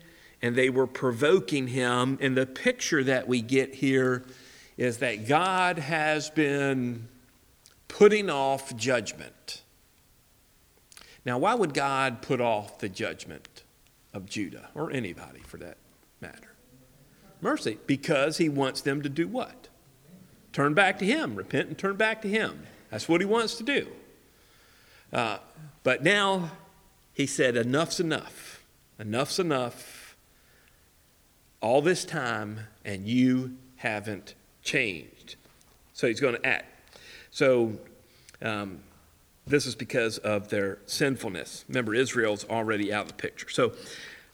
and 0.40 0.54
they 0.54 0.70
were 0.70 0.86
provoking 0.86 1.68
Him. 1.68 2.18
And 2.20 2.36
the 2.36 2.46
picture 2.46 3.02
that 3.04 3.26
we 3.26 3.42
get 3.42 3.74
here 3.74 4.24
is 4.76 4.98
that 4.98 5.26
God 5.26 5.78
has 5.78 6.30
been 6.30 7.08
putting 7.88 8.30
off 8.30 8.74
judgment. 8.76 9.62
Now, 11.24 11.38
why 11.38 11.54
would 11.54 11.74
God 11.74 12.22
put 12.22 12.40
off 12.40 12.78
the 12.78 12.88
judgment 12.88 13.64
of 14.14 14.26
Judah 14.26 14.70
or 14.74 14.90
anybody 14.90 15.40
for 15.40 15.58
that 15.58 15.76
matter? 16.20 16.54
Mercy, 17.42 17.78
because 17.86 18.38
he 18.38 18.48
wants 18.48 18.80
them 18.80 19.02
to 19.02 19.08
do 19.08 19.26
what? 19.26 19.68
Turn 20.52 20.74
back 20.74 20.98
to 20.98 21.04
him, 21.04 21.34
repent 21.34 21.68
and 21.68 21.78
turn 21.78 21.96
back 21.96 22.22
to 22.22 22.28
him. 22.28 22.66
That's 22.90 23.08
what 23.08 23.20
he 23.20 23.26
wants 23.26 23.56
to 23.56 23.62
do. 23.62 23.88
Uh, 25.12 25.38
but 25.82 26.02
now 26.02 26.50
he 27.12 27.26
said, 27.26 27.56
enough's 27.56 28.00
enough. 28.00 28.62
Enough's 28.98 29.38
enough. 29.38 30.16
All 31.60 31.82
this 31.82 32.04
time, 32.04 32.60
and 32.84 33.06
you 33.06 33.56
haven't 33.76 34.34
changed. 34.62 35.36
So 35.92 36.06
he's 36.06 36.20
going 36.20 36.36
to 36.36 36.46
act. 36.46 36.66
So 37.30 37.78
um, 38.40 38.80
this 39.46 39.66
is 39.66 39.74
because 39.74 40.18
of 40.18 40.48
their 40.48 40.78
sinfulness. 40.86 41.64
Remember, 41.68 41.94
Israel's 41.94 42.44
already 42.44 42.92
out 42.92 43.02
of 43.02 43.08
the 43.08 43.14
picture. 43.14 43.48
So 43.48 43.72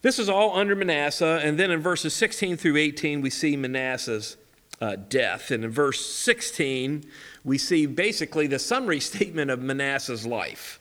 this 0.02 0.18
is 0.18 0.28
all 0.28 0.56
under 0.56 0.76
Manasseh. 0.76 1.40
And 1.42 1.58
then 1.58 1.70
in 1.70 1.80
verses 1.80 2.14
16 2.14 2.56
through 2.56 2.76
18, 2.76 3.20
we 3.20 3.30
see 3.30 3.56
Manasseh's 3.56 4.36
uh, 4.80 4.96
death. 4.96 5.50
And 5.50 5.64
in 5.64 5.70
verse 5.70 6.04
16, 6.04 7.04
we 7.44 7.58
see 7.58 7.86
basically 7.86 8.46
the 8.46 8.58
summary 8.58 9.00
statement 9.12 9.50
of 9.50 9.62
Manasseh's 9.62 10.26
life. 10.26 10.80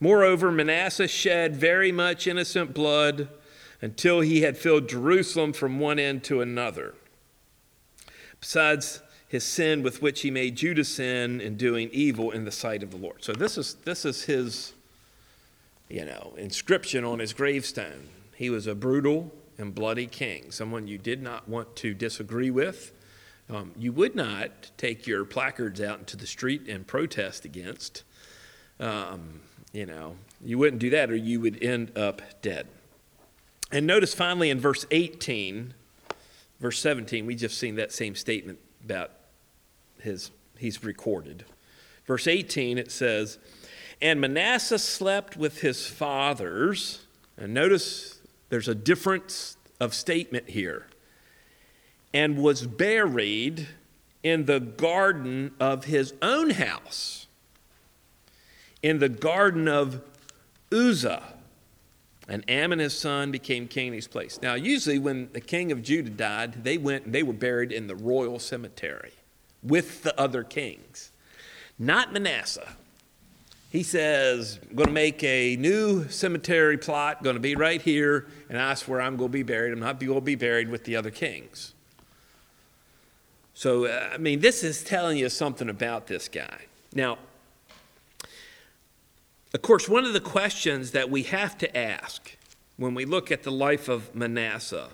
Moreover, 0.00 0.50
Manasseh 0.50 1.08
shed 1.08 1.56
very 1.56 1.92
much 1.92 2.26
innocent 2.26 2.74
blood 2.74 3.28
until 3.80 4.20
he 4.20 4.42
had 4.42 4.58
filled 4.58 4.88
Jerusalem 4.88 5.52
from 5.52 5.78
one 5.78 5.98
end 5.98 6.24
to 6.24 6.40
another. 6.40 6.94
Besides, 8.40 9.00
his 9.28 9.44
sin 9.44 9.82
with 9.82 10.02
which 10.02 10.20
he 10.20 10.30
made 10.30 10.56
Judah 10.56 10.84
sin 10.84 11.40
in 11.40 11.56
doing 11.56 11.88
evil 11.92 12.30
in 12.30 12.44
the 12.44 12.52
sight 12.52 12.82
of 12.82 12.90
the 12.90 12.96
Lord. 12.96 13.24
So 13.24 13.32
this 13.32 13.58
is 13.58 13.74
this 13.84 14.04
is 14.04 14.24
his 14.24 14.74
you 15.88 16.04
know, 16.04 16.34
inscription 16.36 17.04
on 17.04 17.18
his 17.18 17.32
gravestone. 17.32 18.08
He 18.34 18.50
was 18.50 18.66
a 18.66 18.74
brutal 18.74 19.32
and 19.58 19.74
bloody 19.74 20.06
king, 20.06 20.50
someone 20.50 20.86
you 20.86 20.98
did 20.98 21.22
not 21.22 21.48
want 21.48 21.76
to 21.76 21.94
disagree 21.94 22.50
with. 22.50 22.92
Um, 23.50 23.72
you 23.76 23.92
would 23.92 24.14
not 24.14 24.70
take 24.76 25.06
your 25.06 25.24
placards 25.24 25.80
out 25.80 25.98
into 25.98 26.16
the 26.16 26.26
street 26.26 26.68
and 26.68 26.86
protest 26.86 27.44
against. 27.44 28.02
Um, 28.80 29.40
you 29.72 29.86
know, 29.86 30.16
you 30.42 30.56
wouldn't 30.58 30.80
do 30.80 30.90
that 30.90 31.10
or 31.10 31.16
you 31.16 31.40
would 31.40 31.62
end 31.62 31.96
up 31.96 32.22
dead. 32.42 32.66
And 33.70 33.86
notice 33.86 34.14
finally 34.14 34.50
in 34.50 34.60
verse 34.60 34.86
18, 34.90 35.74
verse 36.60 36.78
17, 36.78 37.26
we 37.26 37.34
just 37.34 37.58
seen 37.58 37.74
that 37.76 37.92
same 37.92 38.14
statement 38.14 38.58
about 38.84 39.10
his, 40.00 40.30
he's 40.58 40.82
recorded. 40.84 41.44
Verse 42.06 42.26
18, 42.26 42.78
it 42.78 42.90
says, 42.90 43.38
And 44.00 44.20
Manasseh 44.20 44.78
slept 44.78 45.36
with 45.36 45.60
his 45.60 45.86
fathers. 45.86 47.04
And 47.36 47.52
notice 47.52 48.13
there's 48.54 48.68
a 48.68 48.74
difference 48.76 49.56
of 49.80 49.92
statement 49.92 50.48
here. 50.48 50.86
And 52.12 52.38
was 52.38 52.64
buried 52.64 53.66
in 54.22 54.44
the 54.44 54.60
garden 54.60 55.56
of 55.58 55.86
his 55.86 56.14
own 56.22 56.50
house, 56.50 57.26
in 58.80 59.00
the 59.00 59.08
garden 59.08 59.66
of 59.66 60.00
Uzzah. 60.70 61.34
And 62.28 62.48
Amon, 62.48 62.78
his 62.78 62.96
son, 62.96 63.32
became 63.32 63.66
king 63.66 63.88
in 63.88 63.94
his 63.94 64.06
place. 64.06 64.38
Now, 64.40 64.54
usually 64.54 65.00
when 65.00 65.30
the 65.32 65.40
king 65.40 65.72
of 65.72 65.82
Judah 65.82 66.10
died, 66.10 66.62
they 66.62 66.78
went 66.78 67.06
and 67.06 67.12
they 67.12 67.24
were 67.24 67.32
buried 67.32 67.72
in 67.72 67.88
the 67.88 67.96
royal 67.96 68.38
cemetery 68.38 69.14
with 69.64 70.04
the 70.04 70.16
other 70.16 70.44
kings. 70.44 71.10
Not 71.76 72.12
Manasseh. 72.12 72.76
He 73.74 73.82
says, 73.82 74.60
I'm 74.70 74.76
going 74.76 74.86
to 74.86 74.92
make 74.92 75.24
a 75.24 75.56
new 75.56 76.08
cemetery 76.08 76.78
plot, 76.78 77.24
going 77.24 77.34
to 77.34 77.40
be 77.40 77.56
right 77.56 77.82
here, 77.82 78.28
and 78.48 78.56
that's 78.56 78.86
where 78.86 79.00
I'm 79.00 79.16
going 79.16 79.30
to 79.30 79.32
be 79.32 79.42
buried. 79.42 79.72
I'm 79.72 79.80
not 79.80 79.98
going 79.98 80.14
to 80.14 80.20
be 80.20 80.36
buried 80.36 80.68
with 80.68 80.84
the 80.84 80.94
other 80.94 81.10
kings. 81.10 81.74
So, 83.52 83.88
I 83.88 84.16
mean, 84.16 84.38
this 84.38 84.62
is 84.62 84.84
telling 84.84 85.18
you 85.18 85.28
something 85.28 85.68
about 85.68 86.06
this 86.06 86.28
guy. 86.28 86.66
Now, 86.94 87.18
of 89.52 89.60
course, 89.60 89.88
one 89.88 90.04
of 90.04 90.12
the 90.12 90.20
questions 90.20 90.92
that 90.92 91.10
we 91.10 91.24
have 91.24 91.58
to 91.58 91.76
ask 91.76 92.36
when 92.76 92.94
we 92.94 93.04
look 93.04 93.32
at 93.32 93.42
the 93.42 93.50
life 93.50 93.88
of 93.88 94.14
Manasseh 94.14 94.90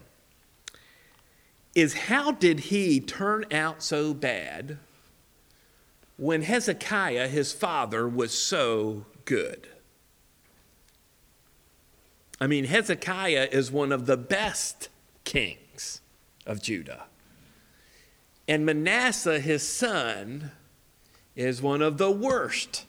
is 1.75 1.93
how 1.93 2.33
did 2.33 2.61
he 2.61 2.99
turn 2.99 3.45
out 3.53 3.83
so 3.83 4.15
bad 4.15 4.79
when 6.21 6.43
Hezekiah, 6.43 7.29
his 7.29 7.51
father, 7.51 8.07
was 8.07 8.33
so 8.37 9.07
good? 9.25 9.69
I 12.39 12.47
mean, 12.47 12.67
Hezekiah 12.67 13.49
is 13.51 13.73
one 13.73 13.91
of 13.91 14.05
the 14.05 14.19
best 14.19 14.91
kings 15.25 16.03
of 16.45 16.63
Judah. 16.63 17.05
And 18.47 18.67
Manasseh, 18.67 19.41
his 19.41 19.67
son, 19.67 20.51
is 21.35 21.63
one 21.63 21.81
of 21.81 21.97
the 21.97 22.11
worst 22.11 22.85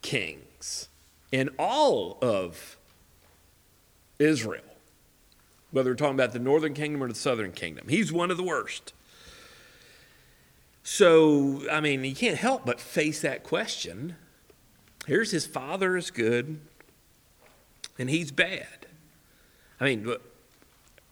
kings 0.00 0.88
in 1.32 1.50
all 1.58 2.18
of 2.22 2.76
Israel, 4.20 4.62
whether 5.72 5.90
we're 5.90 5.96
talking 5.96 6.14
about 6.14 6.32
the 6.32 6.38
northern 6.38 6.72
kingdom 6.72 7.02
or 7.02 7.08
the 7.08 7.16
southern 7.16 7.50
kingdom. 7.50 7.88
He's 7.88 8.12
one 8.12 8.30
of 8.30 8.36
the 8.36 8.44
worst. 8.44 8.92
So, 10.88 11.68
I 11.68 11.80
mean, 11.80 12.04
you 12.04 12.14
can't 12.14 12.36
help 12.36 12.64
but 12.64 12.80
face 12.80 13.20
that 13.22 13.42
question. 13.42 14.14
Here's 15.04 15.32
his 15.32 15.44
father 15.44 15.96
is 15.96 16.12
good, 16.12 16.60
and 17.98 18.08
he's 18.08 18.30
bad. 18.30 18.86
I 19.80 19.84
mean, 19.84 20.04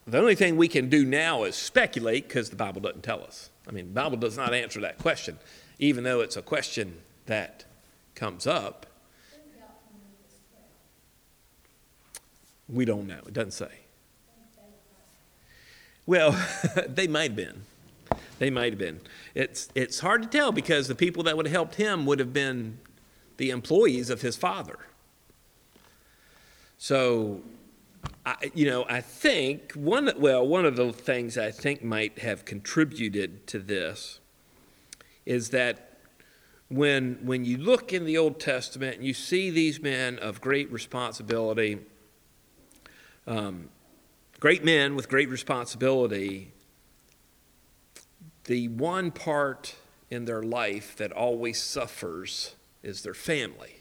the 0.07 0.17
only 0.17 0.37
thing 0.37 0.57
we 0.57 0.69
can 0.69 0.89
do 0.89 1.05
now 1.05 1.43
is 1.43 1.57
speculate 1.57 2.29
because 2.29 2.51
the 2.51 2.57
Bible 2.57 2.83
doesn't 2.83 3.03
tell 3.03 3.25
us. 3.25 3.51
I 3.67 3.73
mean, 3.73 3.87
the 3.87 4.01
Bible 4.01 4.17
does 4.17 4.37
not 4.37 4.55
answer 4.55 4.81
that 4.83 4.99
question, 4.99 5.39
even 5.81 6.05
though 6.05 6.21
it's 6.21 6.37
a 6.37 6.43
question 6.43 6.99
that 7.27 7.65
comes 8.15 8.47
up. 8.47 8.87
We 12.69 12.85
don't 12.85 13.09
know. 13.09 13.23
It 13.27 13.33
doesn't 13.33 13.51
say. 13.51 13.81
Well, 16.07 16.31
they 16.87 17.09
might 17.09 17.31
have 17.31 17.37
been. 17.37 17.65
They 18.39 18.51
might 18.51 18.73
have 18.73 18.79
been. 18.79 19.01
It's, 19.35 19.69
it's 19.75 20.01
hard 20.01 20.23
to 20.23 20.29
tell 20.29 20.53
because 20.53 20.89
the 20.89 20.95
people 20.95 21.23
that 21.25 21.37
would 21.37 21.47
have 21.47 21.53
helped 21.53 21.75
him 21.77 22.07
would 22.07 22.19
have 22.19 22.33
been 22.33 22.79
the 23.37 23.51
employees 23.51 24.11
of 24.11 24.23
his 24.23 24.37
father. 24.37 24.79
So, 26.79 27.43
I, 28.27 28.51
you 28.55 28.67
know, 28.67 28.85
I 28.89 29.01
think 29.01 29.73
one, 29.73 30.11
well, 30.19 30.47
one 30.47 30.65
of 30.65 30.77
the 30.77 30.93
things 30.93 31.39
I 31.39 31.51
think 31.51 31.83
might 31.83 32.19
have 32.19 32.45
contributed 32.45 33.47
to 33.49 33.59
this 33.59 34.21
is 35.25 35.51
that 35.51 35.99
when, 36.69 37.19
when 37.23 37.45
you 37.45 37.57
look 37.57 37.93
in 37.93 38.05
the 38.05 38.19
Old 38.19 38.41
Testament 38.41 38.97
and 38.97 39.07
you 39.07 39.15
see 39.15 39.51
these 39.51 39.81
men 39.81 40.19
of 40.19 40.41
great 40.41 40.71
responsibility, 40.73 41.79
um, 43.27 43.69
great 44.41 44.65
men 44.65 44.97
with 44.97 45.09
great 45.09 45.29
responsibility, 45.29 46.53
the 48.45 48.69
one 48.69 49.11
part 49.11 49.75
in 50.11 50.25
their 50.25 50.43
life 50.43 50.97
that 50.97 51.13
always 51.13 51.61
suffers 51.61 52.55
is 52.83 53.03
their 53.03 53.15
family. 53.15 53.77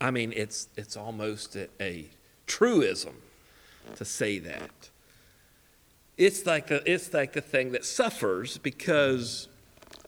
I 0.00 0.10
mean, 0.10 0.32
it's, 0.34 0.68
it's 0.76 0.96
almost 0.96 1.56
a, 1.56 1.68
a 1.80 2.08
truism 2.46 3.14
to 3.96 4.04
say 4.04 4.38
that. 4.40 4.90
It's 6.16 6.44
like, 6.44 6.66
the, 6.66 6.82
it's 6.90 7.12
like 7.14 7.32
the 7.32 7.40
thing 7.40 7.72
that 7.72 7.84
suffers 7.84 8.58
because 8.58 9.48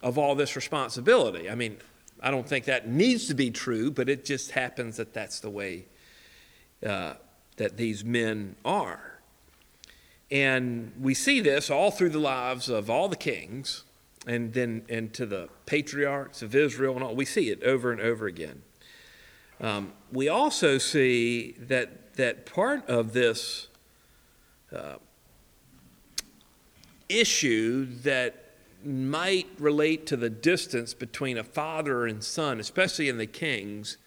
of 0.03 0.19
all 0.19 0.35
this 0.35 0.57
responsibility. 0.57 1.49
I 1.49 1.55
mean, 1.55 1.77
I 2.21 2.31
don't 2.31 2.47
think 2.47 2.67
that 2.67 2.89
needs 2.89 3.27
to 3.29 3.35
be 3.35 3.51
true, 3.51 3.91
but 3.91 4.09
it 4.09 4.25
just 4.25 4.53
happens 4.53 4.97
that 4.97 5.13
that's 5.13 5.41
the 5.41 5.51
way 5.51 5.87
uh, 6.85 7.15
that 7.57 7.77
these 7.77 8.05
men 8.05 8.57
are. 8.65 9.12
And 10.33 10.93
we 10.99 11.13
see 11.13 11.41
this 11.41 11.71
all 11.71 11.91
through 11.91 12.09
the 12.09 12.19
lives 12.19 12.71
of 12.71 12.89
all 12.89 13.07
the 13.07 13.17
kings 13.17 13.85
and 14.27 14.55
then 14.55 14.83
into 14.89 15.27
the 15.27 15.51
patriarchs 15.67 16.41
of 16.41 16.55
Israel 16.55 16.95
and 16.95 17.05
all. 17.05 17.15
We 17.15 17.27
see 17.27 17.51
it 17.51 17.63
over 17.63 17.93
and 17.93 18.01
over 18.01 18.27
again. 18.27 18.63
Um, 19.61 19.93
we 20.11 20.31
also 20.31 20.79
see 20.79 21.53
that, 21.59 22.15
that 22.15 22.47
part 22.47 22.89
of 22.89 23.13
this 23.13 23.69
uh, 24.75 24.95
issue 27.11 27.85
that 28.03 28.55
might 28.83 29.49
relate 29.59 30.07
to 30.07 30.17
the 30.17 30.31
distance 30.31 30.95
between 30.95 31.37
a 31.37 31.45
father 31.45 32.07
and 32.07 32.25
son, 32.25 32.59
especially 32.59 33.11
in 33.11 33.19
the 33.19 33.27
kings, 33.27 33.99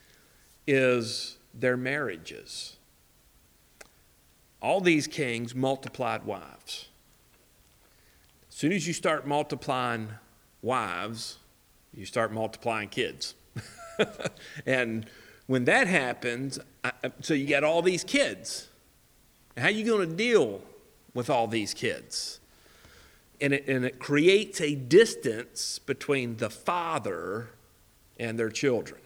is 0.66 1.38
their 1.54 1.78
marriages 1.78 2.75
all 4.66 4.82
these 4.82 5.06
kings 5.06 5.54
multiplied 5.54 6.24
wives. 6.24 6.88
As 8.50 8.56
soon 8.56 8.72
as 8.72 8.88
you 8.88 8.94
start 8.94 9.28
multiplying 9.28 10.10
wives, 10.64 11.38
you 11.94 12.04
start 12.04 12.34
multiplying 12.34 12.90
kids. 12.90 13.36
and 14.66 15.06
when 15.46 15.66
that 15.66 15.86
happens, 15.86 16.58
I, 16.84 16.94
so 17.22 17.36
you 17.36 17.46
got 17.46 17.64
all 17.64 17.84
these 17.84 18.04
kids. 18.04 18.68
How 19.56 19.66
are 19.66 19.70
you 19.70 19.86
going 19.86 20.10
to 20.10 20.16
deal 20.16 20.62
with 21.14 21.30
all 21.30 21.46
these 21.46 21.76
kids? 21.76 22.40
And 23.40 23.54
it, 23.54 23.68
and 23.68 23.86
it 23.86 24.00
creates 24.00 24.60
a 24.62 24.74
distance 24.74 25.78
between 25.78 26.38
the 26.38 26.50
father 26.50 27.50
and 28.18 28.40
their 28.40 28.50
children. 28.50 29.02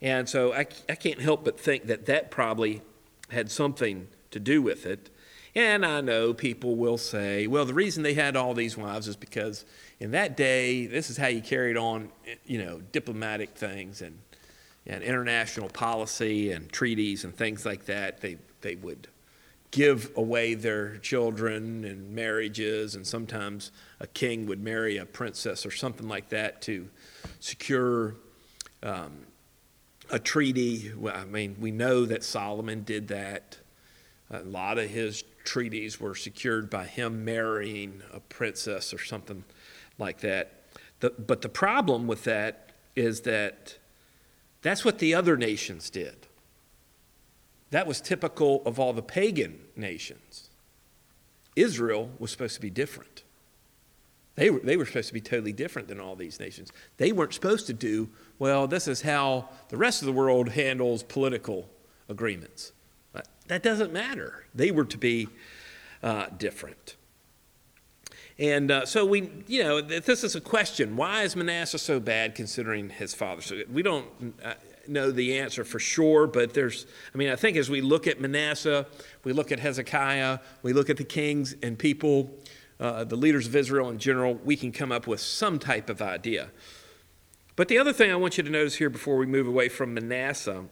And 0.00 0.28
so 0.28 0.52
I, 0.52 0.66
I 0.88 0.94
can't 0.94 1.20
help 1.20 1.44
but 1.44 1.58
think 1.58 1.86
that 1.86 2.06
that 2.06 2.30
probably 2.30 2.82
had 3.30 3.50
something 3.50 4.06
to 4.36 4.40
do 4.40 4.60
with 4.62 4.86
it. 4.86 5.10
And 5.54 5.86
I 5.86 6.02
know 6.02 6.34
people 6.34 6.76
will 6.76 6.98
say, 6.98 7.46
well, 7.46 7.64
the 7.64 7.72
reason 7.72 8.02
they 8.02 8.12
had 8.12 8.36
all 8.36 8.52
these 8.52 8.76
wives 8.76 9.08
is 9.08 9.16
because 9.16 9.64
in 9.98 10.10
that 10.10 10.36
day, 10.36 10.86
this 10.86 11.08
is 11.08 11.16
how 11.16 11.28
you 11.28 11.40
carried 11.40 11.78
on, 11.78 12.10
you 12.44 12.62
know, 12.62 12.82
diplomatic 12.92 13.56
things 13.56 14.02
and, 14.02 14.18
and 14.86 15.02
international 15.02 15.70
policy 15.70 16.52
and 16.52 16.70
treaties 16.70 17.24
and 17.24 17.34
things 17.34 17.64
like 17.64 17.86
that. 17.86 18.20
They, 18.20 18.36
they 18.60 18.74
would 18.76 19.08
give 19.70 20.10
away 20.14 20.54
their 20.54 20.98
children 20.98 21.84
and 21.84 22.14
marriages, 22.14 22.94
and 22.94 23.06
sometimes 23.06 23.72
a 23.98 24.06
king 24.06 24.46
would 24.46 24.62
marry 24.62 24.98
a 24.98 25.06
princess 25.06 25.64
or 25.64 25.70
something 25.70 26.06
like 26.06 26.28
that 26.28 26.60
to 26.62 26.88
secure 27.40 28.14
um, 28.82 29.12
a 30.10 30.18
treaty. 30.18 30.92
I 31.10 31.24
mean, 31.24 31.56
we 31.58 31.70
know 31.70 32.04
that 32.04 32.22
Solomon 32.22 32.84
did 32.84 33.08
that. 33.08 33.58
A 34.30 34.40
lot 34.40 34.78
of 34.78 34.90
his 34.90 35.24
treaties 35.44 36.00
were 36.00 36.14
secured 36.14 36.68
by 36.68 36.84
him 36.84 37.24
marrying 37.24 38.02
a 38.12 38.20
princess 38.20 38.92
or 38.92 38.98
something 38.98 39.44
like 39.98 40.20
that. 40.20 40.64
The, 41.00 41.10
but 41.10 41.42
the 41.42 41.48
problem 41.48 42.06
with 42.06 42.24
that 42.24 42.70
is 42.96 43.20
that 43.22 43.78
that's 44.62 44.84
what 44.84 44.98
the 44.98 45.14
other 45.14 45.36
nations 45.36 45.90
did. 45.90 46.26
That 47.70 47.86
was 47.86 48.00
typical 48.00 48.62
of 48.64 48.80
all 48.80 48.92
the 48.92 49.02
pagan 49.02 49.58
nations. 49.76 50.50
Israel 51.54 52.10
was 52.18 52.30
supposed 52.30 52.54
to 52.56 52.60
be 52.60 52.70
different. 52.70 53.22
They 54.34 54.50
were, 54.50 54.60
they 54.60 54.76
were 54.76 54.84
supposed 54.84 55.08
to 55.08 55.14
be 55.14 55.20
totally 55.20 55.52
different 55.52 55.88
than 55.88 55.98
all 55.98 56.14
these 56.14 56.38
nations. 56.38 56.70
They 56.98 57.12
weren't 57.12 57.32
supposed 57.32 57.66
to 57.68 57.72
do, 57.72 58.10
well, 58.38 58.66
this 58.66 58.86
is 58.86 59.02
how 59.02 59.48
the 59.68 59.78
rest 59.78 60.02
of 60.02 60.06
the 60.06 60.12
world 60.12 60.50
handles 60.50 61.02
political 61.02 61.68
agreements. 62.08 62.72
That 63.48 63.62
doesn't 63.62 63.92
matter. 63.92 64.46
They 64.54 64.70
were 64.70 64.84
to 64.86 64.98
be 64.98 65.28
uh, 66.02 66.26
different. 66.36 66.96
And 68.38 68.70
uh, 68.70 68.84
so 68.84 69.06
we, 69.06 69.30
you 69.46 69.62
know, 69.62 69.80
this 69.80 70.22
is 70.22 70.34
a 70.34 70.40
question. 70.40 70.96
Why 70.96 71.22
is 71.22 71.34
Manasseh 71.34 71.78
so 71.78 72.00
bad 72.00 72.34
considering 72.34 72.90
his 72.90 73.14
father? 73.14 73.40
So 73.40 73.62
we 73.72 73.82
don't 73.82 74.34
uh, 74.44 74.54
know 74.86 75.10
the 75.10 75.38
answer 75.38 75.64
for 75.64 75.78
sure, 75.78 76.26
but 76.26 76.52
there's, 76.52 76.86
I 77.14 77.18
mean, 77.18 77.30
I 77.30 77.36
think 77.36 77.56
as 77.56 77.70
we 77.70 77.80
look 77.80 78.06
at 78.06 78.20
Manasseh, 78.20 78.86
we 79.24 79.32
look 79.32 79.52
at 79.52 79.58
Hezekiah, 79.58 80.40
we 80.62 80.74
look 80.74 80.90
at 80.90 80.98
the 80.98 81.04
kings 81.04 81.54
and 81.62 81.78
people 81.78 82.30
uh, 82.78 83.04
the 83.04 83.16
leaders 83.16 83.46
of 83.46 83.56
Israel 83.56 83.88
in 83.90 83.98
general, 83.98 84.34
we 84.44 84.56
can 84.56 84.72
come 84.72 84.92
up 84.92 85.06
with 85.06 85.20
some 85.20 85.58
type 85.58 85.88
of 85.88 86.02
idea. 86.02 86.50
But 87.54 87.68
the 87.68 87.78
other 87.78 87.92
thing 87.92 88.12
I 88.12 88.16
want 88.16 88.36
you 88.36 88.44
to 88.44 88.50
notice 88.50 88.76
here 88.76 88.90
before 88.90 89.16
we 89.16 89.26
move 89.26 89.46
away 89.46 89.68
from 89.68 89.94
Manasseh 89.94 90.64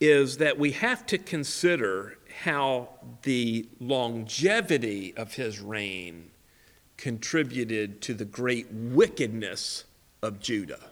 is 0.00 0.38
that 0.38 0.58
we 0.58 0.72
have 0.72 1.04
to 1.06 1.18
consider 1.18 2.18
how 2.42 2.88
the 3.22 3.68
longevity 3.80 5.12
of 5.16 5.34
his 5.34 5.60
reign 5.60 6.30
contributed 6.96 8.00
to 8.02 8.14
the 8.14 8.24
great 8.24 8.70
wickedness 8.70 9.84
of 10.22 10.40
Judah. 10.40 10.90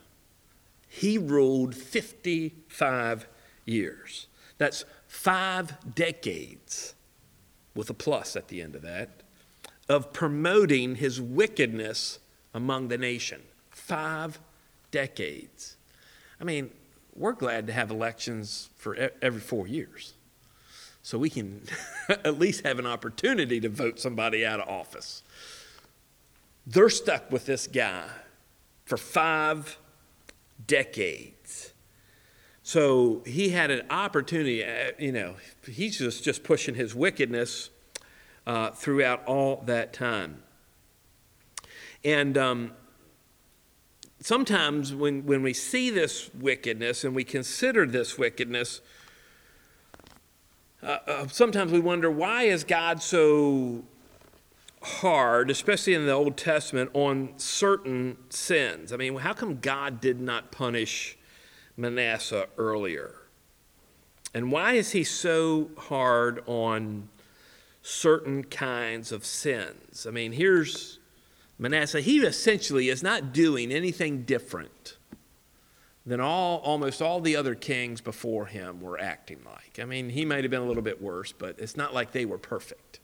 He 0.88 1.18
ruled 1.18 1.74
55 1.74 3.26
years. 3.64 4.26
That's 4.58 4.84
five 5.06 5.94
decades 5.94 6.94
with 7.74 7.90
a 7.90 7.94
plus 7.94 8.36
at 8.36 8.48
the 8.48 8.62
end 8.62 8.74
of 8.74 8.82
that, 8.82 9.22
of 9.88 10.12
promoting 10.12 10.96
his 10.96 11.20
wickedness 11.20 12.18
among 12.54 12.88
the 12.88 12.98
nation. 12.98 13.42
Five 13.70 14.40
decades. 14.90 15.76
I 16.40 16.44
mean, 16.44 16.70
we're 17.16 17.32
glad 17.32 17.66
to 17.66 17.72
have 17.72 17.90
elections 17.90 18.70
for 18.76 19.10
every 19.22 19.40
four 19.40 19.66
years. 19.66 20.14
So 21.02 21.18
we 21.18 21.30
can 21.30 21.62
at 22.08 22.38
least 22.38 22.66
have 22.66 22.78
an 22.78 22.86
opportunity 22.86 23.60
to 23.60 23.68
vote 23.68 23.98
somebody 24.00 24.44
out 24.44 24.60
of 24.60 24.68
office. 24.68 25.22
They're 26.66 26.88
stuck 26.90 27.30
with 27.30 27.46
this 27.46 27.66
guy 27.66 28.08
for 28.84 28.96
five 28.96 29.78
decades. 30.66 31.72
So 32.62 33.22
he 33.24 33.50
had 33.50 33.70
an 33.70 33.86
opportunity, 33.90 34.64
uh, 34.64 34.90
you 34.98 35.12
know, 35.12 35.36
he's 35.64 35.98
just, 35.98 36.24
just 36.24 36.42
pushing 36.42 36.74
his 36.74 36.94
wickedness 36.94 37.70
uh, 38.46 38.70
throughout 38.70 39.24
all 39.26 39.62
that 39.66 39.92
time. 39.92 40.42
And 42.04 42.36
um, 42.36 42.72
sometimes 44.20 44.94
when, 44.94 45.26
when 45.26 45.42
we 45.42 45.52
see 45.52 45.90
this 45.90 46.30
wickedness 46.34 47.04
and 47.04 47.14
we 47.14 47.24
consider 47.24 47.86
this 47.86 48.18
wickedness, 48.18 48.80
uh, 50.82 50.98
uh, 51.06 51.26
sometimes 51.28 51.72
we 51.72 51.80
wonder 51.80 52.10
why 52.10 52.44
is 52.44 52.64
God 52.64 53.02
so 53.02 53.84
hard, 54.82 55.50
especially 55.50 55.94
in 55.94 56.06
the 56.06 56.12
Old 56.12 56.36
Testament, 56.36 56.90
on 56.94 57.34
certain 57.36 58.16
sins? 58.28 58.92
I 58.92 58.96
mean, 58.96 59.16
how 59.16 59.32
come 59.32 59.58
God 59.60 60.00
did 60.00 60.20
not 60.20 60.52
punish 60.52 61.16
Manasseh 61.76 62.46
earlier. 62.56 63.14
And 64.34 64.50
why 64.50 64.74
is 64.74 64.92
he 64.92 65.04
so 65.04 65.70
hard 65.76 66.42
on 66.46 67.08
certain 67.82 68.44
kinds 68.44 69.12
of 69.12 69.24
sins? 69.24 70.06
I 70.06 70.10
mean, 70.10 70.32
here's 70.32 70.98
Manasseh. 71.58 72.00
He 72.00 72.18
essentially 72.18 72.88
is 72.88 73.02
not 73.02 73.32
doing 73.32 73.72
anything 73.72 74.22
different 74.22 74.96
than 76.04 76.20
all, 76.20 76.58
almost 76.58 77.02
all 77.02 77.20
the 77.20 77.34
other 77.34 77.54
kings 77.54 78.00
before 78.00 78.46
him 78.46 78.80
were 78.80 78.98
acting 78.98 79.40
like. 79.44 79.78
I 79.80 79.84
mean, 79.84 80.10
he 80.10 80.24
might 80.24 80.44
have 80.44 80.50
been 80.50 80.62
a 80.62 80.66
little 80.66 80.82
bit 80.82 81.02
worse, 81.02 81.32
but 81.32 81.58
it's 81.58 81.76
not 81.76 81.92
like 81.92 82.12
they 82.12 82.24
were 82.24 82.38
perfect. 82.38 83.00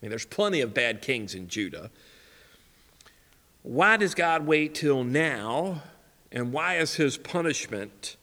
I 0.00 0.06
mean, 0.06 0.10
there's 0.10 0.26
plenty 0.26 0.60
of 0.62 0.72
bad 0.72 1.02
kings 1.02 1.34
in 1.34 1.48
Judah. 1.48 1.90
Why 3.62 3.96
does 3.96 4.14
God 4.14 4.46
wait 4.46 4.74
till 4.74 5.04
now 5.04 5.82
and 6.32 6.52
why 6.52 6.76
is 6.76 6.94
his 6.94 7.18
punishment 7.18 8.16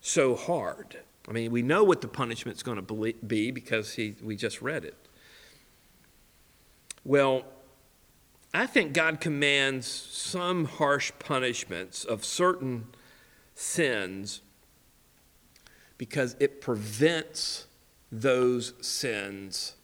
so 0.00 0.36
hard? 0.36 0.98
I 1.28 1.32
mean, 1.32 1.50
we 1.50 1.62
know 1.62 1.82
what 1.82 2.00
the 2.00 2.08
punishment's 2.08 2.62
going 2.62 2.84
to 2.84 3.12
be 3.26 3.50
because 3.50 3.94
he, 3.94 4.14
we 4.22 4.36
just 4.36 4.62
read 4.62 4.84
it. 4.84 4.96
Well, 7.04 7.44
I 8.54 8.66
think 8.66 8.92
God 8.92 9.20
commands 9.20 9.86
some 9.86 10.64
harsh 10.64 11.12
punishments 11.18 12.04
of 12.04 12.24
certain 12.24 12.86
sins 13.54 14.40
because 15.98 16.36
it 16.40 16.60
prevents 16.60 17.66
those 18.10 18.72
sins 18.80 19.74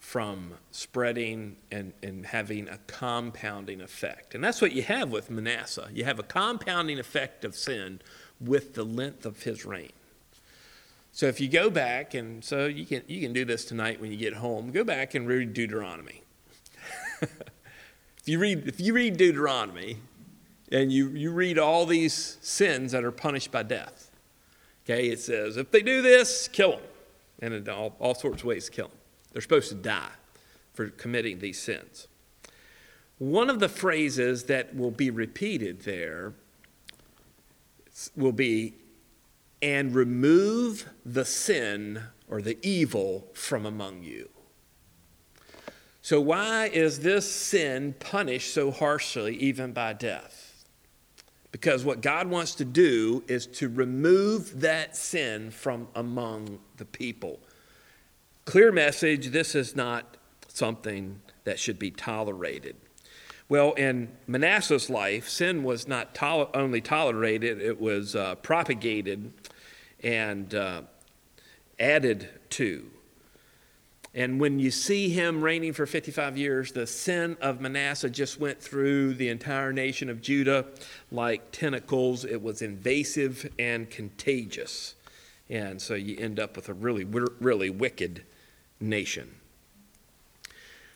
from 0.00 0.54
spreading 0.70 1.56
and, 1.70 1.92
and 2.02 2.24
having 2.26 2.66
a 2.66 2.78
compounding 2.86 3.82
effect. 3.82 4.34
And 4.34 4.42
that's 4.42 4.62
what 4.62 4.72
you 4.72 4.82
have 4.82 5.10
with 5.10 5.30
Manasseh. 5.30 5.90
You 5.92 6.04
have 6.04 6.18
a 6.18 6.22
compounding 6.22 6.98
effect 6.98 7.44
of 7.44 7.54
sin 7.54 8.00
with 8.40 8.74
the 8.74 8.84
length 8.84 9.26
of 9.26 9.42
his 9.42 9.66
reign. 9.66 9.92
So 11.12 11.26
if 11.26 11.40
you 11.40 11.48
go 11.48 11.68
back, 11.68 12.14
and 12.14 12.42
so 12.42 12.66
you 12.66 12.86
can, 12.86 13.02
you 13.06 13.20
can 13.20 13.32
do 13.32 13.44
this 13.44 13.64
tonight 13.66 14.00
when 14.00 14.10
you 14.10 14.16
get 14.16 14.34
home, 14.34 14.70
go 14.70 14.82
back 14.82 15.14
and 15.14 15.28
read 15.28 15.52
Deuteronomy. 15.52 16.22
if, 18.28 18.32
you 18.32 18.38
read, 18.38 18.68
if 18.68 18.78
you 18.78 18.92
read 18.92 19.16
Deuteronomy 19.16 19.96
and 20.70 20.92
you, 20.92 21.08
you 21.08 21.30
read 21.30 21.58
all 21.58 21.86
these 21.86 22.36
sins 22.42 22.92
that 22.92 23.02
are 23.02 23.10
punished 23.10 23.50
by 23.50 23.62
death, 23.62 24.10
okay, 24.84 25.08
it 25.08 25.18
says, 25.18 25.56
if 25.56 25.70
they 25.70 25.80
do 25.80 26.02
this, 26.02 26.46
kill 26.46 26.72
them. 26.72 26.80
And 27.40 27.54
in 27.54 27.66
all, 27.70 27.96
all 27.98 28.14
sorts 28.14 28.42
of 28.42 28.48
ways 28.48 28.66
to 28.66 28.70
kill 28.70 28.88
them. 28.88 28.98
They're 29.32 29.40
supposed 29.40 29.70
to 29.70 29.76
die 29.76 30.10
for 30.74 30.88
committing 30.88 31.38
these 31.38 31.58
sins. 31.58 32.06
One 33.16 33.48
of 33.48 33.60
the 33.60 33.68
phrases 33.68 34.44
that 34.44 34.76
will 34.76 34.90
be 34.90 35.08
repeated 35.08 35.80
there 35.80 36.34
will 38.14 38.32
be, 38.32 38.74
and 39.62 39.94
remove 39.94 40.86
the 41.02 41.24
sin 41.24 42.02
or 42.28 42.42
the 42.42 42.58
evil 42.62 43.28
from 43.32 43.64
among 43.64 44.02
you. 44.02 44.28
So, 46.08 46.22
why 46.22 46.68
is 46.68 47.00
this 47.00 47.30
sin 47.30 47.94
punished 48.00 48.54
so 48.54 48.70
harshly, 48.70 49.36
even 49.36 49.72
by 49.72 49.92
death? 49.92 50.64
Because 51.52 51.84
what 51.84 52.00
God 52.00 52.28
wants 52.28 52.54
to 52.54 52.64
do 52.64 53.22
is 53.28 53.46
to 53.48 53.68
remove 53.68 54.62
that 54.62 54.96
sin 54.96 55.50
from 55.50 55.86
among 55.94 56.60
the 56.78 56.86
people. 56.86 57.40
Clear 58.46 58.72
message 58.72 59.32
this 59.32 59.54
is 59.54 59.76
not 59.76 60.16
something 60.46 61.20
that 61.44 61.58
should 61.58 61.78
be 61.78 61.90
tolerated. 61.90 62.76
Well, 63.50 63.74
in 63.74 64.08
Manasseh's 64.26 64.88
life, 64.88 65.28
sin 65.28 65.62
was 65.62 65.86
not 65.86 66.14
tol- 66.14 66.48
only 66.54 66.80
tolerated, 66.80 67.60
it 67.60 67.78
was 67.78 68.16
uh, 68.16 68.36
propagated 68.36 69.34
and 70.02 70.54
uh, 70.54 70.82
added 71.78 72.30
to. 72.48 72.92
And 74.14 74.40
when 74.40 74.58
you 74.58 74.70
see 74.70 75.10
him 75.10 75.42
reigning 75.42 75.72
for 75.72 75.86
55 75.86 76.36
years, 76.38 76.72
the 76.72 76.86
sin 76.86 77.36
of 77.40 77.60
Manasseh 77.60 78.10
just 78.10 78.40
went 78.40 78.60
through 78.60 79.14
the 79.14 79.28
entire 79.28 79.72
nation 79.72 80.08
of 80.08 80.22
Judah 80.22 80.66
like 81.12 81.52
tentacles. 81.52 82.24
It 82.24 82.42
was 82.42 82.62
invasive 82.62 83.50
and 83.58 83.88
contagious. 83.90 84.94
And 85.50 85.80
so 85.80 85.94
you 85.94 86.16
end 86.18 86.40
up 86.40 86.56
with 86.56 86.68
a 86.68 86.74
really, 86.74 87.04
really 87.04 87.70
wicked 87.70 88.22
nation. 88.80 89.34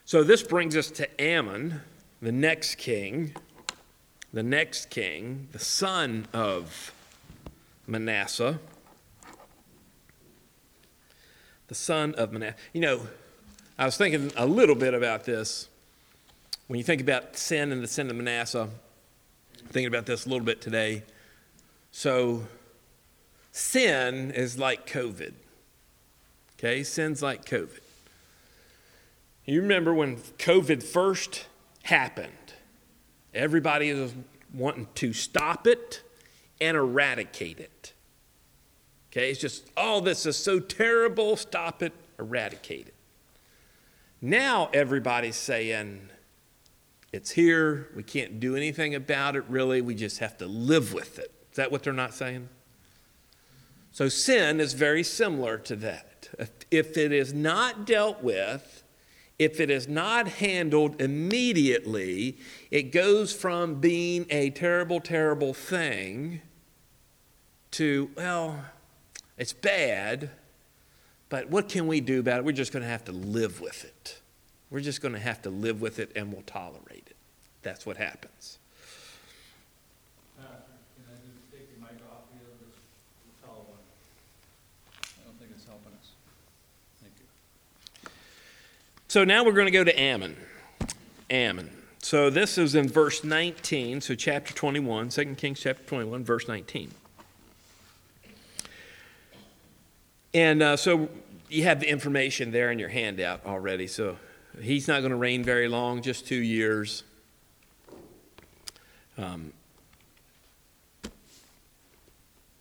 So 0.04 0.24
this 0.24 0.42
brings 0.42 0.76
us 0.76 0.90
to 0.92 1.08
Amon, 1.20 1.80
the 2.20 2.32
next 2.32 2.76
king, 2.76 3.34
the 4.32 4.42
next 4.42 4.90
king, 4.90 5.48
the 5.52 5.58
son 5.58 6.26
of 6.32 6.92
Manasseh. 7.86 8.58
The 11.72 11.76
son 11.76 12.14
of 12.16 12.34
Manasseh. 12.34 12.56
You 12.74 12.82
know, 12.82 13.00
I 13.78 13.86
was 13.86 13.96
thinking 13.96 14.30
a 14.36 14.44
little 14.44 14.74
bit 14.74 14.92
about 14.92 15.24
this. 15.24 15.70
When 16.66 16.76
you 16.76 16.84
think 16.84 17.00
about 17.00 17.38
sin 17.38 17.72
and 17.72 17.82
the 17.82 17.88
sin 17.88 18.10
of 18.10 18.16
Manasseh, 18.16 18.68
thinking 19.68 19.86
about 19.86 20.04
this 20.04 20.26
a 20.26 20.28
little 20.28 20.44
bit 20.44 20.60
today. 20.60 21.02
So, 21.90 22.42
sin 23.52 24.32
is 24.32 24.58
like 24.58 24.86
COVID. 24.86 25.32
Okay, 26.58 26.82
sin's 26.82 27.22
like 27.22 27.46
COVID. 27.46 27.80
You 29.46 29.62
remember 29.62 29.94
when 29.94 30.18
COVID 30.18 30.82
first 30.82 31.46
happened. 31.84 32.52
Everybody 33.32 33.88
is 33.88 34.12
wanting 34.52 34.88
to 34.96 35.14
stop 35.14 35.66
it 35.66 36.02
and 36.60 36.76
eradicate 36.76 37.60
it. 37.60 37.91
Okay, 39.12 39.30
it's 39.30 39.40
just, 39.40 39.70
oh, 39.76 40.00
this 40.00 40.24
is 40.24 40.38
so 40.38 40.58
terrible, 40.58 41.36
stop 41.36 41.82
it, 41.82 41.92
eradicate 42.18 42.88
it. 42.88 42.94
Now 44.22 44.70
everybody's 44.72 45.36
saying, 45.36 46.08
it's 47.12 47.32
here, 47.32 47.90
we 47.94 48.02
can't 48.02 48.40
do 48.40 48.56
anything 48.56 48.94
about 48.94 49.36
it 49.36 49.44
really, 49.50 49.82
we 49.82 49.94
just 49.94 50.20
have 50.20 50.38
to 50.38 50.46
live 50.46 50.94
with 50.94 51.18
it. 51.18 51.30
Is 51.50 51.56
that 51.56 51.70
what 51.70 51.82
they're 51.82 51.92
not 51.92 52.14
saying? 52.14 52.48
So 53.90 54.08
sin 54.08 54.60
is 54.60 54.72
very 54.72 55.02
similar 55.02 55.58
to 55.58 55.76
that. 55.76 56.30
If 56.70 56.96
it 56.96 57.12
is 57.12 57.34
not 57.34 57.84
dealt 57.84 58.22
with, 58.22 58.82
if 59.38 59.60
it 59.60 59.68
is 59.68 59.88
not 59.88 60.26
handled 60.26 61.02
immediately, 61.02 62.38
it 62.70 62.92
goes 62.92 63.34
from 63.34 63.74
being 63.74 64.24
a 64.30 64.48
terrible, 64.48 65.00
terrible 65.00 65.52
thing 65.52 66.40
to, 67.72 68.10
well, 68.16 68.64
it's 69.42 69.52
bad, 69.52 70.30
but 71.28 71.50
what 71.50 71.68
can 71.68 71.88
we 71.88 72.00
do 72.00 72.20
about 72.20 72.38
it? 72.38 72.44
We're 72.44 72.52
just 72.52 72.72
going 72.72 72.84
to 72.84 72.88
have 72.88 73.04
to 73.06 73.12
live 73.12 73.60
with 73.60 73.84
it. 73.84 74.20
We're 74.70 74.78
just 74.78 75.02
going 75.02 75.14
to 75.14 75.20
have 75.20 75.42
to 75.42 75.50
live 75.50 75.82
with 75.82 75.98
it 75.98 76.12
and 76.14 76.32
we'll 76.32 76.42
tolerate 76.42 77.08
it. 77.08 77.16
That's 77.62 77.84
what 77.84 77.96
happens. 77.96 78.58
So 89.08 89.24
now 89.24 89.44
we're 89.44 89.52
going 89.52 89.66
to 89.66 89.72
go 89.72 89.82
to 89.82 90.00
Amon. 90.00 90.36
Amon. 91.32 91.70
So 91.98 92.30
this 92.30 92.58
is 92.58 92.76
in 92.76 92.88
verse 92.88 93.24
19, 93.24 94.00
so 94.00 94.14
chapter 94.14 94.54
21, 94.54 95.08
2 95.08 95.34
Kings 95.34 95.60
chapter 95.60 95.82
21, 95.82 96.24
verse 96.24 96.46
19. 96.46 96.92
And 100.34 100.62
uh, 100.62 100.76
so 100.76 101.08
you 101.48 101.64
have 101.64 101.80
the 101.80 101.88
information 101.88 102.50
there 102.50 102.70
in 102.70 102.78
your 102.78 102.88
handout 102.88 103.44
already. 103.44 103.86
So 103.86 104.16
he's 104.60 104.88
not 104.88 105.00
going 105.00 105.10
to 105.10 105.16
reign 105.16 105.44
very 105.44 105.68
long, 105.68 106.00
just 106.00 106.26
two 106.26 106.36
years. 106.36 107.04
Um, 109.18 109.52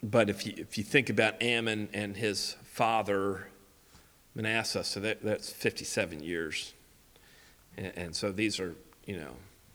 but 0.04 0.30
if 0.30 0.46
you, 0.46 0.54
if 0.58 0.78
you 0.78 0.84
think 0.84 1.10
about 1.10 1.42
Amon 1.42 1.88
and 1.94 2.18
his 2.18 2.58
father, 2.64 3.48
Manasseh, 4.36 4.84
so 4.84 5.00
that, 5.00 5.24
that's 5.24 5.50
57 5.50 6.22
years. 6.22 6.74
And, 7.78 7.94
and, 7.96 8.16
so 8.16 8.32
these 8.32 8.60
are, 8.60 8.76
you 9.06 9.18
know, 9.18 9.32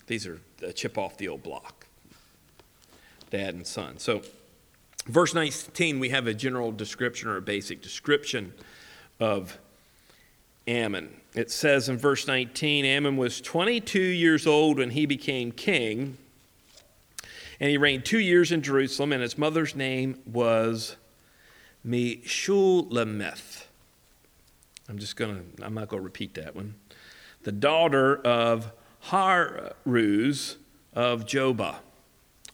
these 0.06 0.26
are 0.26 0.40
a 0.62 0.72
chip 0.72 0.98
off 0.98 1.16
the 1.16 1.28
old 1.28 1.42
block, 1.42 1.86
dad 3.30 3.54
and 3.54 3.66
son. 3.66 3.98
So, 3.98 4.22
verse 5.06 5.34
19, 5.34 5.98
we 5.98 6.10
have 6.10 6.26
a 6.26 6.34
general 6.34 6.72
description 6.72 7.28
or 7.28 7.36
a 7.36 7.42
basic 7.42 7.82
description 7.82 8.52
of 9.20 9.58
Amon. 10.68 11.20
It 11.34 11.50
says 11.50 11.88
in 11.88 11.96
verse 11.96 12.26
19 12.26 12.84
Amon 12.84 13.16
was 13.16 13.40
22 13.40 14.00
years 14.00 14.46
old 14.46 14.78
when 14.78 14.90
he 14.90 15.06
became 15.06 15.52
king, 15.52 16.16
and 17.60 17.70
he 17.70 17.76
reigned 17.76 18.04
two 18.04 18.18
years 18.18 18.52
in 18.52 18.62
Jerusalem, 18.62 19.12
and 19.12 19.22
his 19.22 19.38
mother's 19.38 19.74
name 19.74 20.20
was 20.26 20.96
Meshullemeth. 21.86 23.64
I'm 24.88 24.98
just 24.98 25.16
going 25.16 25.52
to, 25.56 25.64
I'm 25.64 25.74
not 25.74 25.88
going 25.88 26.00
to 26.00 26.04
repeat 26.04 26.34
that 26.34 26.54
one. 26.54 26.74
The 27.42 27.52
daughter 27.52 28.16
of 28.16 28.72
Haruz 29.06 30.56
of 30.94 31.26
Jobah, 31.26 31.76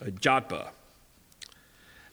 uh, 0.00 0.04
Jotbah. 0.06 0.70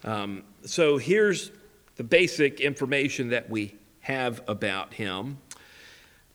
Um, 0.04 0.44
so 0.66 0.98
here's 0.98 1.52
the 1.98 2.04
basic 2.04 2.62
information 2.62 3.30
that 3.30 3.50
we 3.50 3.76
have 4.02 4.42
about 4.48 4.94
him. 4.94 5.38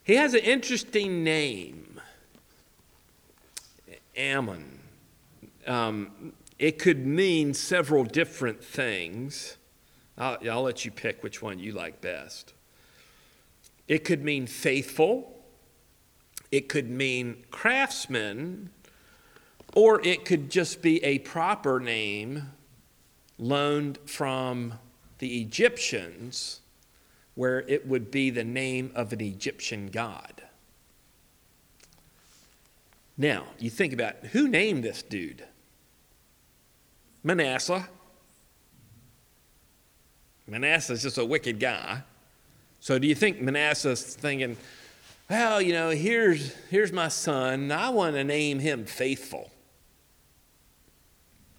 He 0.02 0.14
has 0.16 0.34
an 0.34 0.40
interesting 0.40 1.24
name, 1.24 2.00
Amon. 4.18 4.80
Um, 5.66 6.34
it 6.58 6.78
could 6.78 7.06
mean 7.06 7.54
several 7.54 8.04
different 8.04 8.62
things. 8.62 9.56
I'll, 10.18 10.36
I'll 10.48 10.62
let 10.62 10.84
you 10.84 10.90
pick 10.90 11.22
which 11.22 11.40
one 11.40 11.58
you 11.58 11.72
like 11.72 12.00
best. 12.00 12.52
It 13.88 14.04
could 14.04 14.22
mean 14.22 14.46
faithful, 14.46 15.42
it 16.50 16.68
could 16.68 16.90
mean 16.90 17.44
craftsman, 17.50 18.70
or 19.74 20.00
it 20.06 20.24
could 20.24 20.50
just 20.50 20.82
be 20.82 21.02
a 21.02 21.18
proper 21.18 21.80
name 21.80 22.50
loaned 23.39 23.99
from 24.07 24.74
the 25.18 25.41
Egyptians, 25.41 26.61
where 27.35 27.61
it 27.61 27.87
would 27.87 28.11
be 28.11 28.30
the 28.30 28.45
name 28.45 28.93
of 28.95 29.12
an 29.12 29.20
Egyptian 29.20 29.89
god. 29.89 30.43
Now, 33.16 33.45
you 33.59 33.70
think 33.70 33.93
about 33.93 34.16
who 34.32 34.49
named 34.49 34.82
this 34.82 35.03
dude? 35.03 35.45
Manasseh. 37.22 37.89
Manasseh's 40.47 41.03
just 41.03 41.18
a 41.18 41.24
wicked 41.24 41.59
guy. 41.59 42.03
So 42.80 42.99
do 42.99 43.07
you 43.07 43.14
think 43.14 43.41
Manasseh's 43.41 44.14
thinking, 44.14 44.57
well, 45.30 45.62
you 45.62 45.72
know, 45.72 45.91
here's, 45.91 46.55
here's 46.70 46.93
my 46.93 47.09
son. 47.09 47.72
I 47.72 47.89
want 47.89 48.14
to 48.14 48.24
name 48.24 48.59
him 48.59 48.85
faithful. 48.85 49.51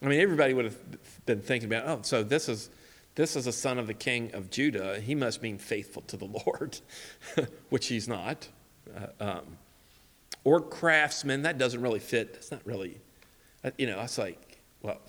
I 0.04 0.08
mean, 0.08 0.20
everybody 0.20 0.54
would 0.54 0.66
have 0.66 0.78
been 1.26 1.42
thinking 1.42 1.72
about, 1.72 1.88
oh, 1.88 2.00
so 2.04 2.24
this 2.24 2.50
is, 2.50 2.70
this 3.16 3.36
is 3.36 3.48
a 3.48 3.52
son 3.52 3.80
of 3.80 3.88
the 3.88 3.94
king 3.94 4.32
of 4.34 4.50
Judah. 4.50 5.00
He 5.00 5.16
must 5.16 5.42
mean 5.42 5.58
faithful 5.58 6.04
to 6.04 6.18
the 6.18 6.26
Lord, 6.46 6.80
which 7.70 7.88
he's 7.88 8.08
not. 8.08 8.48
Uh, 8.96 9.24
um, 9.24 9.58
or 10.44 10.62
craftsman, 10.62 11.42
that 11.42 11.58
doesn't 11.58 11.82
really 11.82 12.00
fit. 12.00 12.34
That's 12.34 12.52
not 12.52 12.62
really, 12.66 13.00
uh, 13.64 13.72
you 13.78 13.88
know, 13.88 14.00
it's 14.02 14.18
like, 14.18 14.60
well, 14.82 15.00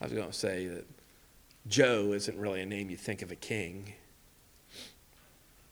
I 0.00 0.04
was 0.04 0.12
going 0.12 0.26
to 0.26 0.32
say 0.32 0.66
that 0.68 0.86
Joe 1.68 2.12
isn't 2.14 2.38
really 2.38 2.62
a 2.62 2.66
name 2.66 2.88
you 2.88 2.96
think 2.96 3.20
of 3.20 3.30
a 3.30 3.36
king. 3.36 3.92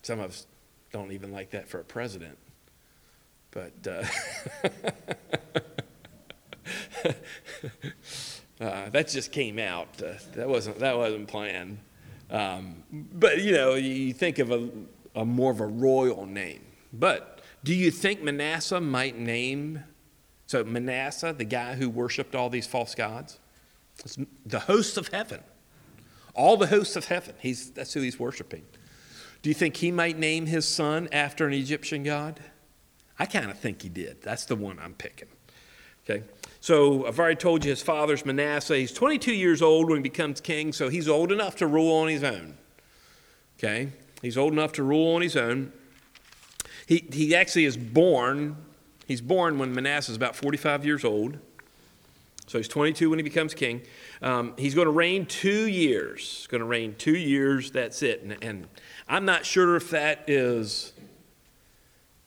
Some 0.02 0.20
of 0.20 0.30
us 0.30 0.46
don't 0.92 1.12
even 1.12 1.32
like 1.32 1.50
that 1.50 1.68
for 1.68 1.80
a 1.80 1.84
president. 1.84 2.36
But 3.50 3.72
uh, 3.86 4.04
uh, 8.60 8.88
that 8.90 9.08
just 9.08 9.32
came 9.32 9.58
out. 9.58 9.88
Uh, 10.02 10.14
that 10.34 10.48
wasn't 10.48 10.78
that 10.80 10.96
wasn't 10.96 11.28
planned. 11.28 11.78
Um, 12.30 12.82
but 12.90 13.40
you 13.40 13.52
know, 13.52 13.74
you 13.74 14.12
think 14.12 14.38
of 14.38 14.50
a, 14.50 14.68
a 15.14 15.24
more 15.24 15.50
of 15.50 15.60
a 15.60 15.66
royal 15.66 16.26
name. 16.26 16.64
But 16.92 17.40
do 17.64 17.74
you 17.74 17.90
think 17.90 18.22
Manasseh 18.22 18.80
might 18.80 19.18
name? 19.18 19.84
So 20.46 20.64
Manasseh, 20.64 21.34
the 21.36 21.44
guy 21.44 21.74
who 21.74 21.88
worshipped 21.88 22.34
all 22.34 22.50
these 22.50 22.66
false 22.66 22.94
gods, 22.94 23.38
the 24.46 24.60
hosts 24.60 24.96
of 24.96 25.08
heaven, 25.08 25.40
all 26.34 26.56
the 26.56 26.68
hosts 26.68 26.96
of 26.96 27.06
heaven. 27.06 27.34
He's 27.38 27.70
that's 27.70 27.92
who 27.92 28.00
he's 28.00 28.18
worshiping. 28.18 28.64
Do 29.42 29.50
you 29.50 29.54
think 29.54 29.76
he 29.76 29.92
might 29.92 30.18
name 30.18 30.46
his 30.46 30.66
son 30.66 31.08
after 31.12 31.46
an 31.46 31.52
Egyptian 31.52 32.02
god? 32.02 32.40
I 33.18 33.26
kind 33.26 33.50
of 33.50 33.58
think 33.58 33.82
he 33.82 33.88
did. 33.88 34.22
That's 34.22 34.44
the 34.44 34.56
one 34.56 34.78
I'm 34.78 34.94
picking. 34.94 35.28
Okay. 36.08 36.24
So 36.60 37.06
I've 37.06 37.18
already 37.18 37.36
told 37.36 37.64
you 37.64 37.70
his 37.70 37.82
father's 37.82 38.24
Manasseh. 38.26 38.76
He's 38.76 38.92
22 38.92 39.32
years 39.32 39.62
old 39.62 39.88
when 39.88 39.98
he 39.98 40.02
becomes 40.02 40.40
king, 40.40 40.72
so 40.72 40.88
he's 40.88 41.08
old 41.08 41.30
enough 41.30 41.56
to 41.56 41.66
rule 41.66 41.94
on 41.94 42.08
his 42.08 42.24
own. 42.24 42.56
Okay. 43.58 43.88
He's 44.22 44.36
old 44.36 44.52
enough 44.52 44.72
to 44.72 44.82
rule 44.82 45.14
on 45.14 45.22
his 45.22 45.36
own. 45.36 45.72
He, 46.86 47.06
he 47.12 47.34
actually 47.34 47.66
is 47.66 47.76
born, 47.76 48.56
he's 49.06 49.20
born 49.20 49.58
when 49.58 49.74
Manasseh 49.74 50.10
is 50.12 50.16
about 50.16 50.34
45 50.34 50.84
years 50.84 51.04
old. 51.04 51.38
So 52.46 52.56
he's 52.56 52.68
22 52.68 53.10
when 53.10 53.18
he 53.18 53.22
becomes 53.22 53.52
king. 53.52 53.82
Um, 54.22 54.54
he's 54.56 54.74
going 54.74 54.86
to 54.86 54.90
reign 54.90 55.26
two 55.26 55.66
years. 55.66 56.38
He's 56.38 56.46
going 56.46 56.60
to 56.62 56.66
reign 56.66 56.94
two 56.96 57.16
years. 57.16 57.70
That's 57.70 58.02
it. 58.02 58.22
And, 58.22 58.42
and 58.42 58.68
I'm 59.06 59.26
not 59.26 59.44
sure 59.44 59.76
if 59.76 59.90
that 59.90 60.24
is 60.26 60.94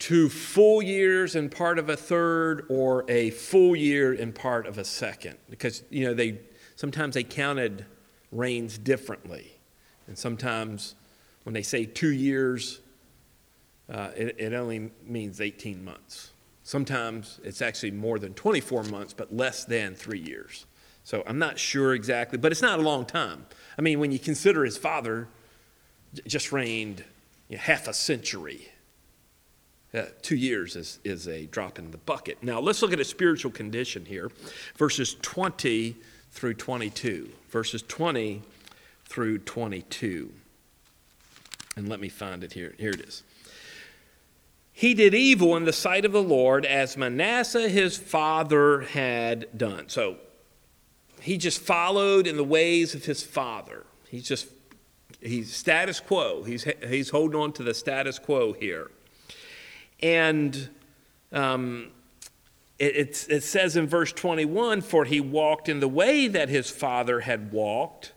two 0.02 0.30
full 0.30 0.82
years 0.82 1.36
and 1.36 1.52
part 1.52 1.78
of 1.78 1.88
a 1.88 1.96
third 1.96 2.66
or 2.70 3.06
a 3.08 3.30
full 3.30 3.76
year 3.76 4.12
and 4.12 4.34
part 4.34 4.66
of 4.66 4.80
a 4.80 4.84
second. 4.84 5.38
Because 5.48 5.84
you 5.92 6.06
know 6.06 6.16
they 6.16 6.40
sometimes 6.76 7.14
they 7.14 7.24
counted 7.24 7.86
reigns 8.32 8.80
differently. 8.80 9.60
And 10.08 10.18
sometimes 10.18 10.96
when 11.44 11.54
they 11.54 11.62
say 11.62 11.86
two 11.86 12.12
years 12.12 12.82
uh, 13.90 14.10
it, 14.16 14.36
it 14.40 14.54
only 14.54 14.90
means 15.06 15.40
18 15.40 15.84
months. 15.86 16.32
Sometimes 16.64 17.40
it's 17.44 17.62
actually 17.62 17.92
more 17.92 18.18
than 18.18 18.34
24 18.34 18.86
months 18.86 19.14
but 19.14 19.36
less 19.36 19.66
than 19.66 19.94
three 19.94 20.20
years. 20.20 20.66
So 21.04 21.24
i'm 21.28 21.38
not 21.38 21.60
sure 21.60 21.94
exactly 21.94 22.40
but 22.40 22.52
it's 22.52 22.64
not 22.64 22.80
a 22.80 22.82
long 22.82 23.06
time. 23.06 23.46
I 23.78 23.84
mean 23.84 24.00
when 24.00 24.12
you 24.12 24.18
consider 24.18 24.66
his 24.66 24.78
father 24.78 25.28
just 26.26 26.52
reigned 26.52 27.04
you 27.50 27.58
know, 27.58 27.62
half 27.62 27.88
a 27.88 27.94
century. 27.94 28.71
Uh, 29.94 30.04
two 30.22 30.38
years 30.38 30.78
is, 30.78 31.00
is 31.04 31.28
a 31.28 31.46
drop 31.48 31.78
in 31.78 31.92
the 31.92 31.98
bucket. 31.98 32.42
Now, 32.42 32.62
let's 32.62 32.82
look 32.82 32.94
at 32.94 33.00
a 33.00 33.06
spiritual 33.06 33.52
condition 33.52 34.06
here, 34.06 34.32
verses 34.78 35.16
20 35.22 35.96
through 36.32 36.54
22. 36.54 37.30
Verses 37.50 37.82
20 37.84 38.42
through 39.06 39.40
22. 39.40 40.32
And 41.76 41.90
let 41.90 42.00
me 42.00 42.08
find 42.08 42.44
it 42.44 42.54
here. 42.54 42.74
Here 42.78 42.92
it 42.92 43.02
is. 43.02 43.24
He 44.72 44.94
did 44.94 45.14
evil 45.14 45.58
in 45.58 45.66
the 45.66 45.74
sight 45.74 46.06
of 46.06 46.14
the 46.14 46.24
Lord 46.24 46.66
as 46.66 46.96
Manasseh 46.96 47.68
his 47.68 47.98
father 47.98 48.82
had 48.82 49.58
done. 49.58 49.90
So 49.90 50.18
he 51.22 51.38
just 51.38 51.60
followed 51.60 52.26
in 52.26 52.38
the 52.38 52.44
ways 52.44 52.96
of 52.96 53.06
his 53.06 53.22
father. 53.22 53.86
He's 54.10 54.28
just, 54.28 54.48
he's 55.20 55.54
status 55.54 56.00
quo. 56.00 56.44
He's, 56.44 56.66
he's 56.88 57.10
holding 57.10 57.40
on 57.40 57.52
to 57.54 57.64
the 57.64 57.74
status 57.74 58.18
quo 58.18 58.54
here. 58.54 58.90
And 60.02 60.70
um, 61.32 61.92
it, 62.80 63.28
it, 63.30 63.44
says 63.44 63.76
in 63.76 63.88
verse 63.88 64.12
21 64.12 64.82
For 64.82 65.06
he 65.06 65.22
walked 65.22 65.70
in 65.70 65.80
the 65.80 65.88
way 65.88 66.28
that 66.28 66.50
his 66.50 66.70
father 66.70 67.22
had 67.22 67.52
walked, 67.52 68.14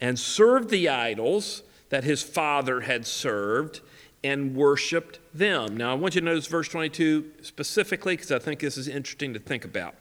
and 0.00 0.18
served 0.18 0.70
the 0.70 0.88
idols 0.88 1.62
that 1.88 2.04
his 2.04 2.22
father 2.22 2.82
had 2.82 3.06
served, 3.06 3.80
and 4.22 4.54
worshiped 4.54 5.18
them. 5.34 5.76
Now, 5.76 5.92
I 5.92 5.94
want 5.94 6.14
you 6.14 6.20
to 6.20 6.24
notice 6.24 6.46
verse 6.46 6.68
22 6.68 7.32
specifically 7.42 8.16
because 8.16 8.32
I 8.32 8.38
think 8.38 8.60
this 8.60 8.76
is 8.76 8.88
interesting 8.88 9.34
to 9.34 9.40
think 9.40 9.64
about. 9.64 9.94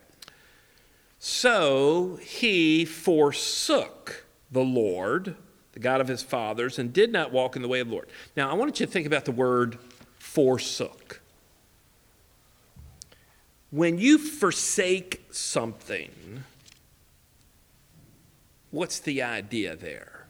So 1.20 2.18
he 2.22 2.86
forsook 2.86 4.26
the 4.52 4.64
Lord, 4.64 5.36
the 5.74 5.80
God 5.80 6.02
of 6.02 6.08
his 6.08 6.22
fathers, 6.24 6.78
and 6.80 6.94
did 6.94 7.12
not 7.12 7.32
walk 7.32 7.56
in 7.56 7.62
the 7.62 7.68
way 7.68 7.80
of 7.80 7.88
the 7.88 7.94
Lord. 7.94 8.10
Now, 8.36 8.50
I 8.50 8.54
want 8.54 8.80
you 8.80 8.86
to 8.86 8.92
think 8.92 9.08
about 9.08 9.26
the 9.26 9.32
word 9.32 9.78
forsook. 10.36 11.22
When 13.72 13.98
you 13.98 14.18
forsake 14.18 15.26
something, 15.32 16.44
what's 18.70 19.00
the 19.00 19.22
idea 19.22 19.78
there? 19.78 20.26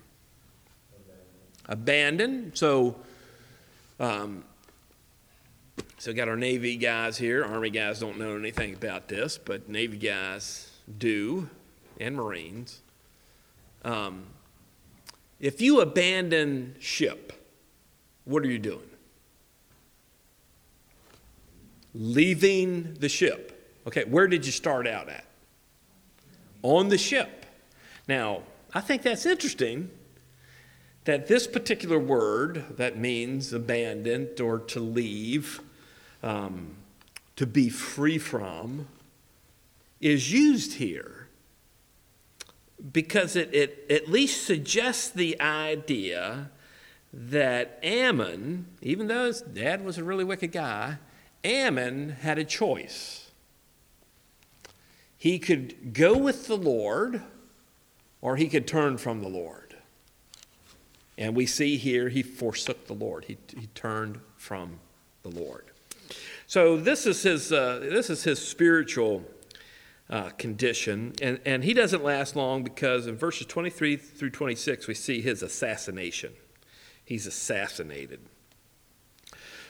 Abandon. 1.67 2.51
So, 2.53 2.97
um, 3.99 4.43
so 5.97 6.11
we 6.11 6.15
got 6.15 6.29
our 6.29 6.35
Navy 6.35 6.77
guys 6.77 7.17
here. 7.17 7.43
Army 7.43 7.71
guys 7.71 7.99
don't 7.99 8.19
know 8.19 8.37
anything 8.37 8.75
about 8.75 9.07
this, 9.07 9.39
but 9.39 9.67
Navy 9.67 9.97
guys 9.97 10.69
do, 10.99 11.49
and 11.99 12.15
Marines. 12.15 12.81
Um, 13.83 14.25
if 15.39 15.61
you 15.61 15.81
abandon 15.81 16.75
ship, 16.79 17.33
what 18.25 18.43
are 18.43 18.47
you 18.47 18.59
doing? 18.59 18.94
Leaving 21.97 22.95
the 22.99 23.09
ship. 23.09 23.79
Okay, 23.87 24.03
where 24.03 24.27
did 24.27 24.45
you 24.45 24.51
start 24.51 24.85
out 24.85 25.07
at? 25.07 25.25
On 26.61 26.89
the 26.89 26.97
ship. 26.97 27.45
Now, 28.07 28.43
I 28.73 28.81
think 28.81 29.01
that's 29.01 29.25
interesting 29.25 29.89
that 31.05 31.27
this 31.27 31.47
particular 31.47 31.97
word 31.97 32.65
that 32.77 32.97
means 32.97 33.53
abandoned 33.53 34.41
or 34.41 34.59
to 34.59 34.79
leave, 34.79 35.61
um, 36.21 36.75
to 37.37 37.47
be 37.47 37.69
free 37.69 38.17
from, 38.17 38.87
is 40.01 40.33
used 40.33 40.73
here 40.73 41.27
because 42.91 43.35
it, 43.35 43.53
it 43.53 43.85
at 43.89 44.09
least 44.09 44.45
suggests 44.45 45.09
the 45.09 45.39
idea 45.39 46.51
that 47.13 47.79
Amon, 47.83 48.65
even 48.81 49.07
though 49.07 49.27
his 49.27 49.41
dad 49.41 49.85
was 49.85 49.97
a 49.97 50.03
really 50.03 50.23
wicked 50.23 50.51
guy, 50.51 50.97
Amon 51.45 52.09
had 52.21 52.37
a 52.39 52.43
choice. 52.43 53.31
He 55.17 55.39
could 55.39 55.93
go 55.93 56.17
with 56.17 56.47
the 56.47 56.57
Lord 56.57 57.21
or 58.21 58.35
he 58.37 58.47
could 58.47 58.67
turn 58.67 58.97
from 58.97 59.21
the 59.21 59.27
Lord. 59.27 59.75
And 61.17 61.35
we 61.35 61.45
see 61.45 61.77
here 61.77 62.09
he 62.09 62.23
forsook 62.23 62.87
the 62.87 62.93
Lord, 62.93 63.25
he, 63.25 63.37
he 63.57 63.67
turned 63.67 64.19
from 64.35 64.79
the 65.23 65.29
Lord. 65.29 65.65
So 66.47 66.77
this 66.77 67.05
is 67.05 67.23
his, 67.23 67.51
uh, 67.51 67.79
this 67.81 68.09
is 68.09 68.23
his 68.23 68.45
spiritual 68.45 69.23
uh, 70.09 70.29
condition. 70.31 71.13
And, 71.21 71.39
and 71.45 71.63
he 71.63 71.73
doesn't 71.73 72.03
last 72.03 72.35
long 72.35 72.63
because 72.63 73.07
in 73.07 73.15
verses 73.15 73.47
23 73.47 73.97
through 73.97 74.29
26, 74.31 74.87
we 74.87 74.93
see 74.93 75.21
his 75.21 75.41
assassination. 75.41 76.33
He's 77.03 77.25
assassinated. 77.25 78.19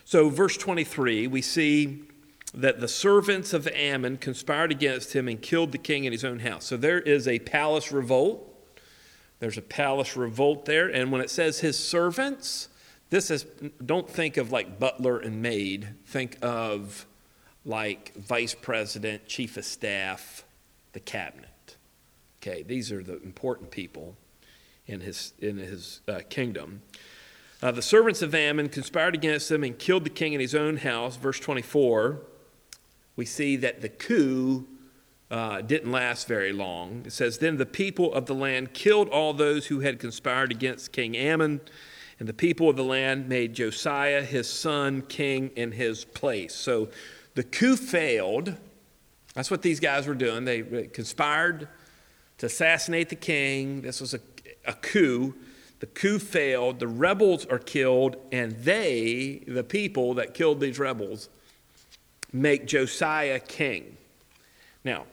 So, 0.07 0.29
verse 0.29 0.55
23, 0.55 1.25
we 1.25 1.41
see 1.41 2.03
that 2.53 2.79
the 2.79 2.87
servants 2.87 3.53
of 3.53 3.67
Amon 3.67 4.17
conspired 4.17 4.71
against 4.71 5.13
him 5.13 5.27
and 5.27 5.41
killed 5.41 5.71
the 5.71 5.79
king 5.79 6.05
in 6.05 6.11
his 6.11 6.23
own 6.23 6.39
house. 6.39 6.65
So, 6.65 6.77
there 6.77 6.99
is 6.99 7.27
a 7.27 7.39
palace 7.39 7.91
revolt. 7.91 8.51
There's 9.39 9.57
a 9.57 9.63
palace 9.63 10.15
revolt 10.15 10.65
there. 10.65 10.87
And 10.87 11.11
when 11.11 11.21
it 11.21 11.31
says 11.31 11.59
his 11.59 11.77
servants, 11.77 12.69
this 13.09 13.31
is, 13.31 13.47
don't 13.83 14.07
think 14.07 14.37
of 14.37 14.51
like 14.51 14.79
butler 14.79 15.17
and 15.17 15.41
maid. 15.41 15.95
Think 16.05 16.37
of 16.43 17.07
like 17.65 18.13
vice 18.13 18.53
president, 18.53 19.25
chief 19.27 19.57
of 19.57 19.65
staff, 19.65 20.45
the 20.93 20.99
cabinet. 20.99 21.77
Okay, 22.41 22.61
these 22.61 22.91
are 22.91 23.01
the 23.01 23.19
important 23.23 23.71
people 23.71 24.15
in 24.85 24.99
his, 24.99 25.33
in 25.39 25.57
his 25.57 26.01
uh, 26.07 26.19
kingdom. 26.29 26.83
Uh, 27.61 27.71
the 27.71 27.81
servants 27.81 28.21
of 28.21 28.35
Amon 28.35 28.69
conspired 28.69 29.15
against 29.15 29.49
him 29.49 29.63
and 29.63 29.77
killed 29.79 30.03
the 30.03 30.09
king 30.09 30.33
in 30.33 30.39
his 30.39 30.53
own 30.53 30.77
house. 30.77 31.15
Verse 31.15 31.39
24, 31.39 32.19
we 33.15 33.25
see 33.25 33.55
that 33.55 33.81
the 33.81 33.89
coup 33.89 34.67
uh, 35.31 35.61
didn't 35.61 35.91
last 35.91 36.27
very 36.27 36.51
long. 36.51 37.03
It 37.05 37.13
says, 37.13 37.37
Then 37.37 37.57
the 37.57 37.65
people 37.65 38.13
of 38.13 38.25
the 38.25 38.35
land 38.35 38.73
killed 38.73 39.09
all 39.09 39.33
those 39.33 39.67
who 39.67 39.79
had 39.79 39.99
conspired 39.99 40.51
against 40.51 40.91
King 40.91 41.15
Amon, 41.15 41.61
and 42.19 42.29
the 42.29 42.33
people 42.33 42.69
of 42.69 42.75
the 42.75 42.83
land 42.83 43.27
made 43.27 43.53
Josiah, 43.53 44.21
his 44.21 44.49
son, 44.49 45.01
king 45.01 45.51
in 45.55 45.71
his 45.71 46.05
place. 46.05 46.53
So 46.53 46.89
the 47.35 47.43
coup 47.43 47.75
failed. 47.75 48.55
That's 49.33 49.51
what 49.51 49.61
these 49.61 49.79
guys 49.79 50.07
were 50.07 50.15
doing. 50.15 50.45
They 50.45 50.87
conspired 50.87 51.67
to 52.37 52.45
assassinate 52.45 53.09
the 53.09 53.15
king. 53.15 53.81
This 53.81 53.99
was 53.99 54.13
a, 54.13 54.19
a 54.65 54.73
coup. 54.73 55.33
The 55.79 55.87
coup 55.87 56.19
failed, 56.19 56.79
the 56.79 56.87
rebels 56.87 57.45
are 57.47 57.59
killed, 57.59 58.15
and 58.31 58.53
they, 58.53 59.43
the 59.47 59.63
people 59.63 60.13
that 60.15 60.33
killed 60.33 60.59
these 60.59 60.79
rebels, 60.79 61.29
make 62.31 62.65
Josiah 62.65 63.39
king. 63.39 63.97
Now, 64.83 65.05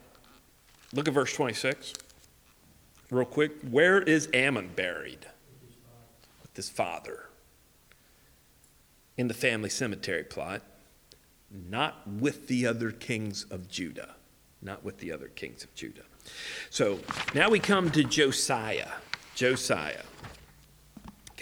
look 0.93 1.09
at 1.09 1.15
verse 1.15 1.33
26. 1.35 1.95
Real 3.11 3.27
quick. 3.27 3.53
Where 3.71 4.01
is 4.01 4.29
Amon 4.35 4.71
buried? 4.75 5.27
With 6.43 6.55
his 6.55 6.69
father. 6.69 7.27
In 9.17 9.29
the 9.29 9.35
family 9.35 9.69
cemetery 9.69 10.25
plot. 10.25 10.63
Not 11.51 12.09
with 12.09 12.47
the 12.49 12.67
other 12.67 12.91
kings 12.91 13.45
of 13.51 13.69
Judah. 13.69 14.15
Not 14.63 14.85
with 14.85 14.99
the 14.99 15.13
other 15.13 15.29
kings 15.29 15.65
of 15.65 15.75
Judah. 15.75 16.05
So 16.71 17.01
now 17.35 17.51
we 17.51 17.59
come 17.59 17.91
to 17.91 18.05
Josiah. 18.05 18.93
Josiah. 19.35 20.03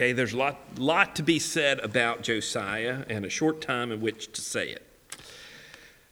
Okay, 0.00 0.12
there's 0.14 0.32
a 0.32 0.38
lot, 0.38 0.58
lot 0.78 1.14
to 1.16 1.22
be 1.22 1.38
said 1.38 1.78
about 1.80 2.22
Josiah 2.22 3.04
and 3.10 3.26
a 3.26 3.28
short 3.28 3.60
time 3.60 3.92
in 3.92 4.00
which 4.00 4.32
to 4.32 4.40
say 4.40 4.70
it. 4.70 4.82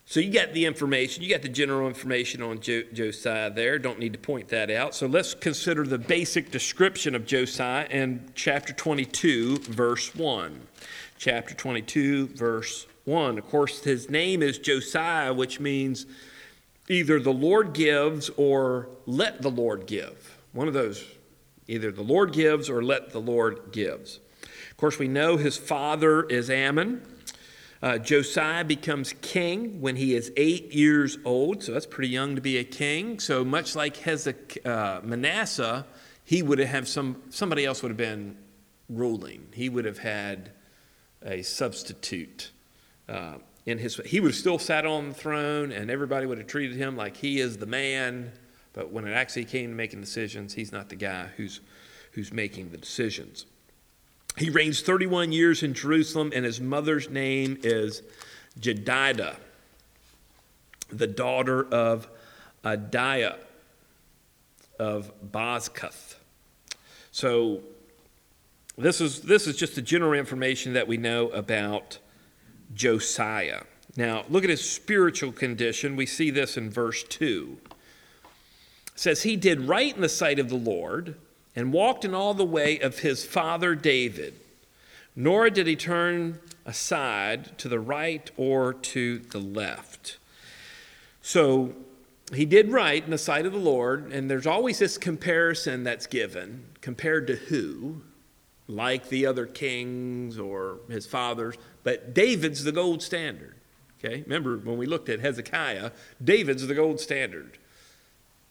So 0.05 0.21
you 0.21 0.31
got 0.31 0.53
the 0.53 0.67
information, 0.67 1.23
you 1.23 1.31
got 1.31 1.41
the 1.41 1.49
general 1.49 1.89
information 1.89 2.43
on 2.43 2.61
jo- 2.61 2.83
Josiah 2.93 3.51
there. 3.51 3.79
Don't 3.79 3.99
need 3.99 4.13
to 4.13 4.19
point 4.19 4.49
that 4.49 4.71
out. 4.71 4.95
So 4.95 5.07
let's 5.07 5.33
consider 5.33 5.85
the 5.85 5.97
basic 5.97 6.51
description 6.51 7.15
of 7.15 7.25
Josiah 7.25 7.87
in 7.91 8.31
chapter 8.35 8.75
22, 8.75 9.61
verse 9.61 10.15
1. 10.15 10.61
Chapter 11.17 11.55
22, 11.55 12.27
verse 12.27 12.87
1. 13.07 13.39
Of 13.39 13.47
course, 13.47 13.83
his 13.83 14.11
name 14.11 14.43
is 14.43 14.59
Josiah, 14.59 15.33
which 15.33 15.61
means 15.61 16.05
either 16.91 17.19
the 17.19 17.33
Lord 17.33 17.73
gives 17.73 18.29
or 18.37 18.91
let 19.07 19.41
the 19.41 19.51
Lord 19.51 19.87
give. 19.87 20.37
One 20.53 20.69
of 20.69 20.75
those 20.75 21.03
Either 21.69 21.93
the 21.93 22.03
Lord 22.03 22.33
gives 22.33 22.69
or 22.69 22.83
let 22.83 23.11
the 23.11 23.21
Lord 23.21 23.71
gives. 23.71 24.21
Of 24.71 24.77
course, 24.79 24.99
we 24.99 25.07
know 25.07 25.37
his 25.37 25.57
father 25.57 26.25
is 26.25 26.51
Amon. 26.51 27.03
Uh, 27.81 27.99
Josiah 27.99 28.65
becomes 28.65 29.13
king 29.21 29.81
when 29.81 29.95
he 29.95 30.15
is 30.15 30.33
eight 30.37 30.73
years 30.73 31.17
old, 31.25 31.63
so 31.63 31.73
that's 31.73 31.87
pretty 31.87 32.09
young 32.09 32.35
to 32.35 32.41
be 32.41 32.57
a 32.57 32.65
king. 32.65 33.21
So 33.21 33.45
much 33.45 33.77
like 33.77 33.97
Hezekiah, 33.99 34.73
uh, 34.73 35.01
Manasseh, 35.05 35.87
he 36.25 36.43
would 36.43 36.59
have 36.59 36.89
some 36.89 37.23
somebody 37.31 37.65
else 37.65 37.83
would 37.83 37.91
have 37.91 37.97
been 37.97 38.37
ruling. 38.89 39.47
He 39.53 39.69
would 39.69 39.85
have 39.85 39.99
had 39.99 40.51
a 41.23 41.43
substitute 41.43 42.51
uh, 43.09 43.35
in 43.65 43.79
his. 43.79 44.01
He 44.05 44.19
would 44.19 44.33
have 44.33 44.37
still 44.37 44.59
sat 44.59 44.85
on 44.85 45.11
the 45.11 45.15
throne, 45.15 45.71
and 45.71 45.89
everybody 45.89 46.27
would 46.27 46.39
have 46.39 46.49
treated 46.49 46.77
him 46.77 46.97
like 46.97 47.17
he 47.17 47.39
is 47.39 47.59
the 47.59 47.67
man. 47.67 48.33
But 48.79 48.93
when 48.93 49.09
it 49.09 49.13
actually 49.13 49.45
came 49.45 49.71
to 49.71 49.75
making 49.75 50.01
decisions, 50.01 50.55
he's 50.55 50.71
not 50.71 50.89
the 50.89 50.95
guy 50.95 51.31
who's, 51.37 51.59
who's 52.13 52.33
making 52.33 52.71
the 52.71 52.77
decisions. 52.77 53.45
He 54.37 54.51
reigns 54.51 54.83
31 54.83 55.33
years 55.33 55.65
in 55.65 55.75
Jerusalem, 55.75 56.31
and 56.33 56.45
his 56.45 56.61
mother's 56.61 57.11
name 57.11 57.59
is 57.65 58.03
Jedidah, 58.61 59.35
the 60.91 61.09
daughter 61.09 61.67
of 61.75 62.07
Adiah 62.65 63.39
of 64.79 65.11
Bozkath. 65.29 66.15
So 67.11 67.63
this 68.77 69.01
is, 69.01 69.23
this 69.23 69.49
is 69.49 69.57
just 69.57 69.75
the 69.75 69.83
general 69.83 70.13
information 70.13 70.75
that 70.75 70.87
we 70.87 70.99
know 70.99 71.31
about 71.31 71.99
Josiah. 72.75 73.63
Now, 73.97 74.25
look 74.29 74.45
at 74.45 74.51
his 74.51 74.63
spiritual 74.71 75.33
condition. 75.33 75.97
We 75.97 76.07
see 76.07 76.31
this 76.31 76.57
in 76.57 76.71
verse 76.71 77.03
2. 77.03 77.59
Says, 78.99 79.23
He 79.23 79.37
did 79.37 79.69
right 79.69 79.95
in 79.95 80.03
the 80.03 80.09
sight 80.09 80.41
of 80.41 80.49
the 80.49 80.57
Lord 80.57 81.15
and 81.55 81.73
walked 81.73 82.05
in 82.05 82.15
all 82.15 82.35
the 82.35 82.45
way 82.45 82.81
of 82.81 82.99
his 82.99 83.25
father 83.25 83.77
David, 83.77 84.41
nor 85.15 85.49
did 85.51 85.69
he 85.69 85.77
turn 85.77 86.41
aside 86.67 87.57
to 87.59 87.69
the 87.69 87.79
right 87.79 88.29
or 88.37 88.73
to 88.75 89.21
the 89.21 89.39
left. 89.39 90.19
So 91.23 91.75
he 92.35 92.45
did 92.45 92.73
right 92.73 93.05
in 93.05 93.13
the 93.13 93.19
sight 93.19 93.47
of 93.47 93.53
the 93.53 93.59
Lord, 93.61 94.13
and 94.13 94.29
there's 94.29 94.49
always 94.49 94.81
this 94.81 94.99
comparison 94.99 95.85
that's 95.85 96.09
given. 96.09 96.65
Compared 96.81 97.29
to 97.29 97.37
who? 97.37 98.03
Like 98.67 99.11
the 99.11 99.27
other 99.27 99.47
kings 99.47 100.41
or 100.41 100.81
his 100.91 101.07
fathers. 101.07 101.55
But 101.85 102.15
David's 102.15 102.65
the 102.65 102.73
gold 102.73 103.05
standard. 103.05 103.55
Okay? 104.05 104.23
Remember 104.23 104.59
when 104.59 104.77
we 104.77 104.87
looked 104.87 105.09
at 105.09 105.21
Hezekiah, 105.21 105.93
David's 106.23 106.67
the 106.67 106.75
gold 106.75 106.99
standard. 106.99 107.59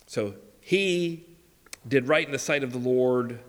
So 0.07 0.33
he 0.61 1.25
did 1.87 2.07
right 2.07 2.25
in 2.25 2.31
the 2.31 2.39
sight 2.39 2.63
of 2.63 2.71
the 2.71 2.79
Lord 2.79 3.39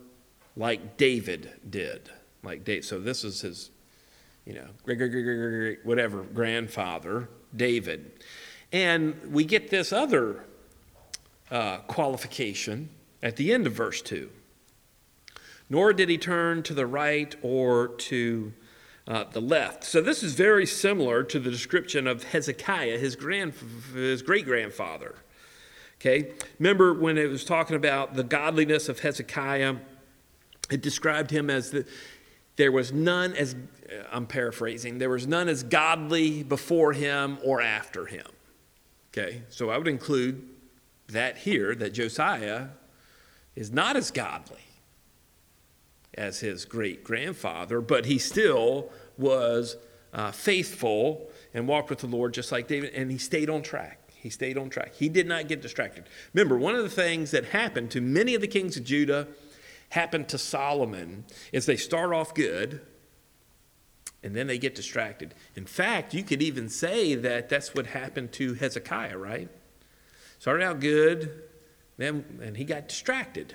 like 0.56 0.96
David 0.96 1.50
did. 1.68 2.10
Like 2.42 2.64
David. 2.64 2.84
So 2.84 2.98
this 2.98 3.24
is 3.24 3.40
his, 3.40 3.70
you 4.44 4.54
know, 4.54 4.66
whatever, 5.84 6.22
grandfather, 6.22 7.28
David. 7.54 8.12
And 8.72 9.32
we 9.32 9.44
get 9.44 9.70
this 9.70 9.92
other 9.92 10.44
uh, 11.50 11.78
qualification 11.78 12.90
at 13.22 13.36
the 13.36 13.52
end 13.52 13.66
of 13.66 13.72
verse 13.72 14.02
2. 14.02 14.28
Nor 15.70 15.92
did 15.92 16.08
he 16.08 16.18
turn 16.18 16.62
to 16.64 16.74
the 16.74 16.86
right 16.86 17.34
or 17.42 17.88
to 17.88 18.52
uh, 19.06 19.24
the 19.30 19.40
left. 19.40 19.84
So 19.84 20.00
this 20.00 20.22
is 20.22 20.34
very 20.34 20.66
similar 20.66 21.22
to 21.24 21.38
the 21.38 21.50
description 21.50 22.06
of 22.06 22.24
Hezekiah, 22.24 22.98
his, 22.98 23.16
grand, 23.16 23.54
his 23.94 24.22
great 24.22 24.44
grandfather. 24.44 25.14
Okay? 26.00 26.32
Remember 26.58 26.94
when 26.94 27.18
it 27.18 27.28
was 27.28 27.44
talking 27.44 27.76
about 27.76 28.14
the 28.14 28.24
godliness 28.24 28.88
of 28.88 29.00
Hezekiah, 29.00 29.76
it 30.70 30.80
described 30.80 31.30
him 31.30 31.50
as 31.50 31.70
the, 31.70 31.86
there 32.56 32.72
was 32.72 32.92
none 32.92 33.34
as, 33.34 33.56
I'm 34.12 34.26
paraphrasing, 34.26 34.98
there 34.98 35.10
was 35.10 35.26
none 35.26 35.48
as 35.48 35.62
godly 35.62 36.42
before 36.42 36.92
him 36.92 37.38
or 37.44 37.60
after 37.60 38.06
him. 38.06 38.26
Okay, 39.12 39.42
so 39.48 39.70
I 39.70 39.78
would 39.78 39.88
include 39.88 40.46
that 41.08 41.38
here 41.38 41.74
that 41.74 41.94
Josiah 41.94 42.68
is 43.56 43.72
not 43.72 43.96
as 43.96 44.10
godly 44.10 44.58
as 46.14 46.40
his 46.40 46.64
great 46.64 47.02
grandfather, 47.02 47.80
but 47.80 48.06
he 48.06 48.18
still 48.18 48.90
was 49.16 49.76
uh, 50.12 50.30
faithful 50.30 51.30
and 51.54 51.66
walked 51.66 51.90
with 51.90 52.00
the 52.00 52.06
Lord 52.06 52.34
just 52.34 52.52
like 52.52 52.68
David, 52.68 52.92
and 52.94 53.10
he 53.10 53.18
stayed 53.18 53.48
on 53.48 53.62
track. 53.62 53.97
He 54.20 54.30
stayed 54.30 54.58
on 54.58 54.68
track. 54.68 54.94
He 54.94 55.08
did 55.08 55.26
not 55.26 55.48
get 55.48 55.62
distracted. 55.62 56.04
Remember, 56.34 56.58
one 56.58 56.74
of 56.74 56.82
the 56.82 56.90
things 56.90 57.30
that 57.30 57.46
happened 57.46 57.90
to 57.92 58.00
many 58.00 58.34
of 58.34 58.40
the 58.40 58.48
kings 58.48 58.76
of 58.76 58.84
Judah 58.84 59.28
happened 59.90 60.28
to 60.28 60.38
Solomon 60.38 61.24
is 61.52 61.66
they 61.66 61.76
start 61.76 62.12
off 62.12 62.34
good 62.34 62.80
and 64.22 64.34
then 64.34 64.48
they 64.48 64.58
get 64.58 64.74
distracted. 64.74 65.34
In 65.54 65.66
fact, 65.66 66.14
you 66.14 66.24
could 66.24 66.42
even 66.42 66.68
say 66.68 67.14
that 67.14 67.48
that's 67.48 67.74
what 67.74 67.86
happened 67.86 68.32
to 68.32 68.54
Hezekiah, 68.54 69.16
right? 69.16 69.48
Started 70.40 70.64
out 70.64 70.80
good, 70.80 71.42
then 71.96 72.40
and 72.42 72.56
he 72.56 72.64
got 72.64 72.88
distracted. 72.88 73.54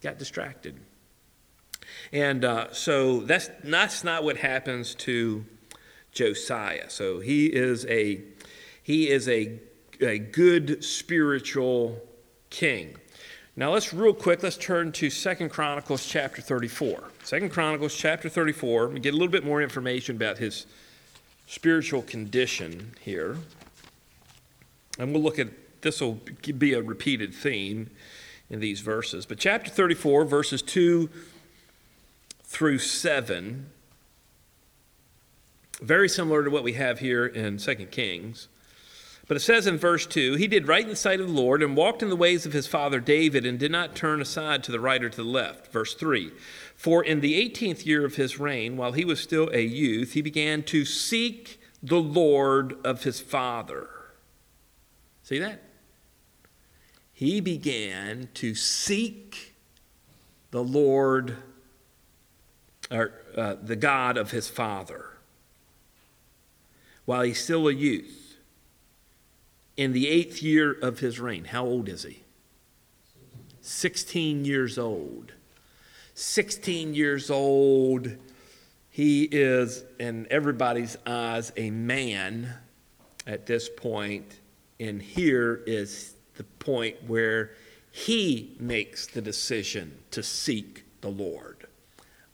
Got 0.00 0.18
distracted. 0.18 0.80
And 2.10 2.44
uh, 2.44 2.72
so 2.72 3.20
that's, 3.20 3.50
that's 3.62 4.02
not 4.02 4.24
what 4.24 4.38
happens 4.38 4.94
to 4.96 5.44
Josiah. 6.12 6.88
So 6.88 7.20
he 7.20 7.46
is 7.46 7.84
a 7.86 8.22
he 8.82 9.08
is 9.08 9.28
a, 9.28 9.60
a 10.02 10.18
good 10.18 10.82
spiritual 10.84 12.00
king. 12.50 12.96
Now 13.56 13.72
let's 13.72 13.92
real 13.92 14.14
quick, 14.14 14.42
let's 14.42 14.56
turn 14.56 14.92
to 14.92 15.10
Second 15.10 15.50
Chronicles 15.50 16.06
chapter 16.06 16.40
34. 16.40 17.04
Second 17.24 17.50
Chronicles 17.50 17.94
chapter 17.94 18.28
34, 18.28 18.88
we 18.88 19.00
get 19.00 19.12
a 19.12 19.16
little 19.16 19.28
bit 19.28 19.44
more 19.44 19.60
information 19.60 20.16
about 20.16 20.38
his 20.38 20.66
spiritual 21.46 22.02
condition 22.02 22.92
here. 23.00 23.36
And 24.98 25.12
we'll 25.12 25.22
look 25.22 25.38
at 25.38 25.48
this 25.82 26.00
will 26.00 26.20
be 26.58 26.74
a 26.74 26.82
repeated 26.82 27.34
theme 27.34 27.90
in 28.48 28.60
these 28.60 28.80
verses. 28.80 29.26
But 29.26 29.38
chapter 29.38 29.70
34, 29.70 30.24
verses 30.24 30.62
2 30.62 31.08
through 32.44 32.78
7, 32.78 33.70
very 35.80 36.08
similar 36.08 36.44
to 36.44 36.50
what 36.50 36.62
we 36.62 36.74
have 36.74 36.98
here 36.98 37.26
in 37.26 37.56
2 37.56 37.74
Kings. 37.86 38.48
But 39.30 39.36
it 39.36 39.42
says 39.42 39.68
in 39.68 39.78
verse 39.78 40.06
2 40.06 40.34
He 40.34 40.48
did 40.48 40.66
right 40.66 40.82
in 40.82 40.88
the 40.88 40.96
sight 40.96 41.20
of 41.20 41.28
the 41.28 41.32
Lord 41.32 41.62
and 41.62 41.76
walked 41.76 42.02
in 42.02 42.08
the 42.08 42.16
ways 42.16 42.46
of 42.46 42.52
his 42.52 42.66
father 42.66 42.98
David 42.98 43.46
and 43.46 43.60
did 43.60 43.70
not 43.70 43.94
turn 43.94 44.20
aside 44.20 44.64
to 44.64 44.72
the 44.72 44.80
right 44.80 45.04
or 45.04 45.08
to 45.08 45.16
the 45.16 45.22
left. 45.22 45.72
Verse 45.72 45.94
3 45.94 46.32
For 46.74 47.04
in 47.04 47.20
the 47.20 47.48
18th 47.48 47.86
year 47.86 48.04
of 48.04 48.16
his 48.16 48.40
reign, 48.40 48.76
while 48.76 48.90
he 48.90 49.04
was 49.04 49.20
still 49.20 49.48
a 49.52 49.60
youth, 49.60 50.14
he 50.14 50.20
began 50.20 50.64
to 50.64 50.84
seek 50.84 51.60
the 51.80 52.00
Lord 52.00 52.74
of 52.84 53.04
his 53.04 53.20
father. 53.20 53.88
See 55.22 55.38
that? 55.38 55.62
He 57.12 57.40
began 57.40 58.30
to 58.34 58.56
seek 58.56 59.54
the 60.50 60.64
Lord, 60.64 61.36
or 62.90 63.12
uh, 63.36 63.54
the 63.62 63.76
God 63.76 64.16
of 64.16 64.32
his 64.32 64.48
father, 64.48 65.18
while 67.04 67.22
he's 67.22 67.40
still 67.40 67.68
a 67.68 67.72
youth 67.72 68.29
in 69.80 69.94
the 69.94 70.08
eighth 70.08 70.42
year 70.42 70.70
of 70.70 70.98
his 70.98 71.18
reign. 71.18 71.42
How 71.46 71.64
old 71.64 71.88
is 71.88 72.02
he? 72.02 72.22
16 73.62 74.44
years 74.44 74.76
old. 74.76 75.32
16 76.12 76.92
years 76.92 77.30
old. 77.30 78.14
He 78.90 79.24
is, 79.24 79.82
in 79.98 80.26
everybody's 80.30 80.98
eyes, 81.06 81.50
a 81.56 81.70
man 81.70 82.52
at 83.26 83.46
this 83.46 83.70
point, 83.70 84.40
and 84.78 85.00
here 85.00 85.62
is 85.66 86.12
the 86.34 86.44
point 86.44 86.96
where 87.06 87.52
he 87.90 88.54
makes 88.60 89.06
the 89.06 89.22
decision 89.22 89.96
to 90.10 90.22
seek 90.22 90.84
the 91.00 91.08
Lord. 91.08 91.66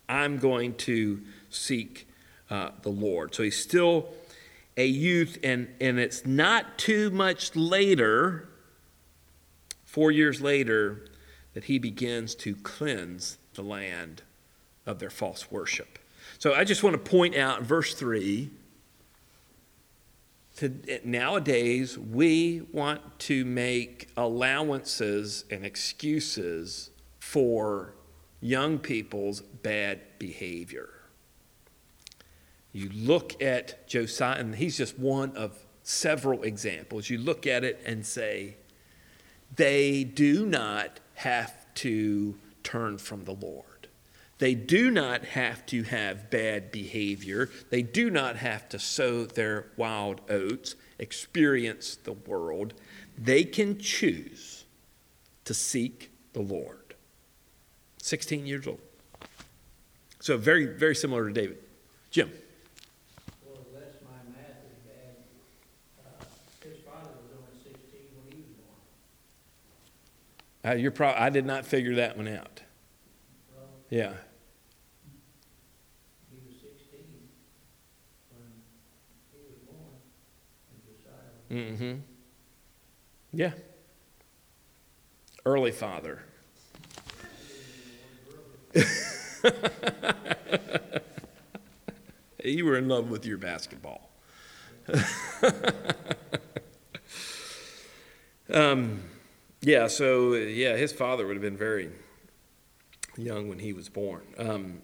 I'm 0.09 0.37
going 0.37 0.73
to 0.75 1.21
seek 1.49 2.09
uh, 2.49 2.71
the 2.81 2.89
Lord. 2.89 3.33
So 3.33 3.43
he's 3.43 3.57
still 3.57 4.09
a 4.77 4.85
youth, 4.85 5.39
and, 5.43 5.67
and 5.81 5.99
it's 5.99 6.25
not 6.25 6.77
too 6.77 7.09
much 7.09 7.55
later, 7.55 8.47
four 9.83 10.11
years 10.11 10.39
later, 10.39 11.05
that 11.53 11.63
he 11.63 11.79
begins 11.79 12.35
to 12.35 12.55
cleanse 12.55 13.39
the 13.55 13.63
land 13.63 14.21
of 14.85 14.99
their 14.99 15.09
false 15.09 15.51
worship. 15.51 15.97
So 16.37 16.53
I 16.53 16.63
just 16.63 16.83
want 16.83 16.93
to 16.93 17.09
point 17.09 17.35
out 17.35 17.63
verse 17.63 17.95
3 17.95 18.51
to, 20.57 20.99
nowadays 21.03 21.97
we 21.97 22.61
want 22.71 23.19
to 23.19 23.43
make 23.45 24.09
allowances 24.15 25.45
and 25.49 25.65
excuses 25.65 26.91
for 27.19 27.93
young 28.39 28.77
people's 28.77 29.41
bad 29.41 29.99
behavior. 30.19 30.89
You 32.77 32.91
look 32.93 33.41
at 33.41 33.87
Josiah, 33.87 34.37
and 34.37 34.53
he's 34.53 34.77
just 34.77 34.99
one 34.99 35.35
of 35.35 35.57
several 35.81 36.43
examples. 36.43 37.09
You 37.09 37.17
look 37.17 37.47
at 37.47 37.63
it 37.63 37.81
and 37.87 38.05
say, 38.05 38.57
they 39.55 40.03
do 40.03 40.45
not 40.45 40.99
have 41.15 41.55
to 41.75 42.35
turn 42.61 42.99
from 42.99 43.23
the 43.23 43.31
Lord. 43.31 43.87
They 44.37 44.53
do 44.53 44.91
not 44.91 45.25
have 45.25 45.65
to 45.67 45.81
have 45.81 46.29
bad 46.29 46.71
behavior. 46.71 47.49
They 47.71 47.81
do 47.81 48.11
not 48.11 48.35
have 48.35 48.69
to 48.69 48.77
sow 48.77 49.25
their 49.25 49.71
wild 49.75 50.21
oats, 50.29 50.75
experience 50.99 51.95
the 51.95 52.13
world. 52.13 52.75
They 53.17 53.43
can 53.43 53.79
choose 53.79 54.65
to 55.45 55.55
seek 55.55 56.11
the 56.33 56.41
Lord. 56.41 56.93
16 58.03 58.45
years 58.45 58.67
old. 58.67 58.81
So, 60.19 60.37
very, 60.37 60.67
very 60.67 60.95
similar 60.95 61.27
to 61.27 61.33
David. 61.33 61.57
Jim. 62.11 62.31
Uh, 70.67 70.73
you're 70.73 70.91
pro- 70.91 71.13
I 71.13 71.29
did 71.29 71.45
not 71.45 71.65
figure 71.65 71.95
that 71.95 72.17
one 72.17 72.27
out. 72.27 72.61
Yeah. 73.89 74.11
He 76.29 76.39
was 76.45 76.55
16 76.59 76.99
he 79.31 79.39
was 79.47 79.55
born. 79.65 80.01
Mm-hmm. 81.49 81.99
Yeah. 83.31 83.53
Early 85.45 85.71
father. 85.71 86.23
you 92.43 92.65
were 92.65 92.77
in 92.77 92.89
love 92.89 93.09
with 93.09 93.25
your 93.25 93.37
basketball. 93.37 94.09
um, 98.53 99.01
yeah, 99.67 99.87
so 99.87 100.33
yeah, 100.33 100.77
his 100.77 100.93
father 100.93 101.27
would 101.27 101.35
have 101.35 101.41
been 101.41 101.57
very 101.57 101.89
young 103.17 103.49
when 103.49 103.59
he 103.59 103.73
was 103.73 103.89
born. 103.89 104.21
Um, 104.37 104.81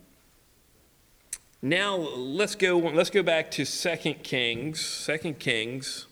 now 1.62 1.96
let's 1.96 2.56
go. 2.56 2.78
Let's 2.78 3.10
go 3.10 3.24
back 3.24 3.50
to 3.52 3.64
Second 3.64 4.24
Kings. 4.24 4.86
Second 4.86 5.40
Kings, 5.40 6.08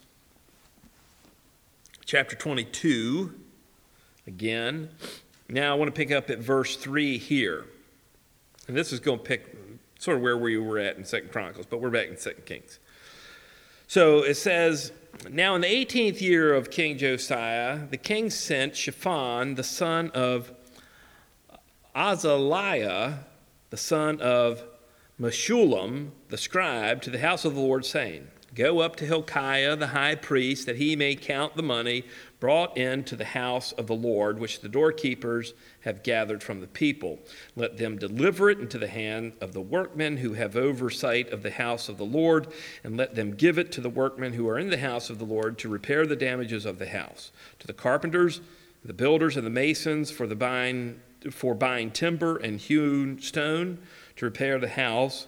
chapter 2.05 2.37
twenty-two. 2.37 3.33
Again, 4.25 4.89
now 5.49 5.73
I 5.73 5.77
want 5.77 5.93
to 5.93 5.99
pick 5.99 6.09
up 6.09 6.29
at 6.29 6.39
verse 6.39 6.77
three 6.77 7.17
here, 7.17 7.65
and 8.69 8.77
this 8.77 8.93
is 8.93 9.01
going 9.01 9.17
to 9.19 9.25
pick 9.25 9.53
sort 9.99 10.15
of 10.15 10.23
where 10.23 10.37
we 10.37 10.57
were 10.57 10.79
at 10.79 10.95
in 10.95 11.03
Second 11.03 11.33
Chronicles, 11.33 11.65
but 11.65 11.81
we're 11.81 11.89
back 11.89 12.07
in 12.07 12.15
Second 12.15 12.45
Kings. 12.45 12.79
So 13.91 14.23
it 14.23 14.35
says, 14.35 14.93
Now 15.29 15.53
in 15.55 15.59
the 15.59 15.67
18th 15.67 16.21
year 16.21 16.53
of 16.53 16.71
King 16.71 16.97
Josiah, 16.97 17.87
the 17.89 17.97
king 17.97 18.29
sent 18.29 18.73
Shaphan, 18.73 19.55
the 19.55 19.65
son 19.65 20.11
of 20.11 20.53
Azaliah, 21.93 23.25
the 23.69 23.75
son 23.75 24.21
of 24.21 24.63
Meshullam, 25.19 26.11
the 26.29 26.37
scribe, 26.37 27.01
to 27.01 27.09
the 27.09 27.19
house 27.19 27.43
of 27.43 27.55
the 27.55 27.59
Lord, 27.59 27.83
saying, 27.83 28.29
Go 28.55 28.79
up 28.79 28.95
to 28.95 29.05
Hilkiah 29.05 29.75
the 29.75 29.87
high 29.87 30.15
priest, 30.15 30.67
that 30.67 30.77
he 30.77 30.95
may 30.95 31.13
count 31.15 31.57
the 31.57 31.61
money 31.61 32.05
brought 32.41 32.75
into 32.75 33.15
the 33.15 33.23
house 33.23 33.71
of 33.73 33.85
the 33.85 33.95
Lord, 33.95 34.39
which 34.39 34.59
the 34.59 34.67
doorkeepers 34.67 35.53
have 35.81 36.03
gathered 36.03 36.41
from 36.41 36.59
the 36.59 36.67
people. 36.67 37.19
Let 37.55 37.77
them 37.77 37.99
deliver 37.99 38.49
it 38.49 38.59
into 38.59 38.79
the 38.79 38.87
hand 38.87 39.33
of 39.39 39.53
the 39.53 39.61
workmen 39.61 40.17
who 40.17 40.33
have 40.33 40.57
oversight 40.57 41.31
of 41.31 41.43
the 41.43 41.51
house 41.51 41.87
of 41.87 41.97
the 41.97 42.03
Lord, 42.03 42.47
and 42.83 42.97
let 42.97 43.13
them 43.13 43.35
give 43.35 43.59
it 43.59 43.71
to 43.73 43.81
the 43.81 43.91
workmen 43.91 44.33
who 44.33 44.49
are 44.49 44.57
in 44.57 44.71
the 44.71 44.79
house 44.79 45.11
of 45.11 45.19
the 45.19 45.25
Lord 45.25 45.59
to 45.59 45.69
repair 45.69 46.07
the 46.07 46.15
damages 46.15 46.65
of 46.65 46.79
the 46.79 46.89
house, 46.89 47.31
to 47.59 47.67
the 47.67 47.73
carpenters, 47.73 48.41
the 48.83 48.91
builders, 48.91 49.37
and 49.37 49.45
the 49.45 49.51
masons 49.51 50.09
for 50.09 50.25
the 50.25 50.35
buying 50.35 50.99
for 51.29 51.53
buying 51.53 51.91
timber 51.91 52.37
and 52.37 52.59
hewn 52.59 53.21
stone 53.21 53.77
to 54.15 54.25
repair 54.25 54.57
the 54.57 54.69
house 54.69 55.27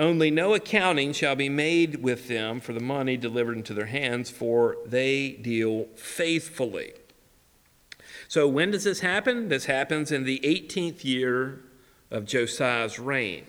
only 0.00 0.30
no 0.30 0.54
accounting 0.54 1.12
shall 1.12 1.36
be 1.36 1.50
made 1.50 2.02
with 2.02 2.26
them 2.26 2.58
for 2.58 2.72
the 2.72 2.80
money 2.80 3.18
delivered 3.18 3.58
into 3.58 3.74
their 3.74 3.86
hands, 3.86 4.30
for 4.30 4.78
they 4.86 5.32
deal 5.32 5.84
faithfully. 5.94 6.94
So, 8.26 8.48
when 8.48 8.70
does 8.70 8.84
this 8.84 9.00
happen? 9.00 9.48
This 9.48 9.66
happens 9.66 10.10
in 10.10 10.24
the 10.24 10.40
18th 10.42 11.04
year 11.04 11.60
of 12.10 12.24
Josiah's 12.24 12.98
reign. 12.98 13.44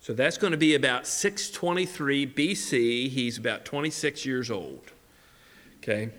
So, 0.00 0.12
that's 0.12 0.36
going 0.36 0.50
to 0.50 0.58
be 0.58 0.74
about 0.74 1.06
623 1.06 2.26
BC. 2.26 3.08
He's 3.08 3.38
about 3.38 3.64
26 3.64 4.26
years 4.26 4.50
old. 4.50 4.92
Okay? 5.82 6.10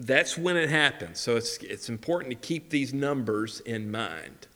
That's 0.00 0.38
when 0.38 0.56
it 0.56 0.70
happens. 0.70 1.20
So, 1.20 1.36
it's, 1.36 1.58
it's 1.58 1.90
important 1.90 2.30
to 2.30 2.36
keep 2.36 2.70
these 2.70 2.94
numbers 2.94 3.60
in 3.60 3.90
mind. 3.90 4.46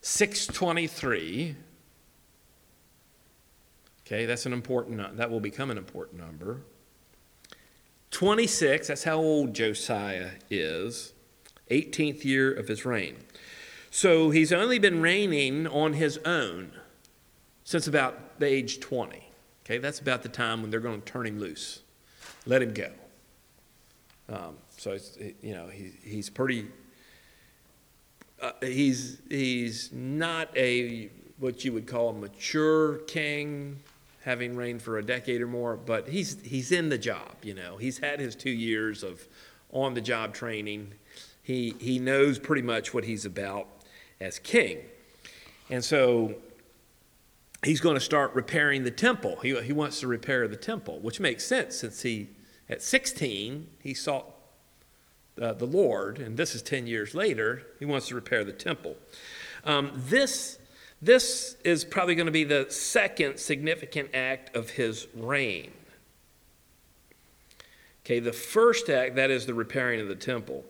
623 0.00 1.54
Okay, 4.08 4.24
that's 4.24 4.46
an 4.46 4.54
important 4.54 5.18
that 5.18 5.30
will 5.30 5.38
become 5.38 5.70
an 5.70 5.76
important 5.76 6.18
number. 6.18 6.62
26, 8.10 8.88
that's 8.88 9.04
how 9.04 9.18
old 9.18 9.52
Josiah 9.52 10.30
is, 10.48 11.12
18th 11.70 12.24
year 12.24 12.50
of 12.50 12.68
his 12.68 12.86
reign. 12.86 13.16
So 13.90 14.30
he's 14.30 14.50
only 14.50 14.78
been 14.78 15.02
reigning 15.02 15.66
on 15.66 15.92
his 15.92 16.16
own 16.24 16.72
since 17.64 17.86
about 17.86 18.40
the 18.40 18.46
age 18.46 18.80
20. 18.80 19.30
Okay, 19.66 19.76
that's 19.76 20.00
about 20.00 20.22
the 20.22 20.30
time 20.30 20.62
when 20.62 20.70
they're 20.70 20.80
going 20.80 21.02
to 21.02 21.06
turn 21.06 21.26
him 21.26 21.38
loose, 21.38 21.82
let 22.46 22.62
him 22.62 22.72
go. 22.72 22.90
Um, 24.30 24.56
so 24.78 24.96
you 25.42 25.52
know 25.52 25.66
he, 25.66 25.92
he's 26.02 26.30
pretty. 26.30 26.68
Uh, 28.40 28.52
he's 28.62 29.20
he's 29.28 29.92
not 29.92 30.48
a 30.56 31.10
what 31.38 31.62
you 31.62 31.74
would 31.74 31.86
call 31.86 32.08
a 32.08 32.12
mature 32.14 32.98
king 33.00 33.80
having 34.28 34.54
reigned 34.54 34.82
for 34.82 34.98
a 34.98 35.02
decade 35.02 35.40
or 35.40 35.46
more, 35.46 35.74
but 35.74 36.06
he's, 36.06 36.38
he's 36.42 36.70
in 36.70 36.90
the 36.90 36.98
job, 36.98 37.34
you 37.42 37.54
know. 37.54 37.78
He's 37.78 37.96
had 37.96 38.20
his 38.20 38.36
two 38.36 38.50
years 38.50 39.02
of 39.02 39.26
on 39.70 39.94
the 39.94 40.02
job 40.02 40.34
training. 40.34 40.92
He, 41.42 41.74
he 41.80 41.98
knows 41.98 42.38
pretty 42.38 42.60
much 42.60 42.92
what 42.92 43.04
he's 43.04 43.24
about 43.24 43.66
as 44.20 44.38
king. 44.38 44.80
And 45.70 45.82
so 45.82 46.34
he's 47.64 47.80
going 47.80 47.94
to 47.94 48.02
start 48.02 48.34
repairing 48.34 48.84
the 48.84 48.90
temple. 48.90 49.36
He, 49.36 49.58
he 49.62 49.72
wants 49.72 50.00
to 50.00 50.06
repair 50.06 50.46
the 50.46 50.56
temple, 50.56 50.98
which 50.98 51.20
makes 51.20 51.46
sense 51.46 51.76
since 51.76 52.02
he, 52.02 52.28
at 52.68 52.82
16, 52.82 53.66
he 53.82 53.94
sought 53.94 54.26
uh, 55.40 55.54
the 55.54 55.66
Lord, 55.66 56.18
and 56.18 56.36
this 56.36 56.54
is 56.54 56.60
10 56.60 56.86
years 56.86 57.14
later, 57.14 57.62
he 57.78 57.86
wants 57.86 58.08
to 58.08 58.14
repair 58.14 58.44
the 58.44 58.52
temple. 58.52 58.94
Um, 59.64 59.90
this 59.94 60.58
this 61.00 61.56
is 61.64 61.84
probably 61.84 62.14
going 62.14 62.26
to 62.26 62.32
be 62.32 62.44
the 62.44 62.66
second 62.70 63.38
significant 63.38 64.10
act 64.14 64.54
of 64.56 64.70
his 64.70 65.06
reign. 65.14 65.72
Okay, 68.04 68.20
the 68.20 68.32
first 68.32 68.88
act, 68.88 69.16
that 69.16 69.30
is 69.30 69.46
the 69.46 69.54
repairing 69.54 70.00
of 70.00 70.08
the 70.08 70.16
temple. 70.16 70.64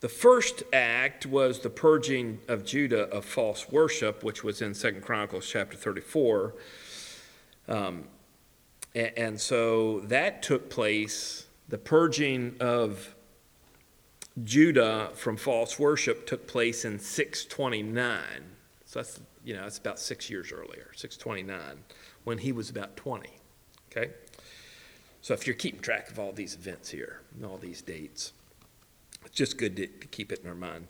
The 0.00 0.08
first 0.08 0.62
act 0.72 1.26
was 1.26 1.60
the 1.60 1.68
purging 1.68 2.40
of 2.48 2.64
Judah 2.64 3.02
of 3.10 3.24
false 3.24 3.68
worship, 3.68 4.24
which 4.24 4.42
was 4.42 4.62
in 4.62 4.72
Second 4.72 5.02
Chronicles 5.02 5.46
chapter 5.46 5.76
34. 5.76 6.54
Um, 7.68 8.04
and, 8.94 9.12
and 9.16 9.40
so 9.40 10.00
that 10.00 10.42
took 10.42 10.70
place, 10.70 11.46
the 11.68 11.76
purging 11.76 12.56
of 12.60 13.14
Judah 14.42 15.10
from 15.14 15.36
false 15.36 15.78
worship 15.78 16.26
took 16.26 16.46
place 16.46 16.84
in 16.86 16.98
629. 16.98 18.22
So 18.86 19.00
that's 19.00 19.20
you 19.44 19.54
know, 19.54 19.64
it's 19.66 19.78
about 19.78 19.98
six 19.98 20.30
years 20.30 20.52
earlier, 20.52 20.90
629, 20.94 21.84
when 22.24 22.38
he 22.38 22.52
was 22.52 22.70
about 22.70 22.96
20. 22.96 23.28
Okay? 23.90 24.12
So 25.22 25.34
if 25.34 25.46
you're 25.46 25.56
keeping 25.56 25.80
track 25.80 26.10
of 26.10 26.18
all 26.18 26.32
these 26.32 26.54
events 26.54 26.90
here 26.90 27.20
and 27.34 27.44
all 27.44 27.58
these 27.58 27.82
dates, 27.82 28.32
it's 29.24 29.34
just 29.34 29.58
good 29.58 29.76
to, 29.76 29.86
to 29.86 30.06
keep 30.06 30.32
it 30.32 30.40
in 30.42 30.48
our 30.48 30.54
mind. 30.54 30.86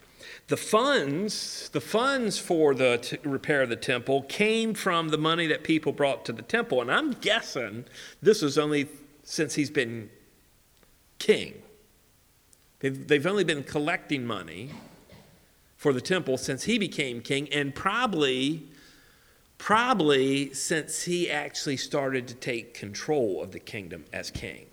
The 0.47 0.57
funds, 0.57 1.69
the 1.73 1.81
funds 1.81 2.37
for 2.37 2.73
the 2.73 2.99
t- 3.01 3.17
repair 3.23 3.61
of 3.61 3.69
the 3.69 3.75
temple 3.75 4.23
came 4.23 4.73
from 4.73 5.09
the 5.09 5.17
money 5.17 5.47
that 5.47 5.63
people 5.63 5.91
brought 5.91 6.23
to 6.25 6.33
the 6.33 6.41
temple, 6.41 6.81
and 6.81 6.91
I'm 6.91 7.11
guessing 7.11 7.85
this 8.21 8.41
is 8.41 8.57
only 8.57 8.87
since 9.23 9.55
he's 9.55 9.69
been 9.69 10.09
king. 11.19 11.61
They've, 12.79 13.07
they've 13.07 13.27
only 13.27 13.43
been 13.43 13.63
collecting 13.63 14.25
money 14.25 14.71
for 15.81 15.93
the 15.93 15.99
temple 15.99 16.37
since 16.37 16.65
he 16.65 16.77
became 16.77 17.21
king, 17.21 17.49
and 17.51 17.73
probably, 17.73 18.67
probably 19.57 20.53
since 20.53 21.01
he 21.01 21.27
actually 21.27 21.75
started 21.75 22.27
to 22.27 22.35
take 22.35 22.75
control 22.75 23.41
of 23.41 23.51
the 23.51 23.59
kingdom 23.59 24.05
as 24.13 24.29
king. 24.29 24.67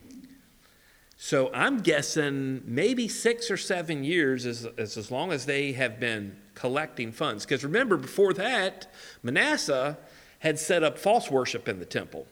So 1.16 1.50
I'm 1.54 1.78
guessing 1.78 2.60
maybe 2.66 3.08
six 3.08 3.50
or 3.50 3.56
seven 3.56 4.04
years 4.04 4.44
is, 4.44 4.66
is 4.76 4.98
as 4.98 5.10
long 5.10 5.32
as 5.32 5.46
they 5.46 5.72
have 5.72 5.98
been 5.98 6.36
collecting 6.54 7.10
funds. 7.10 7.46
Because 7.46 7.64
remember, 7.64 7.96
before 7.96 8.34
that, 8.34 8.92
Manasseh 9.22 9.96
had 10.40 10.58
set 10.58 10.82
up 10.82 10.98
false 10.98 11.30
worship 11.30 11.68
in 11.68 11.78
the 11.78 11.86
temple. 11.86 12.26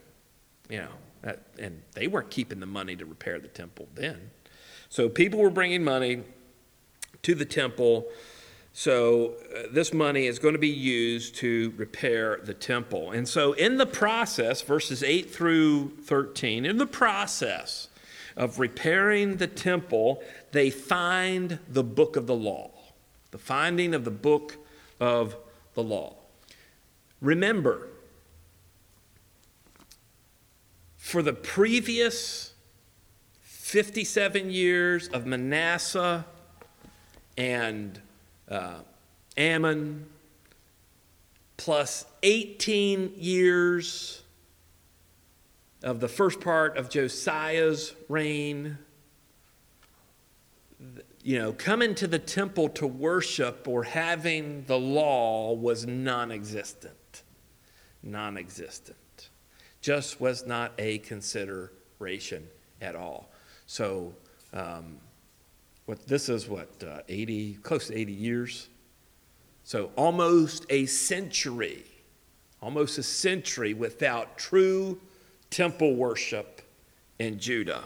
You 0.69 0.81
know, 0.81 0.93
that, 1.23 1.45
and 1.59 1.81
they 1.95 2.09
weren't 2.09 2.29
keeping 2.29 2.61
the 2.61 2.67
money 2.67 2.95
to 2.95 3.07
repair 3.07 3.39
the 3.39 3.49
temple 3.49 3.89
then. 3.95 4.33
So 4.91 5.09
people 5.09 5.41
were 5.41 5.49
bringing 5.49 5.83
money 5.83 6.25
to 7.23 7.35
the 7.35 7.47
temple 7.47 8.09
so, 8.79 9.37
uh, 9.57 9.63
this 9.71 9.95
money 9.95 10.27
is 10.27 10.39
going 10.39 10.53
to 10.53 10.59
be 10.59 10.69
used 10.69 11.37
to 11.37 11.73
repair 11.79 12.41
the 12.45 12.53
temple. 12.53 13.11
And 13.11 13.27
so, 13.27 13.55
in 13.55 13.79
the 13.79 13.87
process, 13.87 14.61
verses 14.61 15.03
8 15.03 15.31
through 15.31 15.97
13, 16.03 16.67
in 16.67 16.77
the 16.77 16.85
process 16.85 17.89
of 18.37 18.59
repairing 18.59 19.39
the 19.39 19.47
temple, 19.47 20.23
they 20.53 20.69
find 20.69 21.59
the 21.67 21.83
book 21.83 22.17
of 22.17 22.27
the 22.27 22.35
law, 22.35 22.71
the 23.31 23.39
finding 23.39 23.95
of 23.95 24.05
the 24.05 24.11
book 24.11 24.59
of 25.01 25.37
the 25.73 25.83
law. 25.83 26.17
Remember, 27.23 27.89
for 30.99 31.23
the 31.23 31.33
previous 31.33 32.53
57 33.41 34.51
years 34.51 35.09
of 35.09 35.25
Manasseh 35.25 36.27
and 37.39 38.03
uh, 38.49 38.81
Amon, 39.39 40.07
plus 41.57 42.05
18 42.23 43.15
years 43.17 44.23
of 45.83 46.01
the 46.01 46.09
first 46.09 46.41
part 46.41 46.77
of 46.77 46.89
Josiah's 46.89 47.95
reign, 48.09 48.79
you 51.23 51.39
know, 51.39 51.53
coming 51.53 51.95
to 51.97 52.07
the 52.07 52.19
temple 52.19 52.69
to 52.71 52.87
worship 52.87 53.67
or 53.67 53.83
having 53.85 54.65
the 54.67 54.79
law 54.79 55.53
was 55.53 55.87
non 55.87 56.31
existent. 56.31 57.23
Non 58.03 58.37
existent. 58.37 59.31
Just 59.81 60.21
was 60.21 60.47
not 60.47 60.73
a 60.79 60.99
consideration 60.99 62.47
at 62.81 62.95
all. 62.95 63.31
So, 63.67 64.15
um, 64.53 64.99
what 65.87 66.07
this 66.07 66.29
is 66.29 66.49
what 66.49 66.69
uh, 66.87 67.01
80 67.09 67.55
close 67.63 67.89
to 67.89 67.99
80 67.99 68.13
years? 68.13 68.69
So 69.65 69.91
almost 69.97 70.67
a 70.71 70.87
century 70.87 71.85
almost 72.63 72.99
a 72.99 73.03
century 73.03 73.75
without 73.75 74.39
true 74.39 74.99
temple 75.51 75.95
worship 75.95 76.63
in 77.19 77.39
judah. 77.39 77.85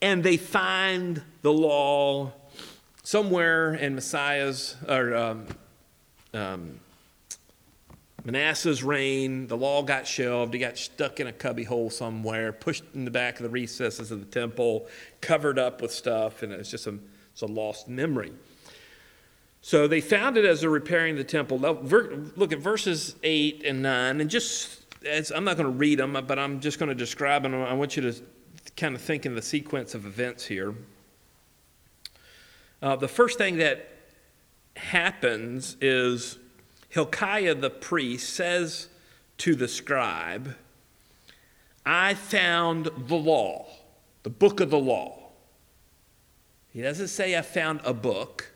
And 0.00 0.22
they 0.24 0.36
find 0.36 1.22
the 1.42 1.52
law 1.52 2.32
somewhere 3.02 3.74
in 3.74 3.94
messiah's 3.94 4.76
or 4.88 5.14
um, 5.14 5.46
um, 6.32 6.80
Manasseh's 8.24 8.84
reign, 8.84 9.48
the 9.48 9.56
law 9.56 9.82
got 9.82 10.06
shelved. 10.06 10.54
He 10.54 10.60
got 10.60 10.78
stuck 10.78 11.18
in 11.18 11.26
a 11.26 11.32
cubbyhole 11.32 11.90
somewhere, 11.90 12.52
pushed 12.52 12.84
in 12.94 13.04
the 13.04 13.10
back 13.10 13.36
of 13.38 13.42
the 13.42 13.48
recesses 13.48 14.10
of 14.12 14.20
the 14.20 14.26
temple, 14.26 14.86
covered 15.20 15.58
up 15.58 15.82
with 15.82 15.90
stuff, 15.90 16.42
and 16.42 16.52
it's 16.52 16.70
just 16.70 16.86
a, 16.86 16.98
it's 17.32 17.42
a 17.42 17.46
lost 17.46 17.88
memory. 17.88 18.32
So 19.60 19.88
they 19.88 20.00
found 20.00 20.36
it 20.36 20.44
as 20.44 20.60
they're 20.60 20.70
repairing 20.70 21.16
the 21.16 21.24
temple. 21.24 21.58
Look 21.58 22.52
at 22.52 22.58
verses 22.58 23.16
8 23.22 23.64
and 23.64 23.82
9, 23.82 24.20
and 24.20 24.30
just 24.30 24.82
as 25.04 25.32
I'm 25.32 25.44
not 25.44 25.56
going 25.56 25.70
to 25.70 25.76
read 25.76 25.98
them, 25.98 26.12
but 26.26 26.38
I'm 26.38 26.60
just 26.60 26.78
going 26.78 26.88
to 26.88 26.94
describe 26.94 27.42
them. 27.42 27.54
I 27.54 27.72
want 27.72 27.96
you 27.96 28.02
to 28.02 28.14
kind 28.76 28.94
of 28.94 29.00
think 29.00 29.26
in 29.26 29.34
the 29.34 29.42
sequence 29.42 29.94
of 29.94 30.06
events 30.06 30.46
here. 30.46 30.74
Uh, 32.80 32.96
the 32.96 33.08
first 33.08 33.38
thing 33.38 33.56
that 33.58 33.88
happens 34.76 35.76
is 35.80 36.38
Hilkiah 36.92 37.54
the 37.54 37.70
priest 37.70 38.34
says 38.34 38.88
to 39.38 39.54
the 39.54 39.66
scribe, 39.66 40.56
I 41.86 42.12
found 42.12 42.90
the 43.08 43.14
law, 43.14 43.66
the 44.24 44.28
book 44.28 44.60
of 44.60 44.68
the 44.68 44.78
law. 44.78 45.30
He 46.68 46.82
doesn't 46.82 47.08
say, 47.08 47.34
I 47.34 47.40
found 47.40 47.80
a 47.84 47.94
book. 47.94 48.52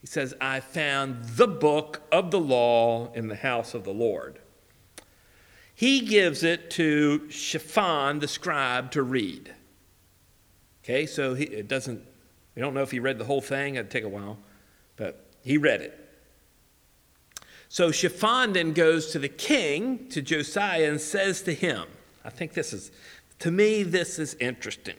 He 0.00 0.06
says, 0.06 0.34
I 0.40 0.60
found 0.60 1.24
the 1.24 1.48
book 1.48 2.02
of 2.12 2.30
the 2.30 2.38
law 2.38 3.12
in 3.12 3.26
the 3.26 3.34
house 3.34 3.74
of 3.74 3.82
the 3.82 3.90
Lord. 3.92 4.38
He 5.74 6.02
gives 6.02 6.44
it 6.44 6.70
to 6.72 7.28
Shaphan, 7.28 8.20
the 8.20 8.28
scribe, 8.28 8.92
to 8.92 9.02
read. 9.02 9.52
Okay, 10.84 11.06
so 11.06 11.34
he, 11.34 11.46
it 11.46 11.66
doesn't, 11.66 12.04
we 12.54 12.62
don't 12.62 12.72
know 12.72 12.82
if 12.82 12.92
he 12.92 13.00
read 13.00 13.18
the 13.18 13.24
whole 13.24 13.40
thing, 13.40 13.74
it'd 13.74 13.90
take 13.90 14.04
a 14.04 14.08
while, 14.08 14.38
but 14.94 15.26
he 15.42 15.58
read 15.58 15.80
it. 15.80 16.07
So 17.68 17.90
Shaphan 17.90 18.54
then 18.54 18.72
goes 18.72 19.10
to 19.12 19.18
the 19.18 19.28
king, 19.28 20.08
to 20.08 20.22
Josiah, 20.22 20.90
and 20.90 21.00
says 21.00 21.42
to 21.42 21.54
him, 21.54 21.86
I 22.24 22.30
think 22.30 22.54
this 22.54 22.72
is, 22.72 22.90
to 23.40 23.50
me, 23.50 23.82
this 23.82 24.18
is 24.18 24.34
interesting. 24.34 24.96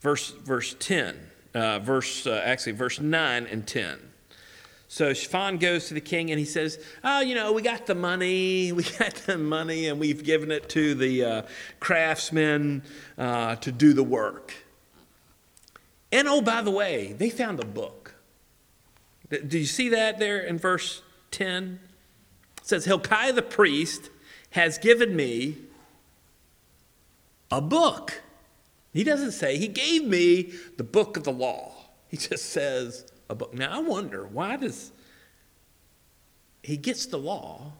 Verse, 0.00 0.30
verse 0.30 0.76
10, 0.78 1.18
uh, 1.54 1.78
verse, 1.80 2.26
uh, 2.26 2.42
actually, 2.44 2.72
verse 2.72 3.00
9 3.00 3.46
and 3.46 3.66
10. 3.66 3.98
So 4.86 5.12
Shaphan 5.12 5.58
goes 5.58 5.88
to 5.88 5.94
the 5.94 6.00
king 6.00 6.30
and 6.30 6.38
he 6.38 6.44
says, 6.44 6.78
Oh, 7.02 7.20
you 7.20 7.34
know, 7.34 7.52
we 7.52 7.62
got 7.62 7.86
the 7.86 7.96
money, 7.96 8.70
we 8.72 8.84
got 8.84 9.14
the 9.26 9.38
money, 9.38 9.88
and 9.88 9.98
we've 9.98 10.22
given 10.22 10.52
it 10.52 10.68
to 10.70 10.94
the 10.94 11.24
uh, 11.24 11.42
craftsmen 11.80 12.82
uh, 13.18 13.56
to 13.56 13.72
do 13.72 13.92
the 13.92 14.04
work. 14.04 14.54
And 16.12 16.28
oh, 16.28 16.40
by 16.40 16.62
the 16.62 16.70
way, 16.70 17.12
they 17.12 17.28
found 17.28 17.58
a 17.58 17.66
book. 17.66 18.14
Do 19.30 19.58
you 19.58 19.66
see 19.66 19.88
that 19.88 20.20
there 20.20 20.38
in 20.38 20.58
verse 20.58 21.02
10 21.34 21.80
says, 22.62 22.84
Hilkiah 22.84 23.32
the 23.32 23.42
priest 23.42 24.10
has 24.50 24.78
given 24.78 25.14
me 25.14 25.58
a 27.50 27.60
book. 27.60 28.22
He 28.92 29.04
doesn't 29.04 29.32
say, 29.32 29.58
He 29.58 29.68
gave 29.68 30.04
me 30.04 30.52
the 30.76 30.84
book 30.84 31.16
of 31.16 31.24
the 31.24 31.32
law. 31.32 31.72
He 32.08 32.16
just 32.16 32.46
says, 32.50 33.10
a 33.28 33.34
book. 33.34 33.54
Now 33.54 33.72
I 33.72 33.78
wonder, 33.80 34.26
why 34.26 34.56
does 34.56 34.92
he 36.62 36.76
gets 36.76 37.06
the 37.06 37.18
law? 37.18 37.72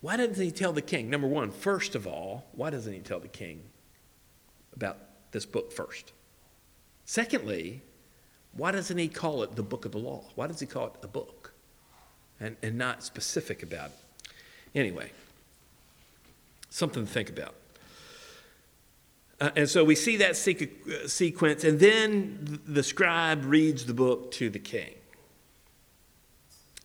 Why 0.00 0.16
doesn't 0.16 0.42
he 0.42 0.50
tell 0.50 0.72
the 0.72 0.82
king? 0.82 1.10
Number 1.10 1.28
one, 1.28 1.50
first 1.50 1.94
of 1.94 2.06
all, 2.06 2.46
why 2.52 2.70
doesn't 2.70 2.92
he 2.92 3.00
tell 3.00 3.20
the 3.20 3.28
king 3.28 3.62
about 4.74 4.98
this 5.32 5.46
book 5.46 5.72
first? 5.72 6.12
Secondly, 7.04 7.82
why 8.52 8.72
doesn't 8.72 8.98
he 8.98 9.08
call 9.08 9.42
it 9.42 9.56
the 9.56 9.62
book 9.62 9.84
of 9.84 9.92
the 9.92 9.98
law? 9.98 10.24
Why 10.34 10.46
does 10.46 10.60
he 10.60 10.66
call 10.66 10.86
it 10.86 10.94
a 11.02 11.08
book? 11.08 11.51
And, 12.42 12.56
and 12.62 12.76
not 12.76 13.02
specific 13.02 13.62
about 13.62 13.90
it. 13.90 14.32
Anyway, 14.74 15.10
something 16.68 17.06
to 17.06 17.10
think 17.10 17.30
about. 17.30 17.54
Uh, 19.40 19.50
and 19.56 19.68
so 19.68 19.84
we 19.84 19.94
see 19.94 20.16
that 20.18 20.32
sequ- 20.32 21.08
sequence, 21.08 21.64
and 21.64 21.78
then 21.78 22.60
the 22.66 22.82
scribe 22.82 23.44
reads 23.44 23.86
the 23.86 23.94
book 23.94 24.30
to 24.32 24.50
the 24.50 24.58
king. 24.58 24.94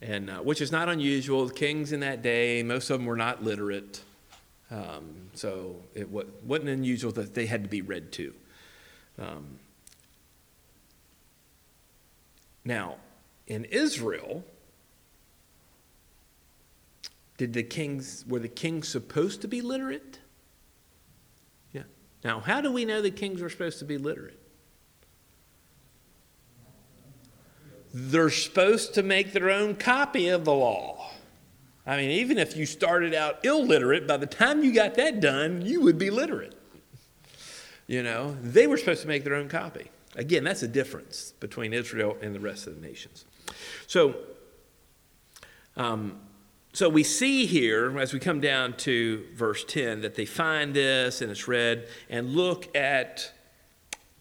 And 0.01 0.29
uh, 0.29 0.37
which 0.37 0.61
is 0.61 0.71
not 0.71 0.89
unusual. 0.89 1.47
The 1.47 1.53
kings 1.53 1.91
in 1.91 2.01
that 2.01 2.21
day, 2.21 2.61
most 2.61 2.89
of 2.91 2.99
them 2.99 3.07
were 3.07 3.17
not 3.17 3.43
literate. 3.43 4.01
Um, 4.69 5.29
so 5.33 5.77
it 5.95 6.11
w- 6.13 6.29
wasn't 6.45 6.69
unusual 6.69 7.11
that 7.13 7.33
they 7.33 7.47
had 7.47 7.63
to 7.63 7.69
be 7.69 7.81
read 7.81 8.11
to. 8.13 8.33
Um, 9.17 9.59
now, 12.63 12.97
in 13.47 13.65
Israel, 13.65 14.43
did 17.37 17.53
the 17.53 17.63
kings, 17.63 18.25
were 18.27 18.39
the 18.39 18.47
kings 18.47 18.87
supposed 18.87 19.41
to 19.41 19.47
be 19.47 19.61
literate? 19.61 20.19
Yeah. 21.71 21.83
Now, 22.23 22.39
how 22.39 22.61
do 22.61 22.71
we 22.71 22.83
know 22.83 23.01
the 23.01 23.11
kings 23.11 23.41
were 23.41 23.49
supposed 23.49 23.79
to 23.79 23.85
be 23.85 23.97
literate? 23.97 24.39
They're 27.93 28.29
supposed 28.29 28.95
to 28.95 29.03
make 29.03 29.33
their 29.33 29.49
own 29.49 29.75
copy 29.75 30.29
of 30.29 30.45
the 30.45 30.53
law. 30.53 31.11
I 31.85 31.95
mean, 31.97 32.11
even 32.11 32.37
if 32.37 32.57
you 32.57 32.65
started 32.65 33.13
out 33.13 33.45
illiterate, 33.45 34.07
by 34.07 34.17
the 34.17 34.25
time 34.25 34.63
you 34.63 34.73
got 34.73 34.95
that 34.95 35.21
done, 35.21 35.65
you 35.65 35.81
would 35.81 35.97
be 35.97 36.09
literate. 36.09 36.53
You 37.87 38.03
know, 38.03 38.35
they 38.41 38.67
were 38.67 38.77
supposed 38.77 39.03
to 39.03 39.07
make 39.07 39.23
their 39.23 39.35
own 39.35 39.47
copy. 39.47 39.89
Again, 40.15 40.43
that's 40.43 40.63
a 40.63 40.67
difference 40.67 41.33
between 41.39 41.73
Israel 41.73 42.17
and 42.21 42.35
the 42.35 42.39
rest 42.39 42.67
of 42.67 42.75
the 42.75 42.85
nations. 42.85 43.23
So, 43.85 44.15
um, 45.77 46.19
so 46.73 46.89
we 46.89 47.03
see 47.03 47.45
here, 47.45 47.97
as 47.99 48.13
we 48.13 48.19
come 48.19 48.39
down 48.39 48.73
to 48.77 49.25
verse 49.33 49.63
10, 49.63 50.01
that 50.01 50.15
they 50.15 50.25
find 50.25 50.73
this 50.73 51.21
and 51.21 51.31
it's 51.31 51.47
read, 51.47 51.87
and 52.09 52.35
look 52.35 52.75
at 52.75 53.31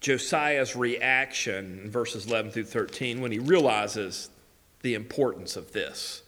Josiah's 0.01 0.76
reaction 0.76 1.80
in 1.84 1.90
verses 1.90 2.26
11 2.26 2.53
through 2.53 2.64
13 2.64 3.20
when 3.20 3.32
he 3.32 3.38
realizes 3.38 4.30
the 4.82 4.94
importance 4.94 5.57
of 5.57 5.72
this. 5.72 6.22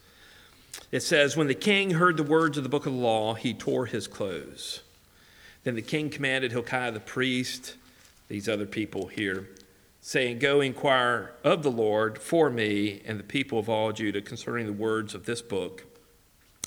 It 0.91 1.01
says, 1.01 1.37
When 1.37 1.47
the 1.47 1.55
king 1.55 1.91
heard 1.91 2.17
the 2.17 2.23
words 2.23 2.57
of 2.57 2.63
the 2.63 2.69
book 2.69 2.85
of 2.85 2.93
the 2.93 2.99
law, 2.99 3.33
he 3.33 3.53
tore 3.53 3.85
his 3.85 4.07
clothes. 4.07 4.81
Then 5.63 5.75
the 5.75 5.81
king 5.81 6.09
commanded 6.09 6.51
Hilkiah 6.51 6.91
the 6.91 6.99
priest, 6.99 7.75
these 8.27 8.47
other 8.47 8.65
people 8.65 9.07
here, 9.07 9.49
saying, 10.01 10.39
Go 10.39 10.61
inquire 10.61 11.33
of 11.43 11.63
the 11.63 11.71
Lord 11.71 12.19
for 12.19 12.49
me 12.49 13.01
and 13.05 13.19
the 13.19 13.23
people 13.23 13.59
of 13.59 13.69
all 13.69 13.91
Judah 13.91 14.21
concerning 14.21 14.65
the 14.65 14.73
words 14.73 15.15
of 15.15 15.25
this 15.25 15.41
book 15.41 15.85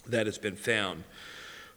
that 0.06 0.26
has 0.26 0.38
been 0.38 0.56
found. 0.56 1.04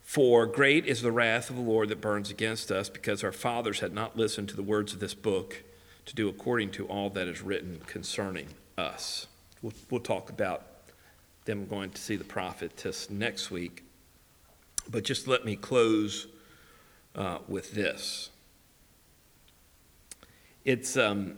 For 0.01 0.45
great 0.45 0.85
is 0.85 1.01
the 1.01 1.11
wrath 1.11 1.49
of 1.49 1.55
the 1.55 1.61
Lord 1.61 1.89
that 1.89 2.01
burns 2.01 2.29
against 2.29 2.71
us, 2.71 2.89
because 2.89 3.23
our 3.23 3.31
fathers 3.31 3.79
had 3.79 3.93
not 3.93 4.15
listened 4.15 4.49
to 4.49 4.55
the 4.55 4.63
words 4.63 4.93
of 4.93 4.99
this 4.99 5.15
book 5.15 5.63
to 6.05 6.15
do 6.15 6.29
according 6.29 6.69
to 6.71 6.85
all 6.85 7.09
that 7.09 7.27
is 7.27 7.41
written 7.41 7.81
concerning 7.87 8.49
us. 8.77 9.27
We'll, 9.61 9.73
we'll 9.89 10.01
talk 10.01 10.29
about 10.29 10.67
them 11.45 11.65
going 11.65 11.89
to 11.91 12.01
see 12.01 12.15
the 12.15 12.23
prophetess 12.23 13.09
next 13.09 13.49
week. 13.49 13.83
But 14.89 15.03
just 15.03 15.27
let 15.27 15.43
me 15.43 15.55
close 15.55 16.27
uh, 17.15 17.39
with 17.47 17.73
this. 17.73 18.29
It's, 20.63 20.97
um, 20.97 21.37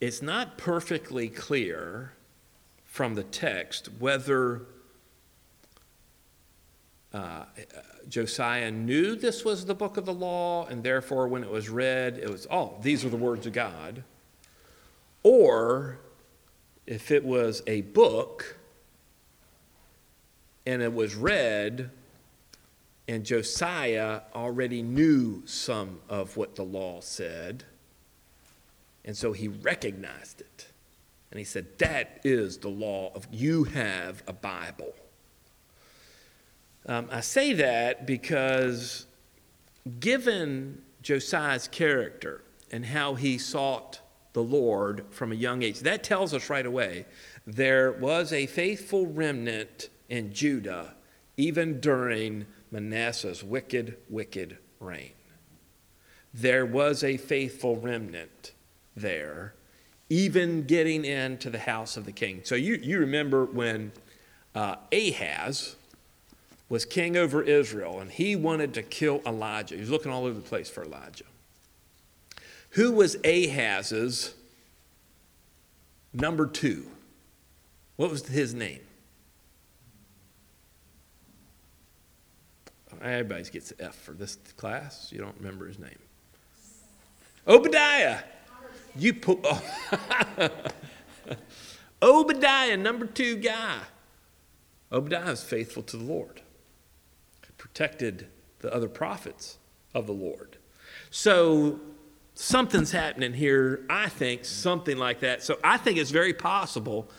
it's 0.00 0.22
not 0.22 0.58
perfectly 0.58 1.28
clear 1.28 2.12
from 2.84 3.14
the 3.14 3.24
text 3.24 3.88
whether 3.98 4.62
Josiah 8.08 8.70
knew 8.70 9.14
this 9.14 9.44
was 9.44 9.66
the 9.66 9.74
book 9.74 9.96
of 9.96 10.06
the 10.06 10.14
law, 10.14 10.66
and 10.66 10.82
therefore, 10.82 11.28
when 11.28 11.44
it 11.44 11.50
was 11.50 11.68
read, 11.68 12.18
it 12.18 12.30
was, 12.30 12.46
oh, 12.50 12.74
these 12.82 13.04
are 13.04 13.08
the 13.08 13.16
words 13.16 13.46
of 13.46 13.52
God. 13.52 14.02
Or 15.22 15.98
if 16.86 17.10
it 17.10 17.24
was 17.24 17.62
a 17.66 17.82
book 17.82 18.56
and 20.64 20.82
it 20.82 20.92
was 20.92 21.14
read, 21.14 21.90
and 23.08 23.24
Josiah 23.24 24.20
already 24.34 24.82
knew 24.82 25.42
some 25.46 26.00
of 26.08 26.36
what 26.36 26.56
the 26.56 26.62
law 26.62 27.00
said. 27.00 27.64
And 29.04 29.16
so 29.16 29.32
he 29.32 29.48
recognized 29.48 30.42
it. 30.42 30.66
And 31.30 31.38
he 31.38 31.44
said, 31.44 31.78
That 31.78 32.20
is 32.24 32.58
the 32.58 32.68
law 32.68 33.12
of 33.14 33.26
you 33.30 33.64
have 33.64 34.22
a 34.26 34.32
Bible. 34.34 34.94
Um, 36.88 37.06
I 37.12 37.20
say 37.20 37.52
that 37.52 38.06
because 38.06 39.06
given 40.00 40.80
Josiah's 41.02 41.68
character 41.68 42.42
and 42.72 42.84
how 42.86 43.14
he 43.14 43.36
sought 43.36 44.00
the 44.32 44.42
Lord 44.42 45.04
from 45.10 45.30
a 45.30 45.34
young 45.34 45.62
age, 45.62 45.80
that 45.80 46.02
tells 46.02 46.32
us 46.32 46.48
right 46.48 46.64
away 46.64 47.04
there 47.46 47.92
was 47.92 48.32
a 48.32 48.46
faithful 48.46 49.06
remnant 49.06 49.90
in 50.08 50.32
Judah 50.32 50.94
even 51.36 51.78
during 51.78 52.46
Manasseh's 52.70 53.44
wicked, 53.44 53.96
wicked 54.10 54.58
reign. 54.80 55.12
There 56.34 56.66
was 56.66 57.04
a 57.04 57.16
faithful 57.16 57.76
remnant 57.76 58.52
there, 58.96 59.54
even 60.10 60.64
getting 60.64 61.04
into 61.04 61.48
the 61.48 61.60
house 61.60 61.96
of 61.96 62.06
the 62.06 62.12
king. 62.12 62.40
So 62.44 62.54
you, 62.54 62.74
you 62.82 62.98
remember 62.98 63.44
when 63.44 63.92
uh, 64.54 64.76
Ahaz 64.92 65.76
was 66.68 66.84
king 66.84 67.16
over 67.16 67.42
Israel 67.42 68.00
and 68.00 68.10
he 68.10 68.36
wanted 68.36 68.74
to 68.74 68.82
kill 68.82 69.22
Elijah. 69.26 69.74
He 69.74 69.80
was 69.80 69.90
looking 69.90 70.12
all 70.12 70.24
over 70.24 70.34
the 70.34 70.40
place 70.40 70.68
for 70.68 70.84
Elijah. 70.84 71.24
Who 72.70 72.92
was 72.92 73.16
Ahaz's 73.24 74.34
number 76.12 76.46
two? 76.46 76.86
What 77.96 78.10
was 78.10 78.26
his 78.26 78.54
name? 78.54 78.80
Everybody 83.00 83.44
gets 83.44 83.70
an 83.72 83.78
F 83.80 83.94
for 83.94 84.12
this 84.12 84.36
class. 84.56 85.10
You 85.12 85.18
don't 85.18 85.36
remember 85.38 85.66
his 85.66 85.78
name. 85.78 85.98
Obadiah. 87.46 88.18
You 88.96 89.14
put 89.14 89.38
oh. 89.44 89.62
Obadiah, 92.02 92.76
number 92.76 93.06
two 93.06 93.36
guy. 93.36 93.78
Obadiah 94.90 95.32
is 95.32 95.42
faithful 95.42 95.82
to 95.84 95.96
the 95.96 96.04
Lord, 96.04 96.40
protected 97.72 98.26
the 98.60 98.72
other 98.74 98.88
prophets 98.88 99.58
of 99.94 100.06
the 100.06 100.12
Lord. 100.12 100.56
So 101.10 101.80
something's 102.34 102.92
happening 102.92 103.32
here. 103.32 103.84
I 103.88 104.08
think 104.08 104.44
something 104.44 104.96
like 104.96 105.20
that. 105.20 105.42
So 105.42 105.58
I 105.62 105.76
think 105.76 105.98
it's 105.98 106.10
very 106.10 106.34
possible. 106.34 107.10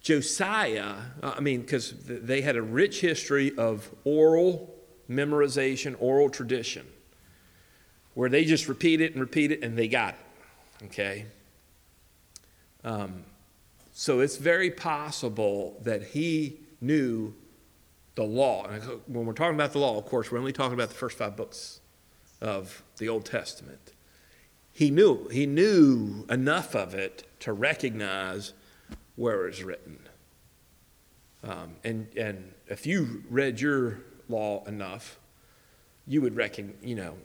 Josiah, 0.00 0.94
I 1.22 1.40
mean, 1.40 1.60
because 1.60 1.94
they 2.04 2.40
had 2.40 2.56
a 2.56 2.62
rich 2.62 3.00
history 3.00 3.56
of 3.56 3.88
oral 4.04 4.74
memorization, 5.08 5.94
oral 6.00 6.30
tradition, 6.30 6.86
where 8.14 8.28
they 8.28 8.44
just 8.44 8.68
repeat 8.68 9.00
it 9.00 9.12
and 9.12 9.20
repeat 9.20 9.52
it 9.52 9.62
and 9.62 9.76
they 9.76 9.88
got 9.88 10.14
it. 10.14 10.84
Okay? 10.86 11.26
Um, 12.84 13.24
so 13.92 14.20
it's 14.20 14.36
very 14.36 14.70
possible 14.70 15.78
that 15.82 16.02
he 16.02 16.60
knew 16.80 17.34
the 18.14 18.24
law. 18.24 18.66
And 18.66 18.82
when 19.06 19.26
we're 19.26 19.32
talking 19.32 19.54
about 19.54 19.72
the 19.72 19.78
law, 19.78 19.96
of 19.96 20.04
course, 20.06 20.30
we're 20.30 20.38
only 20.38 20.52
talking 20.52 20.74
about 20.74 20.88
the 20.88 20.94
first 20.94 21.18
five 21.18 21.36
books 21.36 21.80
of 22.40 22.82
the 22.98 23.08
Old 23.08 23.24
Testament. 23.24 23.92
He 24.72 24.90
knew, 24.90 25.28
he 25.28 25.46
knew 25.46 26.26
enough 26.30 26.74
of 26.74 26.94
it 26.94 27.24
to 27.40 27.52
recognize 27.52 28.52
where 29.16 29.44
it 29.44 29.50
was 29.50 29.64
written. 29.64 29.98
Um, 31.44 31.76
and, 31.84 32.08
and 32.16 32.52
if 32.68 32.86
you 32.86 33.24
read 33.28 33.60
your 33.60 34.00
law 34.28 34.64
enough, 34.64 35.18
you 36.06 36.22
would 36.22 36.36
reckon, 36.36 36.74
you 36.82 36.94
know, 36.94 37.16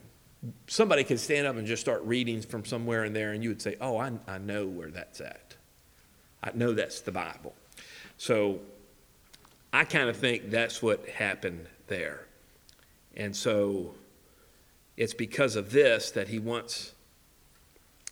somebody 0.67 1.03
could 1.03 1.19
stand 1.19 1.47
up 1.47 1.55
and 1.55 1.65
just 1.65 1.81
start 1.81 2.03
reading 2.03 2.41
from 2.41 2.65
somewhere 2.65 3.05
in 3.05 3.13
there, 3.13 3.31
and 3.31 3.43
you 3.43 3.49
would 3.49 3.61
say, 3.61 3.75
Oh, 3.81 3.97
I, 3.97 4.11
I 4.27 4.37
know 4.37 4.65
where 4.67 4.89
that's 4.89 5.21
at. 5.21 5.55
I 6.43 6.51
know 6.53 6.73
that's 6.73 7.01
the 7.01 7.11
Bible. 7.11 7.55
So 8.17 8.59
I 9.73 9.83
kind 9.83 10.09
of 10.09 10.17
think 10.17 10.49
that's 10.49 10.81
what 10.81 11.07
happened 11.07 11.67
there. 11.87 12.25
And 13.15 13.35
so 13.35 13.95
it's 14.95 15.13
because 15.13 15.55
of 15.55 15.71
this 15.71 16.11
that 16.11 16.27
he 16.27 16.39
wants 16.39 16.93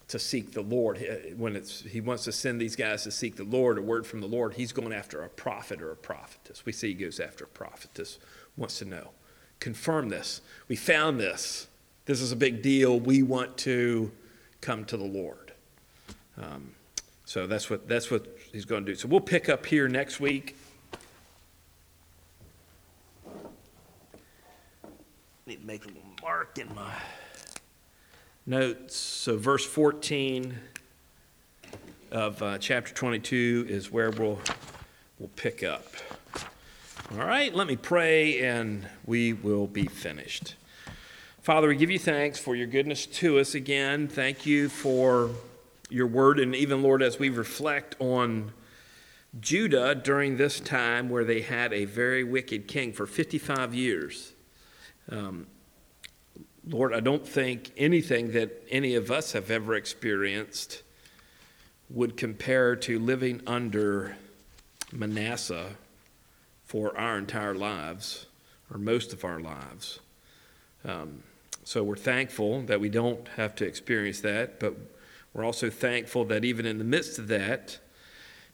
to 0.08 0.20
seek 0.20 0.51
the 0.51 0.62
Lord. 0.62 1.34
When 1.38 1.56
it's, 1.56 1.82
he 1.82 2.01
wants 2.01 2.26
to 2.26 2.32
send 2.32 2.62
these 2.62 2.76
guys 2.76 3.03
to 3.03 3.12
seek 3.12 3.36
the 3.36 3.43
Lord, 3.43 3.78
a 3.78 3.82
word 3.82 4.06
from 4.06 4.22
the 4.22 4.28
Lord, 4.28 4.53
he's 4.53 4.72
going 4.72 4.93
after 4.93 5.24
a 5.24 5.30
prophet 5.30 5.82
or 5.82 5.91
a 5.91 5.95
prophetess. 5.95 6.66
We 6.66 6.72
see 6.72 6.89
he 6.89 6.93
goes 6.93 7.20
after 7.20 7.45
a 7.45 7.47
prophetess 7.47 8.20
wants 8.58 8.80
to 8.80 8.86
know. 8.86 9.10
Confirm 9.60 10.10
this. 10.10 10.41
We 10.68 10.76
found 10.76 11.20
this. 11.20 11.68
This 12.06 12.22
is 12.22 12.32
a 12.32 12.36
big 12.36 12.62
deal. 12.62 12.99
We 12.99 13.24
want 13.24 13.58
to 13.60 14.12
come 14.62 14.86
to 14.86 14.97
the 14.97 15.06
Lord. 15.06 15.53
Um, 16.38 16.72
so 17.26 17.47
that's 17.47 17.70
what, 17.70 17.88
that's 17.88 18.12
what 18.12 18.28
he's 18.51 18.66
going 18.66 18.86
to 18.86 18.91
do. 18.91 18.95
So 18.95 19.08
we'll 19.08 19.22
pick 19.22 19.49
up 19.49 19.66
here 19.66 19.88
next 19.88 20.20
week. 20.20 20.56
Need 25.48 25.62
to 25.62 25.68
make 25.68 25.86
a 25.86 25.89
little 25.89 26.02
mark 26.24 26.58
in 26.58 26.74
my 26.74 26.91
notes. 28.48 28.96
So, 28.96 29.38
verse 29.38 29.64
14 29.64 30.58
of 32.10 32.41
uh, 32.41 32.58
chapter 32.58 32.91
22 32.91 33.68
is 33.70 33.91
where 33.91 34.10
we'll, 34.10 34.39
we'll 35.20 35.30
pick 35.36 35.62
up. 35.62 35.86
All 37.12 37.28
right, 37.28 37.54
let 37.54 37.68
me 37.68 37.76
pray 37.76 38.41
and 38.41 38.88
we 39.06 39.34
will 39.34 39.68
be 39.68 39.86
finished. 39.86 40.56
Father, 41.43 41.68
we 41.68 41.76
give 41.76 41.91
you 41.91 42.00
thanks 42.00 42.39
for 42.39 42.56
your 42.56 42.66
goodness 42.66 43.06
to 43.06 43.38
us 43.38 43.54
again. 43.54 44.08
Thank 44.08 44.48
you 44.48 44.68
for 44.68 45.30
your 45.91 46.08
word, 46.08 46.39
and 46.39 46.56
even, 46.56 46.82
Lord, 46.82 47.04
as 47.04 47.20
we 47.20 47.30
reflect 47.30 47.96
on 48.00 48.52
Judah 49.39 49.93
during 49.93 50.38
this 50.38 50.60
time 50.60 51.08
where 51.08 51.24
they 51.24 51.41
had 51.41 51.72
a 51.72 51.86
very 51.86 52.24
wicked 52.24 52.68
king 52.68 52.91
for 52.93 53.06
55 53.06 53.76
years. 53.76 54.32
Um, 55.10 55.47
Lord, 56.68 56.93
I 56.93 56.99
don't 56.99 57.28
think 57.28 57.72
anything 57.78 58.32
that 58.32 58.64
any 58.72 58.95
of 58.95 59.12
us 59.12 59.34
have 59.34 59.51
ever 59.51 59.76
experienced 59.76 60.82
would 61.89 62.18
compare 62.18 62.76
to 62.76 62.97
living 62.97 63.41
under 63.45 64.18
Manasseh 64.91 65.76
for 66.66 66.97
our 66.97 67.18
entire 67.18 67.53
lives, 67.53 68.26
or 68.72 68.80
most 68.80 69.14
of 69.14 69.24
our 69.24 69.39
lives. 69.39 69.99
Um, 70.84 71.22
so 71.64 71.84
we're 71.84 71.95
thankful 71.95 72.64
that 72.64 72.80
we 72.80 72.89
don't 72.89 73.28
have 73.38 73.56
to 73.56 73.66
experience 73.66 74.22
that, 74.22 74.60
but 74.60 74.76
we're 75.34 75.43
also 75.43 75.70
thankful 75.70 76.26
that 76.26 76.43
even 76.45 76.66
in 76.66 76.78
the 76.78 76.84
midst 76.84 77.20
of 77.20 77.28
that, 77.28 77.78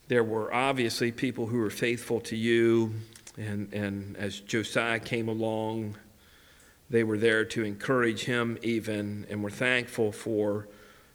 there 0.07 0.23
were 0.23 0.53
obviously 0.53 1.11
people 1.11 1.47
who 1.47 1.59
were 1.59 1.69
faithful 1.69 2.19
to 2.21 2.35
you. 2.35 2.93
And, 3.37 3.73
and 3.73 4.17
as 4.17 4.41
Josiah 4.41 4.99
came 4.99 5.29
along, 5.29 5.95
they 6.91 7.03
were 7.05 7.17
there 7.17 7.45
to 7.45 7.63
encourage 7.63 8.25
him, 8.25 8.57
even. 8.61 9.25
And 9.29 9.41
we're 9.41 9.49
thankful 9.49 10.11
for 10.11 10.67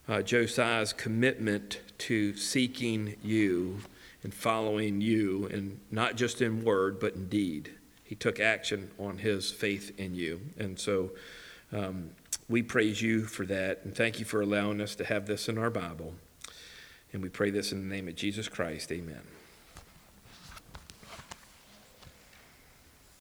uh, 0.09 0.23
Josiah's 0.23 0.93
commitment 0.93 1.81
to 1.99 2.35
seeking 2.35 3.17
you 3.23 3.81
and 4.23 4.33
following 4.33 5.01
you, 5.01 5.47
and 5.53 5.79
not 5.91 6.17
just 6.17 6.41
in 6.41 6.65
word, 6.65 6.99
but 6.99 7.15
in 7.15 7.29
deed. 7.29 7.73
He 8.03 8.15
took 8.15 8.41
action 8.41 8.91
on 8.99 9.19
his 9.19 9.53
faith 9.53 9.93
in 9.99 10.15
you. 10.15 10.41
And 10.59 10.81
so 10.81 11.13
um, 11.73 12.11
we 12.49 12.63
praise 12.63 13.03
you 13.03 13.25
for 13.25 13.45
that, 13.47 13.81
and 13.85 13.95
thank 13.95 14.19
you 14.19 14.25
for 14.25 14.41
allowing 14.41 14.81
us 14.81 14.95
to 14.97 15.05
have 15.05 15.27
this 15.27 15.49
in 15.49 15.59
our 15.59 15.71
Bible. 15.71 16.15
And 17.13 17.23
we 17.23 17.29
pray 17.29 17.51
this 17.51 17.71
in 17.71 17.89
the 17.89 17.95
name 17.95 18.09
of 18.09 18.17
Jesus 18.17 18.49
Christ. 18.49 18.91
Amen. 18.91 19.36